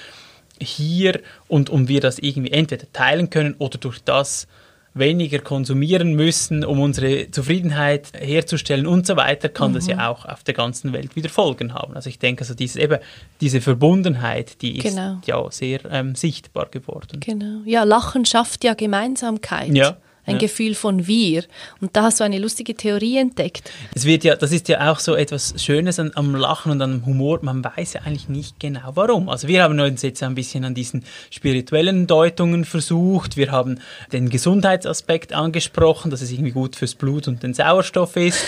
hier 0.60 1.20
und 1.48 1.70
um 1.70 1.88
wir 1.88 2.00
das 2.00 2.20
irgendwie 2.20 2.52
entweder 2.52 2.86
teilen 2.92 3.30
können 3.30 3.56
oder 3.58 3.78
durch 3.78 3.98
das 4.04 4.46
weniger 4.94 5.38
konsumieren 5.38 6.14
müssen, 6.14 6.64
um 6.64 6.80
unsere 6.80 7.30
Zufriedenheit 7.30 8.12
herzustellen 8.14 8.86
und 8.86 9.06
so 9.06 9.16
weiter, 9.16 9.48
kann 9.48 9.70
mhm. 9.70 9.74
das 9.76 9.86
ja 9.86 9.96
mhm. 9.96 10.02
auch 10.02 10.26
auf 10.26 10.44
der 10.44 10.54
ganzen 10.54 10.92
Welt 10.92 11.16
wieder 11.16 11.30
Folgen 11.30 11.74
haben. 11.74 11.94
Also 11.94 12.10
ich 12.10 12.18
denke, 12.18 12.42
also 12.42 12.54
diese, 12.54 12.80
eben, 12.80 12.98
diese 13.40 13.60
Verbundenheit, 13.60 14.60
die 14.60 14.78
ist 14.78 14.94
genau. 14.94 15.18
ja 15.24 15.50
sehr 15.50 15.80
ähm, 15.90 16.14
sichtbar 16.14 16.66
geworden. 16.66 17.20
Genau. 17.20 17.62
Ja, 17.64 17.84
Lachen 17.84 18.26
schafft 18.26 18.64
ja 18.64 18.74
Gemeinsamkeit. 18.74 19.74
Ja 19.74 19.96
ein 20.24 20.34
ja. 20.34 20.38
Gefühl 20.38 20.74
von 20.74 21.06
wir. 21.06 21.44
Und 21.80 21.96
da 21.96 22.04
hast 22.04 22.20
du 22.20 22.24
eine 22.24 22.38
lustige 22.38 22.74
Theorie 22.74 23.18
entdeckt. 23.18 23.70
Es 23.94 24.04
wird 24.04 24.24
ja, 24.24 24.36
das 24.36 24.52
ist 24.52 24.68
ja 24.68 24.90
auch 24.90 25.00
so 25.00 25.14
etwas 25.14 25.54
Schönes 25.62 25.98
an, 25.98 26.12
am 26.14 26.34
Lachen 26.34 26.72
und 26.72 26.80
am 26.80 27.04
Humor. 27.04 27.40
Man 27.42 27.64
weiß 27.64 27.94
ja 27.94 28.02
eigentlich 28.02 28.28
nicht 28.28 28.60
genau 28.60 28.92
warum. 28.94 29.28
Also 29.28 29.48
wir 29.48 29.62
haben 29.62 29.78
uns 29.80 30.02
jetzt 30.02 30.22
ein 30.22 30.34
bisschen 30.34 30.64
an 30.64 30.74
diesen 30.74 31.04
spirituellen 31.30 32.06
Deutungen 32.06 32.64
versucht. 32.64 33.36
Wir 33.36 33.50
haben 33.50 33.80
den 34.12 34.28
Gesundheitsaspekt 34.28 35.32
angesprochen, 35.32 36.10
dass 36.10 36.22
es 36.22 36.30
irgendwie 36.30 36.52
gut 36.52 36.76
fürs 36.76 36.94
Blut 36.94 37.26
und 37.26 37.42
den 37.42 37.54
Sauerstoff 37.54 38.16
ist. 38.16 38.38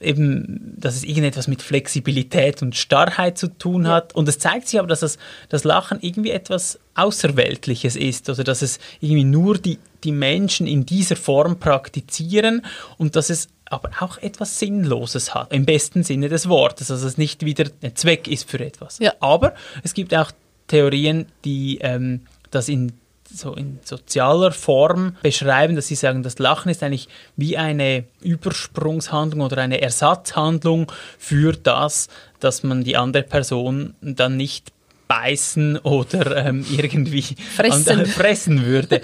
Eben, 0.00 0.74
dass 0.76 0.94
es 0.94 1.04
irgendetwas 1.04 1.48
mit 1.48 1.62
Flexibilität 1.62 2.62
und 2.62 2.76
Starrheit 2.76 3.36
zu 3.36 3.48
tun 3.48 3.88
hat. 3.88 4.12
Ja. 4.12 4.18
Und 4.18 4.28
es 4.28 4.38
zeigt 4.38 4.68
sich 4.68 4.78
aber, 4.78 4.88
dass 4.88 5.00
das, 5.00 5.18
das 5.48 5.64
Lachen 5.64 5.98
irgendwie 6.00 6.30
etwas 6.30 6.78
Außerweltliches 6.96 7.96
ist. 7.96 8.28
Also 8.28 8.42
dass 8.42 8.62
es 8.62 8.78
irgendwie 9.00 9.24
nur 9.24 9.58
die 9.58 9.78
die 10.04 10.12
Menschen 10.12 10.66
in 10.66 10.86
dieser 10.86 11.16
Form 11.16 11.58
praktizieren 11.58 12.64
und 12.96 13.16
dass 13.16 13.28
es 13.28 13.48
aber 13.64 13.90
auch 13.98 14.18
etwas 14.18 14.58
Sinnloses 14.60 15.34
hat, 15.34 15.52
im 15.52 15.66
besten 15.66 16.04
Sinne 16.04 16.28
des 16.28 16.48
Wortes, 16.48 16.90
also 16.90 17.06
es 17.08 17.18
nicht 17.18 17.44
wieder 17.44 17.64
ein 17.82 17.96
Zweck 17.96 18.28
ist 18.28 18.48
für 18.48 18.60
etwas. 18.60 19.00
Ja. 19.00 19.12
Aber 19.18 19.54
es 19.82 19.92
gibt 19.92 20.14
auch 20.14 20.30
Theorien, 20.68 21.26
die 21.44 21.78
ähm, 21.80 22.20
das 22.50 22.68
in 22.68 22.92
so 23.28 23.54
in 23.54 23.80
sozialer 23.82 24.52
Form 24.52 25.16
beschreiben, 25.20 25.74
dass 25.74 25.88
sie 25.88 25.96
sagen, 25.96 26.22
das 26.22 26.38
Lachen 26.38 26.70
ist 26.70 26.84
eigentlich 26.84 27.08
wie 27.36 27.56
eine 27.56 28.04
Übersprungshandlung 28.22 29.40
oder 29.40 29.58
eine 29.58 29.80
Ersatzhandlung 29.80 30.90
für 31.18 31.52
das, 31.52 32.08
dass 32.38 32.62
man 32.62 32.84
die 32.84 32.96
andere 32.96 33.24
Person 33.24 33.94
dann 34.00 34.36
nicht 34.36 34.72
beißen 35.08 35.78
oder 35.78 36.46
ähm, 36.46 36.64
irgendwie 36.70 37.22
fressen. 37.22 38.00
An, 38.00 38.06
fressen 38.06 38.64
würde. 38.64 39.00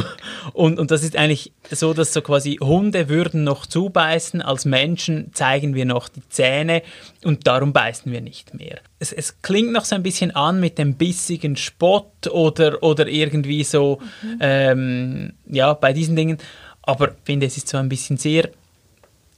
und, 0.52 0.78
und 0.78 0.90
das 0.90 1.02
ist 1.02 1.16
eigentlich 1.16 1.52
so, 1.70 1.94
dass 1.94 2.12
so 2.12 2.22
quasi 2.22 2.58
Hunde 2.60 3.08
würden 3.08 3.44
noch 3.44 3.66
zubeißen, 3.66 4.42
als 4.42 4.64
Menschen 4.64 5.32
zeigen 5.32 5.74
wir 5.74 5.84
noch 5.84 6.08
die 6.08 6.28
Zähne 6.28 6.82
und 7.24 7.46
darum 7.46 7.72
beißen 7.72 8.10
wir 8.10 8.20
nicht 8.20 8.54
mehr. 8.54 8.78
Es, 8.98 9.12
es 9.12 9.40
klingt 9.42 9.72
noch 9.72 9.84
so 9.84 9.94
ein 9.94 10.02
bisschen 10.02 10.32
an 10.32 10.60
mit 10.60 10.78
dem 10.78 10.94
bissigen 10.94 11.56
Spott 11.56 12.26
oder, 12.28 12.82
oder 12.82 13.06
irgendwie 13.06 13.64
so, 13.64 14.00
mhm. 14.22 14.38
ähm, 14.40 15.32
ja, 15.46 15.74
bei 15.74 15.92
diesen 15.92 16.16
Dingen. 16.16 16.38
Aber 16.82 17.08
ich 17.08 17.24
finde, 17.24 17.46
es 17.46 17.56
ist 17.56 17.68
so 17.68 17.78
ein 17.78 17.88
bisschen 17.88 18.16
sehr 18.16 18.50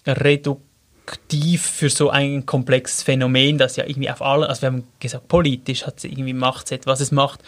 reduktiv 0.06 0.65
aktiv 1.06 1.62
für 1.62 1.88
so 1.88 2.10
ein 2.10 2.46
komplexes 2.46 3.04
Phänomen, 3.04 3.58
das 3.58 3.76
ja 3.76 3.86
irgendwie 3.86 4.10
auf 4.10 4.22
allen, 4.22 4.42
also 4.42 4.62
wir 4.62 4.66
haben 4.66 4.84
gesagt, 4.98 5.28
politisch 5.28 5.86
hat 5.86 5.98
es 5.98 6.04
irgendwie 6.04 6.32
macht 6.32 6.66
es 6.66 6.72
etwas, 6.72 7.00
es 7.00 7.12
macht 7.12 7.40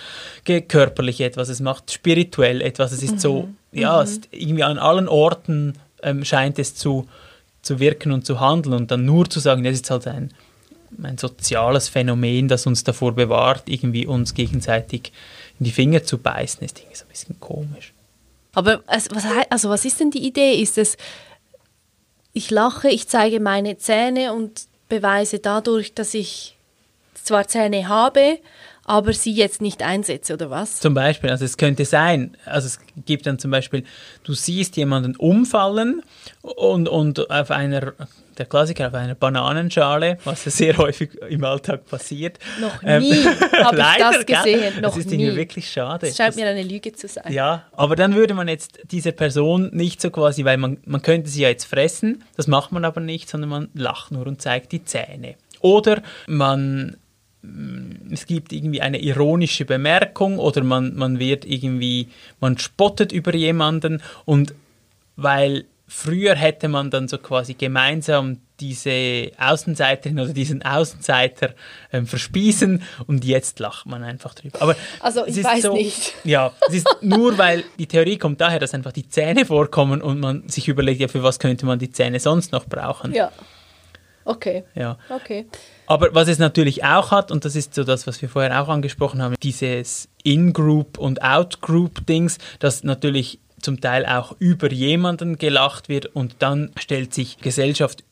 körperlich 0.44 1.20
etwas, 1.20 1.48
es 1.48 1.58
macht 1.58 1.90
spirituell 1.90 2.60
etwas, 2.62 2.92
es 2.92 3.02
ist 3.02 3.14
mhm. 3.14 3.18
so, 3.18 3.48
ja, 3.72 3.96
mhm. 3.96 4.02
es 4.02 4.20
irgendwie 4.30 4.62
an 4.62 4.78
allen 4.78 5.08
Orten 5.08 5.74
ähm, 6.04 6.24
scheint 6.24 6.60
es 6.60 6.76
zu, 6.76 7.08
zu 7.62 7.80
wirken 7.80 8.12
und 8.12 8.24
zu 8.24 8.38
handeln 8.38 8.74
und 8.74 8.90
dann 8.92 9.04
nur 9.04 9.28
zu 9.28 9.40
sagen, 9.40 9.64
das 9.64 9.74
ist 9.74 9.90
halt 9.90 10.06
ein, 10.06 10.32
ein 11.02 11.18
soziales 11.18 11.88
Phänomen, 11.88 12.46
das 12.46 12.64
uns 12.64 12.84
davor 12.84 13.12
bewahrt, 13.12 13.64
irgendwie 13.66 14.06
uns 14.06 14.34
gegenseitig 14.34 15.12
in 15.58 15.64
die 15.64 15.72
Finger 15.72 16.04
zu 16.04 16.18
beißen, 16.18 16.62
ist 16.62 16.78
irgendwie 16.78 16.96
so 16.96 17.04
ein 17.04 17.08
bisschen 17.08 17.40
komisch. 17.40 17.92
Aber 18.54 18.82
also 18.86 19.10
was, 19.14 19.24
also 19.50 19.68
was 19.68 19.84
ist 19.84 19.98
denn 19.98 20.10
die 20.10 20.26
Idee? 20.26 20.60
Ist 20.60 20.78
es 20.78 20.96
ich 22.38 22.52
lache, 22.52 22.88
ich 22.88 23.08
zeige 23.08 23.40
meine 23.40 23.78
Zähne 23.78 24.32
und 24.32 24.68
beweise 24.88 25.40
dadurch, 25.40 25.94
dass 25.94 26.14
ich 26.14 26.56
zwar 27.12 27.48
Zähne 27.48 27.88
habe, 27.88 28.38
aber 28.88 29.12
sie 29.12 29.32
jetzt 29.32 29.60
nicht 29.60 29.82
einsetze, 29.82 30.34
oder 30.34 30.50
was? 30.50 30.80
Zum 30.80 30.94
Beispiel, 30.94 31.30
also 31.30 31.44
es 31.44 31.56
könnte 31.56 31.84
sein, 31.84 32.36
also 32.44 32.66
es 32.66 32.78
gibt 33.06 33.26
dann 33.26 33.38
zum 33.38 33.50
Beispiel, 33.50 33.84
du 34.24 34.32
siehst 34.34 34.76
jemanden 34.76 35.14
umfallen 35.16 36.02
und, 36.42 36.88
und 36.88 37.30
auf 37.30 37.50
einer, 37.50 37.92
der 38.38 38.46
Klassiker, 38.46 38.88
auf 38.88 38.94
einer 38.94 39.14
Bananenschale, 39.14 40.18
was 40.24 40.44
ja 40.46 40.50
sehr 40.50 40.76
häufig 40.78 41.10
im 41.28 41.44
Alltag 41.44 41.84
passiert. 41.86 42.38
Noch 42.60 42.82
nie 42.82 42.88
ähm, 42.88 43.26
habe 43.64 43.76
ich 43.92 43.98
das 43.98 44.26
gesehen, 44.26 44.74
noch 44.80 44.90
Das 44.94 44.96
ist 44.96 45.10
nie. 45.10 45.34
wirklich 45.36 45.70
schade. 45.70 46.06
Das 46.06 46.16
scheint 46.16 46.30
Das- 46.30 46.36
mir 46.36 46.48
eine 46.48 46.62
Lüge 46.62 46.92
zu 46.92 47.08
sein. 47.08 47.32
ja, 47.32 47.64
aber 47.72 47.94
dann 47.96 48.14
würde 48.14 48.34
man 48.34 48.48
jetzt 48.48 48.80
diese 48.90 49.12
Person 49.12 49.70
nicht 49.72 50.00
so 50.00 50.10
quasi, 50.10 50.44
weil 50.44 50.56
man, 50.56 50.78
man 50.86 51.02
könnte 51.02 51.28
sie 51.28 51.42
ja 51.42 51.48
jetzt 51.48 51.64
fressen, 51.64 52.24
das 52.36 52.46
macht 52.46 52.72
man 52.72 52.84
aber 52.84 53.00
nicht, 53.00 53.28
sondern 53.28 53.50
man 53.50 53.68
lacht 53.74 54.12
nur 54.12 54.26
und 54.26 54.40
zeigt 54.40 54.72
die 54.72 54.84
Zähne. 54.84 55.34
Oder 55.60 56.02
man, 56.26 56.96
es 58.10 58.26
gibt 58.26 58.52
irgendwie 58.52 58.80
eine 58.80 59.00
ironische 59.00 59.64
Bemerkung 59.64 60.38
oder 60.38 60.62
man, 60.64 60.96
man 60.96 61.18
wird 61.18 61.44
irgendwie, 61.44 62.08
man 62.40 62.58
spottet 62.58 63.12
über 63.12 63.34
jemanden 63.34 64.02
und 64.24 64.54
weil 65.16 65.64
früher 65.86 66.34
hätte 66.34 66.68
man 66.68 66.90
dann 66.90 67.08
so 67.08 67.16
quasi 67.18 67.54
gemeinsam 67.54 68.38
diese 68.60 69.30
Außenseiterin 69.38 70.18
oder 70.18 70.32
diesen 70.32 70.62
Außenseiter 70.62 71.54
ähm, 71.92 72.06
verspießen 72.06 72.82
und 73.06 73.24
jetzt 73.24 73.60
lacht 73.60 73.86
man 73.86 74.02
einfach 74.02 74.34
drüber. 74.34 74.60
Aber 74.60 74.76
Also, 75.00 75.24
es 75.24 75.36
ich 75.36 75.38
ist 75.38 75.44
weiß 75.44 75.62
so, 75.62 75.72
nicht. 75.74 76.14
Ja, 76.24 76.52
es 76.68 76.74
ist 76.74 76.88
nur, 77.00 77.38
weil 77.38 77.64
die 77.78 77.86
Theorie 77.86 78.18
kommt 78.18 78.40
daher, 78.40 78.58
dass 78.58 78.74
einfach 78.74 78.92
die 78.92 79.08
Zähne 79.08 79.46
vorkommen 79.46 80.02
und 80.02 80.18
man 80.20 80.48
sich 80.48 80.68
überlegt, 80.68 81.00
ja, 81.00 81.08
für 81.08 81.22
was 81.22 81.38
könnte 81.38 81.66
man 81.66 81.78
die 81.78 81.90
Zähne 81.90 82.18
sonst 82.20 82.52
noch 82.52 82.66
brauchen. 82.66 83.14
Ja. 83.14 83.30
Okay. 84.28 84.64
Ja. 84.74 84.98
Okay. 85.08 85.46
Aber 85.86 86.14
was 86.14 86.28
es 86.28 86.38
natürlich 86.38 86.84
auch 86.84 87.10
hat, 87.10 87.30
und 87.30 87.46
das 87.46 87.56
ist 87.56 87.74
so 87.74 87.82
das, 87.82 88.06
was 88.06 88.20
wir 88.20 88.28
vorher 88.28 88.62
auch 88.62 88.68
angesprochen 88.68 89.22
haben, 89.22 89.34
dieses 89.42 90.08
In-Group- 90.22 90.98
und 90.98 91.22
Out-Group-Dings, 91.22 92.36
dass 92.58 92.84
natürlich 92.84 93.38
zum 93.62 93.80
Teil 93.80 94.04
auch 94.04 94.36
über 94.38 94.70
jemanden 94.70 95.38
gelacht 95.38 95.88
wird 95.88 96.06
und 96.06 96.36
dann 96.40 96.70
stellt 96.78 97.14
sich 97.14 97.38
Gesellschaft 97.38 98.04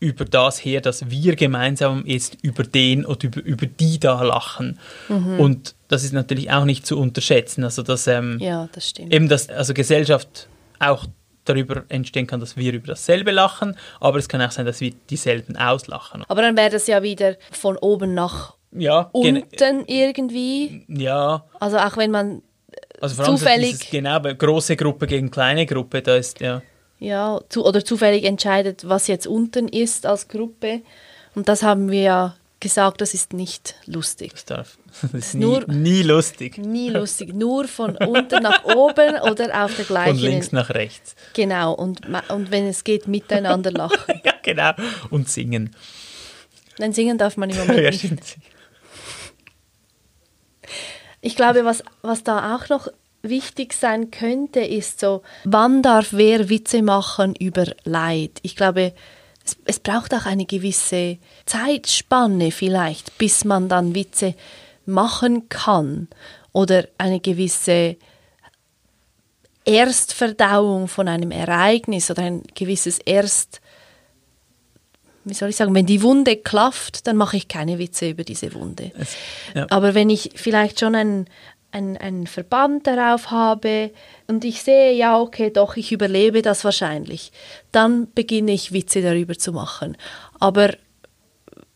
über 0.00 0.24
das 0.26 0.62
her, 0.64 0.80
dass 0.82 1.08
wir 1.10 1.34
gemeinsam 1.34 2.04
jetzt 2.06 2.36
über 2.42 2.64
den 2.64 3.06
oder 3.06 3.24
über, 3.24 3.42
über 3.42 3.66
die 3.66 3.98
da 4.00 4.20
lachen. 4.22 4.78
Und 5.08 5.74
das 5.88 6.04
ist 6.04 6.12
natürlich 6.12 6.50
auch 6.50 6.64
nicht 6.64 6.84
zu 6.86 6.98
unterschätzen. 6.98 7.64
Also 7.64 7.82
dass 7.82 8.06
ähm, 8.06 8.38
Ja, 8.40 8.68
das 8.72 8.90
stimmt. 8.90 9.14
eben 9.14 9.28
dass 9.28 9.48
also 9.48 9.72
Gesellschaft 9.72 10.48
auch 10.78 11.06
darüber 11.44 11.84
entstehen 11.88 12.26
kann, 12.26 12.40
dass 12.40 12.56
wir 12.56 12.72
über 12.72 12.88
dasselbe 12.88 13.30
lachen, 13.32 13.76
aber 14.00 14.18
es 14.18 14.28
kann 14.28 14.40
auch 14.42 14.50
sein, 14.50 14.66
dass 14.66 14.80
wir 14.80 14.92
dieselben 15.10 15.56
auslachen. 15.56 16.24
Aber 16.28 16.42
dann 16.42 16.56
wäre 16.56 16.70
das 16.70 16.86
ja 16.86 17.02
wieder 17.02 17.36
von 17.50 17.76
oben 17.76 18.14
nach 18.14 18.54
Ja, 18.72 19.10
unten 19.12 19.84
irgendwie. 19.86 20.84
ja, 20.88 21.44
Also 21.60 21.78
auch 21.78 21.96
wenn 21.96 22.10
man 22.10 22.42
also 23.00 23.16
vor 23.16 23.24
allem 23.26 23.36
Zufällig. 23.36 23.70
dieses, 23.72 23.90
genau, 23.90 24.20
große 24.20 24.76
Gruppe 24.76 25.06
gegen 25.06 25.30
kleine 25.30 25.66
Gruppe, 25.66 26.02
da 26.02 26.14
ist 26.16 26.40
ja, 26.40 26.62
ja 27.00 27.40
zu, 27.48 27.64
oder 27.64 27.84
zufällig 27.84 28.24
entscheidet, 28.24 28.88
was 28.88 29.08
jetzt 29.08 29.26
unten 29.26 29.66
ist 29.68 30.06
als 30.06 30.28
Gruppe. 30.28 30.82
Und 31.34 31.48
das 31.48 31.62
haben 31.64 31.90
wir 31.90 32.02
ja 32.02 32.36
gesagt, 32.62 33.00
das 33.02 33.12
ist 33.12 33.32
nicht 33.34 33.74
lustig. 33.84 34.32
das 34.32 34.44
darf, 34.46 34.78
das 35.02 35.12
ist 35.12 35.34
nie, 35.34 35.40
nur- 35.44 35.66
nie 35.68 36.02
lustig. 36.02 36.56
Nie 36.56 36.88
lustig, 36.98 37.34
nur 37.34 37.68
von 37.68 37.96
unten 37.98 38.42
nach 38.42 38.64
oben 38.64 39.18
oder 39.20 39.64
auf 39.64 39.76
der 39.76 39.84
Von 39.84 39.94
gleichen. 39.94 40.18
links 40.18 40.52
nach 40.52 40.70
rechts. 40.70 41.14
Genau, 41.34 41.74
und, 41.74 42.00
und 42.28 42.50
wenn 42.50 42.66
es 42.66 42.84
geht, 42.84 43.06
miteinander 43.08 43.70
lachen. 43.70 44.20
Ja, 44.24 44.32
genau. 44.42 44.72
Und 45.10 45.28
singen. 45.28 45.74
Nein, 46.78 46.92
singen 46.94 47.18
darf 47.18 47.36
man 47.36 47.50
im 47.50 47.58
Moment 47.58 47.78
Ja, 47.80 47.90
nicht. 48.10 48.38
Ich 51.20 51.36
glaube, 51.36 51.64
was, 51.64 51.82
was 52.02 52.24
da 52.24 52.56
auch 52.56 52.68
noch 52.68 52.88
wichtig 53.22 53.72
sein 53.74 54.10
könnte, 54.10 54.60
ist 54.60 54.98
so, 55.00 55.22
wann 55.44 55.82
darf 55.82 56.08
wer 56.12 56.48
Witze 56.48 56.82
machen 56.82 57.34
über 57.36 57.66
Leid? 57.84 58.38
Ich 58.42 58.56
glaube, 58.56 58.92
es, 59.44 59.56
es 59.64 59.78
braucht 59.80 60.14
auch 60.14 60.26
eine 60.26 60.46
gewisse 60.46 61.18
Zeitspanne 61.46 62.50
vielleicht, 62.50 63.18
bis 63.18 63.44
man 63.44 63.68
dann 63.68 63.94
Witze 63.94 64.34
machen 64.86 65.48
kann 65.48 66.08
oder 66.52 66.86
eine 66.98 67.20
gewisse 67.20 67.96
Erstverdauung 69.64 70.88
von 70.88 71.08
einem 71.08 71.30
Ereignis 71.30 72.10
oder 72.10 72.22
ein 72.22 72.42
gewisses 72.54 72.98
Erst 72.98 73.60
wie 75.24 75.34
soll 75.34 75.50
ich 75.50 75.56
sagen, 75.56 75.72
wenn 75.72 75.86
die 75.86 76.02
Wunde 76.02 76.36
klafft, 76.36 77.06
dann 77.06 77.16
mache 77.16 77.36
ich 77.36 77.46
keine 77.46 77.78
Witze 77.78 78.08
über 78.08 78.24
diese 78.24 78.52
Wunde. 78.54 78.90
Es- 78.98 79.14
ja. 79.54 79.68
Aber 79.70 79.94
wenn 79.94 80.10
ich 80.10 80.30
vielleicht 80.34 80.80
schon 80.80 80.96
einen, 80.96 81.26
einen, 81.72 82.26
Verband 82.26 82.86
darauf 82.86 83.30
habe 83.30 83.90
und 84.26 84.44
ich 84.44 84.62
sehe, 84.62 84.92
ja, 84.92 85.18
okay, 85.18 85.50
doch, 85.50 85.76
ich 85.76 85.90
überlebe 85.92 86.42
das 86.42 86.64
wahrscheinlich, 86.64 87.32
dann 87.72 88.08
beginne 88.14 88.52
ich 88.52 88.72
Witze 88.72 89.02
darüber 89.02 89.36
zu 89.36 89.52
machen. 89.52 89.96
Aber 90.38 90.70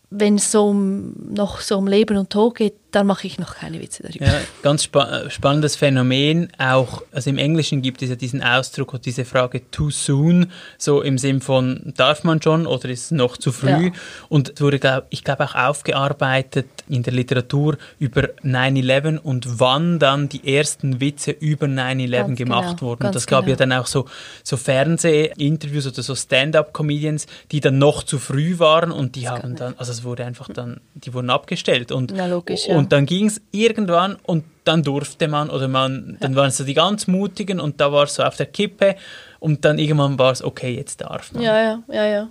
wenn 0.09 0.35
es 0.35 0.51
so 0.51 0.69
um, 0.69 1.13
noch 1.33 1.59
so 1.59 1.77
um 1.77 1.87
Leben 1.87 2.17
und 2.17 2.29
Tod 2.29 2.55
geht, 2.55 2.75
dann 2.91 3.05
mache 3.05 3.27
ich 3.27 3.37
noch 3.37 3.55
keine 3.55 3.81
Witze 3.81 4.03
darüber. 4.03 4.25
Ja, 4.25 4.39
ganz 4.61 4.85
spa 4.85 5.03
äh, 5.03 5.29
spannendes 5.29 5.75
Phänomen. 5.75 6.47
Auch, 6.57 7.03
also 7.11 7.29
im 7.29 7.37
Englischen 7.37 7.81
gibt 7.81 8.01
es 8.01 8.09
ja 8.09 8.15
diesen 8.15 8.41
Ausdruck 8.41 8.93
und 8.93 9.05
diese 9.05 9.25
Frage 9.25 9.69
too 9.69 9.89
soon, 9.89 10.51
so 10.77 11.01
im 11.01 11.17
Sinn 11.17 11.41
von 11.41 11.93
darf 11.97 12.23
man 12.23 12.41
schon 12.41 12.65
oder 12.65 12.87
ist 12.87 13.05
es 13.05 13.11
noch 13.11 13.35
zu 13.35 13.51
früh? 13.51 13.87
Ja. 13.87 13.91
Und 14.29 14.53
es 14.55 14.61
wurde, 14.61 14.79
glaub, 14.79 15.05
ich 15.09 15.25
glaube, 15.25 15.43
auch 15.43 15.55
aufgearbeitet 15.55 16.67
in 16.87 17.03
der 17.03 17.11
Literatur 17.11 17.77
über 17.99 18.29
9-11 18.43 19.17
und 19.17 19.59
wann 19.59 19.99
dann 19.99 20.29
die 20.29 20.55
ersten 20.55 21.01
Witze 21.01 21.31
über 21.31 21.67
9-11 21.67 22.09
Ganz 22.09 22.37
gemacht 22.37 22.77
genau, 22.77 22.81
wurden. 22.81 23.03
ganz 23.03 23.13
das 23.13 23.27
gab 23.27 23.47
ja 23.47 23.55
genau. 23.55 23.57
dann 23.57 23.73
auch 23.73 23.87
so, 23.87 24.05
so 24.43 24.55
Fernsehinterviews 24.55 25.87
oder 25.87 26.01
so 26.01 26.15
Stand-up-Comedians, 26.15 27.27
die 27.51 27.59
dann 27.59 27.77
noch 27.77 28.03
zu 28.03 28.17
früh 28.17 28.57
waren 28.59 28.91
und 28.91 29.15
die 29.15 29.27
haben 29.27 29.57
dann, 29.57 29.75
also 29.77 29.96
es 29.97 30.03
wurde 30.03 30.25
einfach 30.25 30.49
dann, 30.53 30.79
die 30.93 31.13
wurden 31.13 31.29
abgestellt. 31.29 31.91
Und, 31.91 32.11
logisch, 32.11 32.67
ja. 32.67 32.77
und 32.77 32.91
dann 32.91 33.05
ging 33.05 33.27
es 33.27 33.41
irgendwann 33.51 34.17
und 34.25 34.43
dann 34.63 34.83
durfte 34.83 35.27
man 35.27 35.49
oder 35.49 35.67
man, 35.67 36.17
dann 36.19 36.35
waren 36.35 36.49
es 36.49 36.57
so 36.57 36.63
die 36.63 36.73
ganz 36.73 37.07
Mutigen 37.07 37.59
und 37.59 37.79
da 37.79 37.91
war 37.91 38.03
es 38.03 38.15
so 38.15 38.23
auf 38.23 38.35
der 38.35 38.47
Kippe 38.47 38.95
und 39.39 39.65
dann 39.65 39.79
irgendwann 39.79 40.19
war 40.19 40.31
es, 40.31 40.43
okay, 40.43 40.75
jetzt 40.75 41.01
darf 41.01 41.31
man. 41.33 41.43
Ja, 41.43 41.61
ja, 41.61 41.83
ja, 41.89 42.05
ja. 42.05 42.29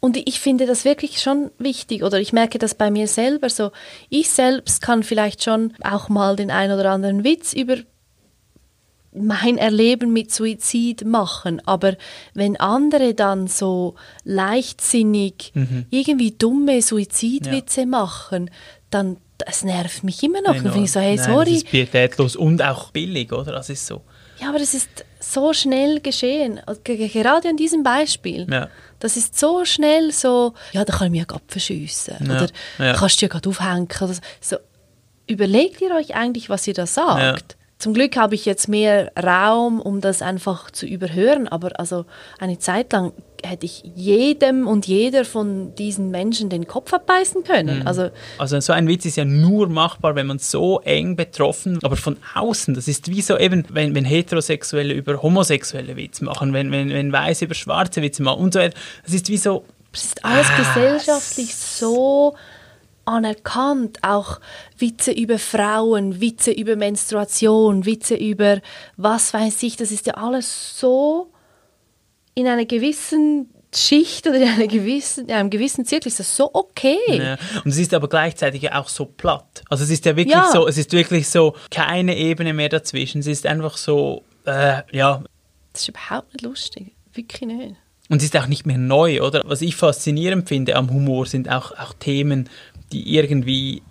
Und 0.00 0.16
ich 0.16 0.38
finde 0.38 0.66
das 0.66 0.84
wirklich 0.84 1.20
schon 1.20 1.50
wichtig 1.58 2.04
oder 2.04 2.20
ich 2.20 2.32
merke 2.32 2.58
das 2.58 2.74
bei 2.74 2.90
mir 2.90 3.08
selber 3.08 3.50
so. 3.50 3.72
Ich 4.08 4.30
selbst 4.30 4.80
kann 4.80 5.02
vielleicht 5.02 5.42
schon 5.42 5.74
auch 5.82 6.08
mal 6.08 6.36
den 6.36 6.52
ein 6.52 6.70
oder 6.70 6.90
anderen 6.90 7.24
Witz 7.24 7.52
über 7.52 7.76
mein 9.18 9.58
Erleben 9.58 10.12
mit 10.12 10.32
Suizid 10.32 11.04
machen, 11.04 11.60
aber 11.66 11.96
wenn 12.34 12.56
andere 12.58 13.14
dann 13.14 13.46
so 13.48 13.94
leichtsinnig 14.24 15.52
irgendwie 15.90 16.32
dumme 16.32 16.82
Suizidwitze 16.82 17.86
machen, 17.86 18.50
dann 18.90 19.16
das 19.38 19.62
nervt 19.62 20.02
mich 20.02 20.20
immer 20.24 20.40
noch. 20.42 20.54
Dann 20.54 20.72
finde 20.72 20.84
ich 20.84 20.90
so, 20.92 20.98
hey, 20.98 21.14
Nein, 21.14 21.24
sorry, 21.24 21.44
Das 21.54 21.62
ist 21.62 21.70
pietätlos 21.70 22.34
und 22.34 22.60
auch 22.60 22.90
billig, 22.90 23.32
oder? 23.32 23.52
Das 23.52 23.70
ist 23.70 23.86
so. 23.86 24.02
ja, 24.40 24.48
aber 24.48 24.58
das 24.58 24.74
ist 24.74 24.88
so 25.20 25.52
schnell 25.52 26.00
geschehen. 26.00 26.60
Also 26.66 26.80
ge- 26.82 27.06
Gerade 27.06 27.48
an 27.48 27.56
diesem 27.56 27.84
Beispiel. 27.84 28.48
Ja. 28.50 28.68
Das 28.98 29.16
ist 29.16 29.38
so 29.38 29.64
schnell 29.64 30.10
so, 30.10 30.54
ja, 30.72 30.84
da 30.84 30.92
kann 30.92 31.06
ich 31.06 31.10
mich 31.12 31.20
ja 31.20 31.24
gerade 31.26 31.44
verschiessen. 31.46 32.16
Ja, 32.26 32.36
Oder 32.36 32.48
ja. 32.80 32.94
kannst 32.94 33.20
du 33.22 33.26
ja 33.26 33.28
gerade 33.28 33.48
aufhängen. 33.48 33.86
So. 34.40 34.56
Überlegt 35.28 35.80
ihr 35.82 35.94
euch 35.94 36.16
eigentlich, 36.16 36.48
was 36.50 36.66
ihr 36.66 36.74
da 36.74 36.86
sagt? 36.86 37.56
Zum 37.78 37.94
Glück 37.94 38.16
habe 38.16 38.34
ich 38.34 38.44
jetzt 38.44 38.68
mehr 38.68 39.12
Raum, 39.16 39.80
um 39.80 40.00
das 40.00 40.20
einfach 40.20 40.70
zu 40.72 40.84
überhören. 40.86 41.46
Aber 41.46 41.78
also 41.78 42.06
eine 42.40 42.58
Zeit 42.58 42.92
lang 42.92 43.12
hätte 43.44 43.66
ich 43.66 43.84
jedem 43.94 44.66
und 44.66 44.88
jeder 44.88 45.24
von 45.24 45.72
diesen 45.76 46.10
Menschen 46.10 46.48
den 46.50 46.66
Kopf 46.66 46.92
abbeißen 46.92 47.44
können. 47.44 47.86
Also 47.86 48.10
Also 48.36 48.58
so 48.58 48.72
ein 48.72 48.88
Witz 48.88 49.04
ist 49.04 49.16
ja 49.16 49.24
nur 49.24 49.68
machbar, 49.68 50.16
wenn 50.16 50.26
man 50.26 50.40
so 50.40 50.80
eng 50.80 51.14
betroffen, 51.14 51.78
aber 51.84 51.94
von 51.94 52.16
außen, 52.34 52.74
das 52.74 52.88
ist 52.88 53.06
wie 53.08 53.22
so 53.22 53.38
eben, 53.38 53.64
wenn, 53.68 53.94
wenn 53.94 54.04
Heterosexuelle 54.04 54.92
über 54.92 55.22
Homosexuelle 55.22 55.94
Witze 55.96 56.24
machen, 56.24 56.52
wenn, 56.52 56.72
wenn, 56.72 56.90
wenn 56.90 57.12
Weiße 57.12 57.44
über 57.44 57.54
Schwarze 57.54 58.02
Witze 58.02 58.24
machen 58.24 58.42
und 58.42 58.54
so 58.54 58.58
weiter. 58.58 58.76
Das 59.04 59.14
ist 59.14 59.28
wie 59.28 59.36
so, 59.36 59.64
Es 59.92 60.04
ist 60.06 60.24
alles 60.24 60.48
Ah, 60.50 60.56
gesellschaftlich 60.58 61.54
so 61.54 62.34
anerkannt. 63.08 63.98
Auch 64.02 64.40
Witze 64.78 65.12
über 65.12 65.38
Frauen, 65.38 66.20
Witze 66.20 66.52
über 66.52 66.76
Menstruation, 66.76 67.84
Witze 67.86 68.14
über 68.14 68.60
was 68.96 69.34
weiß 69.34 69.62
ich. 69.64 69.76
Das 69.76 69.90
ist 69.90 70.06
ja 70.06 70.14
alles 70.14 70.78
so 70.78 71.32
in 72.34 72.46
einer 72.46 72.64
gewissen 72.66 73.48
Schicht 73.74 74.26
oder 74.26 74.36
in, 74.36 74.48
einer 74.48 74.66
gewissen, 74.66 75.26
in 75.26 75.34
einem 75.34 75.50
gewissen 75.50 75.84
Zirkel 75.84 76.08
ist 76.08 76.20
das 76.20 76.34
so 76.34 76.48
okay. 76.54 76.96
Ja. 77.08 77.36
Und 77.64 77.70
es 77.70 77.76
ist 77.78 77.92
aber 77.92 78.08
gleichzeitig 78.08 78.62
ja 78.62 78.80
auch 78.80 78.88
so 78.88 79.04
platt. 79.04 79.62
Also 79.68 79.84
es 79.84 79.90
ist 79.90 80.04
ja 80.06 80.16
wirklich 80.16 80.34
Ja. 80.34 80.50
so, 80.52 80.66
es 80.66 80.78
ist 80.78 80.92
wirklich 80.92 81.28
so 81.28 81.54
keine 81.70 82.16
Ebene 82.16 82.54
mehr 82.54 82.68
dazwischen. 82.70 83.18
Es 83.20 83.26
ist 83.26 83.44
einfach 83.46 83.76
so, 83.76 84.22
äh, 84.46 84.82
ja. 84.92 85.22
Das 85.72 85.82
ist 85.82 85.88
überhaupt 85.88 86.32
nicht 86.32 86.42
lustig. 86.42 86.92
Wirklich 87.12 87.42
nicht. 87.42 87.74
Und 88.08 88.18
es 88.18 88.24
ist 88.24 88.36
auch 88.38 88.46
nicht 88.46 88.64
mehr 88.64 88.78
neu, 88.78 89.20
oder? 89.20 89.42
Was 89.44 89.60
ich 89.60 89.76
faszinierend 89.76 90.48
finde 90.48 90.76
am 90.76 90.90
Humor 90.90 91.26
sind 91.26 91.50
auch, 91.50 91.72
auch 91.72 91.92
Themen, 91.92 92.48
die 92.92 93.14
irgendwie 93.14 93.82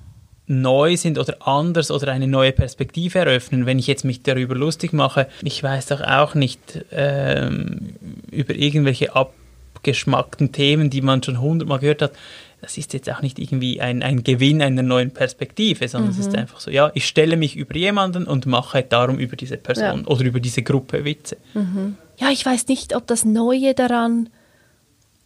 neu 0.48 0.96
sind 0.96 1.20
oder 1.20 1.46
anders 1.46 1.92
oder 1.92 2.12
eine 2.12 2.28
neue 2.28 2.54
Perspektive 2.54 3.20
eröffnen. 3.20 3.66
Wenn 3.66 3.80
ich 3.80 3.88
jetzt 3.88 4.06
mich 4.06 4.24
darüber 4.24 4.56
lustig 4.56 4.94
mache, 4.94 5.28
ich 5.44 5.62
weiß 5.62 5.88
doch 5.88 6.02
auch 6.02 6.36
nicht 6.36 6.86
ähm, 6.92 7.96
über 8.32 8.56
irgendwelche 8.56 9.14
abgeschmackten 9.16 10.54
Themen, 10.54 10.90
die 10.90 11.02
man 11.02 11.22
schon 11.22 11.42
hundertmal 11.42 11.80
gehört 11.80 12.02
hat. 12.02 12.12
Das 12.62 12.78
ist 12.78 12.94
jetzt 12.94 13.10
auch 13.10 13.22
nicht 13.22 13.38
irgendwie 13.38 13.82
ein, 13.82 14.02
ein 14.02 14.24
Gewinn 14.24 14.62
einer 14.62 14.82
neuen 14.82 15.12
Perspektive, 15.12 15.88
sondern 15.88 16.12
mhm. 16.12 16.20
es 16.20 16.26
ist 16.26 16.32
mhm. 16.32 16.40
einfach 16.40 16.60
so, 16.60 16.72
ja, 16.72 16.92
ich 16.96 17.06
stelle 17.06 17.38
mich 17.38 17.56
über 17.56 17.76
jemanden 17.76 18.26
und 18.26 18.46
mache 18.46 18.82
darum 18.82 19.20
über 19.20 19.36
diese 19.36 19.58
Person 19.58 20.02
ja. 20.02 20.08
oder 20.08 20.24
über 20.24 20.40
diese 20.40 20.64
Gruppe 20.64 21.06
Witze. 21.06 21.38
Mhm. 21.54 21.98
Ja, 22.18 22.30
ich 22.32 22.44
weiß 22.44 22.68
nicht, 22.68 22.96
ob 22.96 23.06
das 23.06 23.26
Neue 23.26 23.76
daran 23.76 24.30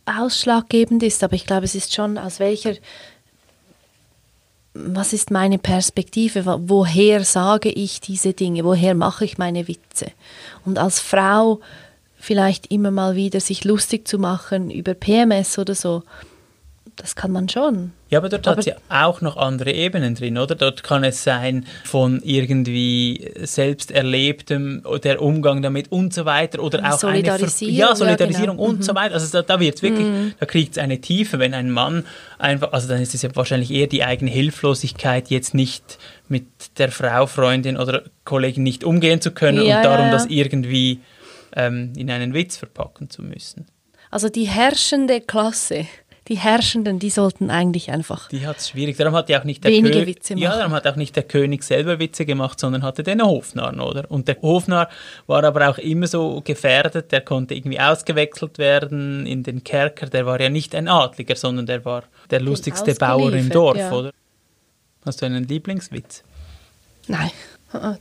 ausschlaggebend 0.05 1.03
ist, 1.03 1.23
aber 1.23 1.35
ich 1.35 1.45
glaube, 1.45 1.65
es 1.65 1.75
ist 1.75 1.93
schon, 1.93 2.17
aus 2.17 2.39
welcher 2.39 2.73
was 4.73 5.13
ist 5.13 5.31
meine 5.31 5.57
Perspektive, 5.57 6.61
woher 6.67 7.23
sage 7.23 7.69
ich 7.69 7.99
diese 7.99 8.33
Dinge, 8.33 8.63
woher 8.63 8.95
mache 8.95 9.25
ich 9.25 9.37
meine 9.37 9.67
Witze. 9.67 10.07
Und 10.65 10.77
als 10.79 10.99
Frau 10.99 11.59
vielleicht 12.17 12.71
immer 12.71 12.91
mal 12.91 13.15
wieder 13.15 13.39
sich 13.39 13.65
lustig 13.65 14.07
zu 14.07 14.17
machen 14.19 14.69
über 14.69 14.93
PMS 14.93 15.57
oder 15.57 15.75
so, 15.75 16.03
das 17.01 17.15
kann 17.15 17.31
man 17.31 17.49
schon. 17.49 17.93
Ja, 18.09 18.19
aber 18.19 18.29
dort 18.29 18.47
aber 18.47 18.57
hat 18.57 18.59
es 18.59 18.65
ja 18.67 18.75
auch 18.89 19.21
noch 19.21 19.37
andere 19.37 19.71
Ebenen 19.71 20.13
drin, 20.13 20.37
oder? 20.37 20.53
Dort 20.53 20.83
kann 20.83 21.03
es 21.03 21.23
sein 21.23 21.65
von 21.83 22.21
irgendwie 22.23 23.31
selbst 23.41 23.89
erlebtem, 23.89 24.83
der 25.03 25.19
Umgang 25.19 25.63
damit 25.63 25.91
und 25.91 26.13
so 26.13 26.25
weiter 26.25 26.61
oder 26.61 26.93
auch 26.93 26.99
Solidarisierung. 26.99 27.73
Eine 27.73 27.85
Ver 27.85 27.89
ja, 27.89 27.95
Solidarisierung 27.95 28.57
ja, 28.59 28.63
genau. 28.63 28.69
und 28.69 28.79
mhm. 28.79 28.83
so 28.83 28.93
weiter. 28.93 29.15
Also 29.15 29.31
da, 29.31 29.41
da 29.41 29.59
wird 29.59 29.75
es 29.75 29.81
wirklich, 29.81 30.05
mhm. 30.05 30.33
da 30.39 30.45
kriegt 30.45 30.73
es 30.73 30.77
eine 30.77 31.01
Tiefe, 31.01 31.39
wenn 31.39 31.55
ein 31.55 31.71
Mann 31.71 32.05
einfach, 32.37 32.71
also 32.71 32.87
dann 32.87 33.01
ist 33.01 33.15
es 33.15 33.23
ja 33.23 33.35
wahrscheinlich 33.35 33.71
eher 33.71 33.87
die 33.87 34.03
eigene 34.03 34.29
Hilflosigkeit, 34.29 35.29
jetzt 35.29 35.55
nicht 35.55 35.97
mit 36.27 36.45
der 36.77 36.91
Frau, 36.91 37.25
Freundin 37.25 37.77
oder 37.77 38.03
Kollegin 38.25 38.61
nicht 38.61 38.83
umgehen 38.83 39.21
zu 39.21 39.31
können 39.31 39.65
ja, 39.65 39.77
und 39.77 39.85
darum 39.85 40.05
ja, 40.05 40.11
das 40.11 40.27
irgendwie 40.27 40.99
ähm, 41.55 41.93
in 41.97 42.11
einen 42.11 42.35
Witz 42.35 42.57
verpacken 42.57 43.09
zu 43.09 43.23
müssen. 43.23 43.65
Also 44.11 44.27
die 44.27 44.43
herrschende 44.43 45.21
Klasse 45.21 45.87
die 46.27 46.37
Herrschenden, 46.37 46.99
die 46.99 47.09
sollten 47.09 47.49
eigentlich 47.49 47.89
einfach. 47.91 48.29
Die 48.29 48.45
hat 48.45 48.57
es 48.57 48.69
schwierig. 48.69 48.95
Darum 48.97 49.15
hat 49.15 49.27
ja 49.29 49.39
auch 49.39 49.43
nicht 49.43 49.63
der 49.63 49.71
wenige 49.71 50.01
Kö 50.01 50.05
Witze 50.05 50.35
machen. 50.35 50.43
Ja, 50.43 50.55
darum 50.55 50.71
hat 50.71 50.85
auch 50.87 50.95
nicht 50.95 51.15
der 51.15 51.23
König 51.23 51.63
selber 51.63 51.99
Witze 51.99 52.25
gemacht, 52.25 52.59
sondern 52.59 52.83
hatte 52.83 53.03
den 53.03 53.23
Hofnarren, 53.23 53.79
oder? 53.79 54.09
Und 54.09 54.27
der 54.27 54.39
Hofnarr 54.41 54.89
war 55.25 55.43
aber 55.43 55.69
auch 55.69 55.77
immer 55.79 56.05
so 56.07 56.41
gefährdet. 56.41 57.11
Der 57.11 57.21
konnte 57.21 57.55
irgendwie 57.55 57.79
ausgewechselt 57.79 58.59
werden 58.59 59.25
in 59.25 59.43
den 59.43 59.63
Kerker. 59.63 60.07
Der 60.07 60.25
war 60.25 60.39
ja 60.39 60.49
nicht 60.49 60.75
ein 60.75 60.87
Adliger, 60.87 61.35
sondern 61.35 61.65
der 61.65 61.83
war 61.85 62.03
der 62.29 62.39
lustigste 62.39 62.93
Bauer 62.93 63.33
im 63.33 63.49
Dorf, 63.49 63.77
ja. 63.77 63.91
oder? 63.91 64.11
Hast 65.03 65.21
du 65.21 65.25
einen 65.25 65.47
Lieblingswitz? 65.47 66.23
Nein. 67.07 67.31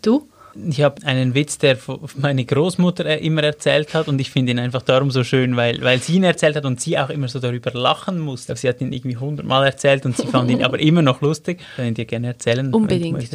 Du? 0.02 0.28
Ich 0.68 0.82
habe 0.82 1.04
einen 1.06 1.34
Witz, 1.34 1.58
der 1.58 1.78
meine 2.16 2.44
Großmutter 2.44 3.06
äh, 3.06 3.24
immer 3.24 3.42
erzählt 3.42 3.94
hat 3.94 4.08
und 4.08 4.20
ich 4.20 4.30
finde 4.30 4.52
ihn 4.52 4.58
einfach 4.58 4.82
darum 4.82 5.10
so 5.10 5.24
schön, 5.24 5.56
weil, 5.56 5.82
weil 5.82 6.00
sie 6.00 6.16
ihn 6.16 6.24
erzählt 6.24 6.56
hat 6.56 6.64
und 6.64 6.80
sie 6.80 6.98
auch 6.98 7.10
immer 7.10 7.28
so 7.28 7.38
darüber 7.38 7.70
lachen 7.72 8.18
musste. 8.18 8.56
Sie 8.56 8.68
hat 8.68 8.80
ihn 8.80 8.92
irgendwie 8.92 9.16
hundertmal 9.16 9.66
erzählt 9.66 10.04
und 10.06 10.16
sie 10.16 10.26
fand 10.26 10.50
ihn 10.50 10.64
aber 10.64 10.80
immer 10.80 11.02
noch 11.02 11.20
lustig. 11.20 11.60
Ich 11.60 11.76
kann 11.76 11.86
ihn 11.86 11.94
dir 11.94 12.04
gerne 12.04 12.28
erzählen. 12.28 12.72
Unbedingt. 12.72 13.28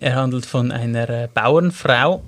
Er 0.00 0.14
handelt 0.16 0.46
von 0.46 0.70
einer 0.70 1.08
äh, 1.08 1.28
Bauernfrau, 1.32 2.22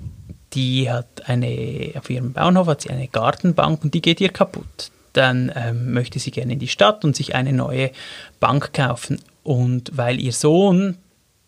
die 0.53 0.91
hat 0.91 1.29
eine, 1.29 1.91
auf 1.95 2.09
ihrem 2.09 2.33
Bauernhof 2.33 2.67
hat 2.67 2.81
sie 2.81 2.89
eine 2.89 3.07
Gartenbank 3.07 3.83
und 3.83 3.93
die 3.93 4.01
geht 4.01 4.19
ihr 4.21 4.29
kaputt. 4.29 4.91
Dann 5.13 5.51
ähm, 5.55 5.93
möchte 5.93 6.19
sie 6.19 6.31
gerne 6.31 6.53
in 6.53 6.59
die 6.59 6.67
Stadt 6.67 7.03
und 7.03 7.15
sich 7.15 7.35
eine 7.35 7.53
neue 7.53 7.91
Bank 8.39 8.73
kaufen. 8.73 9.19
Und 9.43 9.91
weil 9.95 10.19
ihr 10.19 10.33
Sohn 10.33 10.97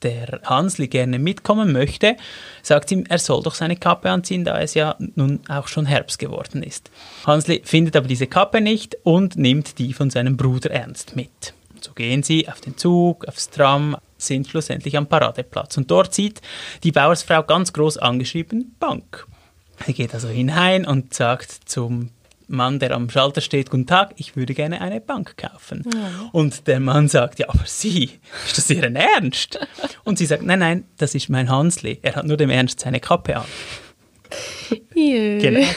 der 0.04 0.42
Hansli 0.44 0.88
gerne 0.88 1.20
mitkommen 1.20 1.72
möchte, 1.72 2.18
sagt 2.62 2.92
ihm, 2.92 3.06
er 3.08 3.20
soll 3.20 3.42
doch 3.44 3.56
seine 3.56 3.76
Kappe 3.76 4.10
anziehen, 4.10 4.44
da 4.44 4.60
es 4.60 4.74
ja 4.74 4.96
nun 5.16 5.40
auch 5.48 5.68
schon 5.68 5.86
Herbst 5.86 6.20
geworden 6.20 6.64
ist. 6.64 6.92
Hansli 7.26 7.62
findet 7.64 7.96
aber 7.96 8.08
diese 8.08 8.28
Kappe 8.28 8.62
nicht 8.62 8.98
und 9.04 9.38
nimmt 9.38 9.80
die 9.80 9.94
von 9.94 10.10
seinem 10.10 10.38
Bruder 10.38 10.72
Ernst 10.72 11.16
mit. 11.16 11.54
So 11.82 11.92
gehen 11.94 12.24
sie 12.24 12.48
auf 12.48 12.62
den 12.62 12.78
Zug, 12.78 13.26
aufs 13.26 13.50
Tram, 13.50 13.98
sind 14.18 14.48
schlussendlich 14.48 14.96
am 14.96 15.08
Paradeplatz. 15.08 15.76
Und 15.78 15.92
dort 15.92 16.14
sieht 16.14 16.42
die 16.84 16.92
Bauersfrau 16.94 17.44
ganz 17.44 17.74
groß 17.74 17.98
angeschrieben 17.98 18.76
Bank. 18.80 19.28
Sie 19.86 19.94
geht 19.94 20.14
also 20.14 20.30
hinein 20.30 20.86
und 20.86 21.14
sagt 21.14 21.52
zum 21.66 22.12
Mann, 22.54 22.80
der 22.80 22.92
am 22.92 23.10
Schalter 23.10 23.42
steht, 23.42 23.70
guten 23.70 23.88
Tag, 23.88 24.14
ich 24.18 24.36
würde 24.36 24.54
gerne 24.54 24.80
eine 24.80 25.02
Bank 25.02 25.36
kaufen. 25.38 25.84
Ja. 25.94 26.30
Und 26.32 26.68
der 26.68 26.80
Mann 26.80 27.08
sagt, 27.08 27.40
ja, 27.40 27.50
aber 27.50 27.66
Sie, 27.66 28.12
ist 28.46 28.58
das 28.58 28.70
Ihren 28.70 28.96
Ernst? 28.96 29.60
Und 30.04 30.18
sie 30.18 30.26
sagt, 30.26 30.44
nein, 30.44 30.60
nein, 30.60 30.86
das 30.98 31.16
ist 31.16 31.30
mein 31.30 31.50
Hansli. 31.50 32.00
Er 32.02 32.16
hat 32.16 32.26
nur 32.26 32.38
dem 32.38 32.50
Ernst 32.50 32.80
seine 32.80 33.00
Kappe 33.00 33.36
an. 33.38 33.46
Jö. 34.96 35.40
Genau. 35.40 35.68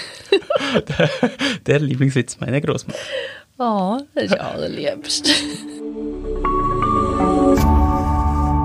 Der, 0.88 1.10
der 1.66 1.80
Lieblingswitz 1.80 2.38
meiner 2.40 2.60
Großmutter. 2.60 2.98
Oh, 3.58 3.98
das 4.14 4.24
ist 4.24 4.40
allerliebst. 4.40 5.28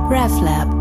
RefLab 0.10 0.81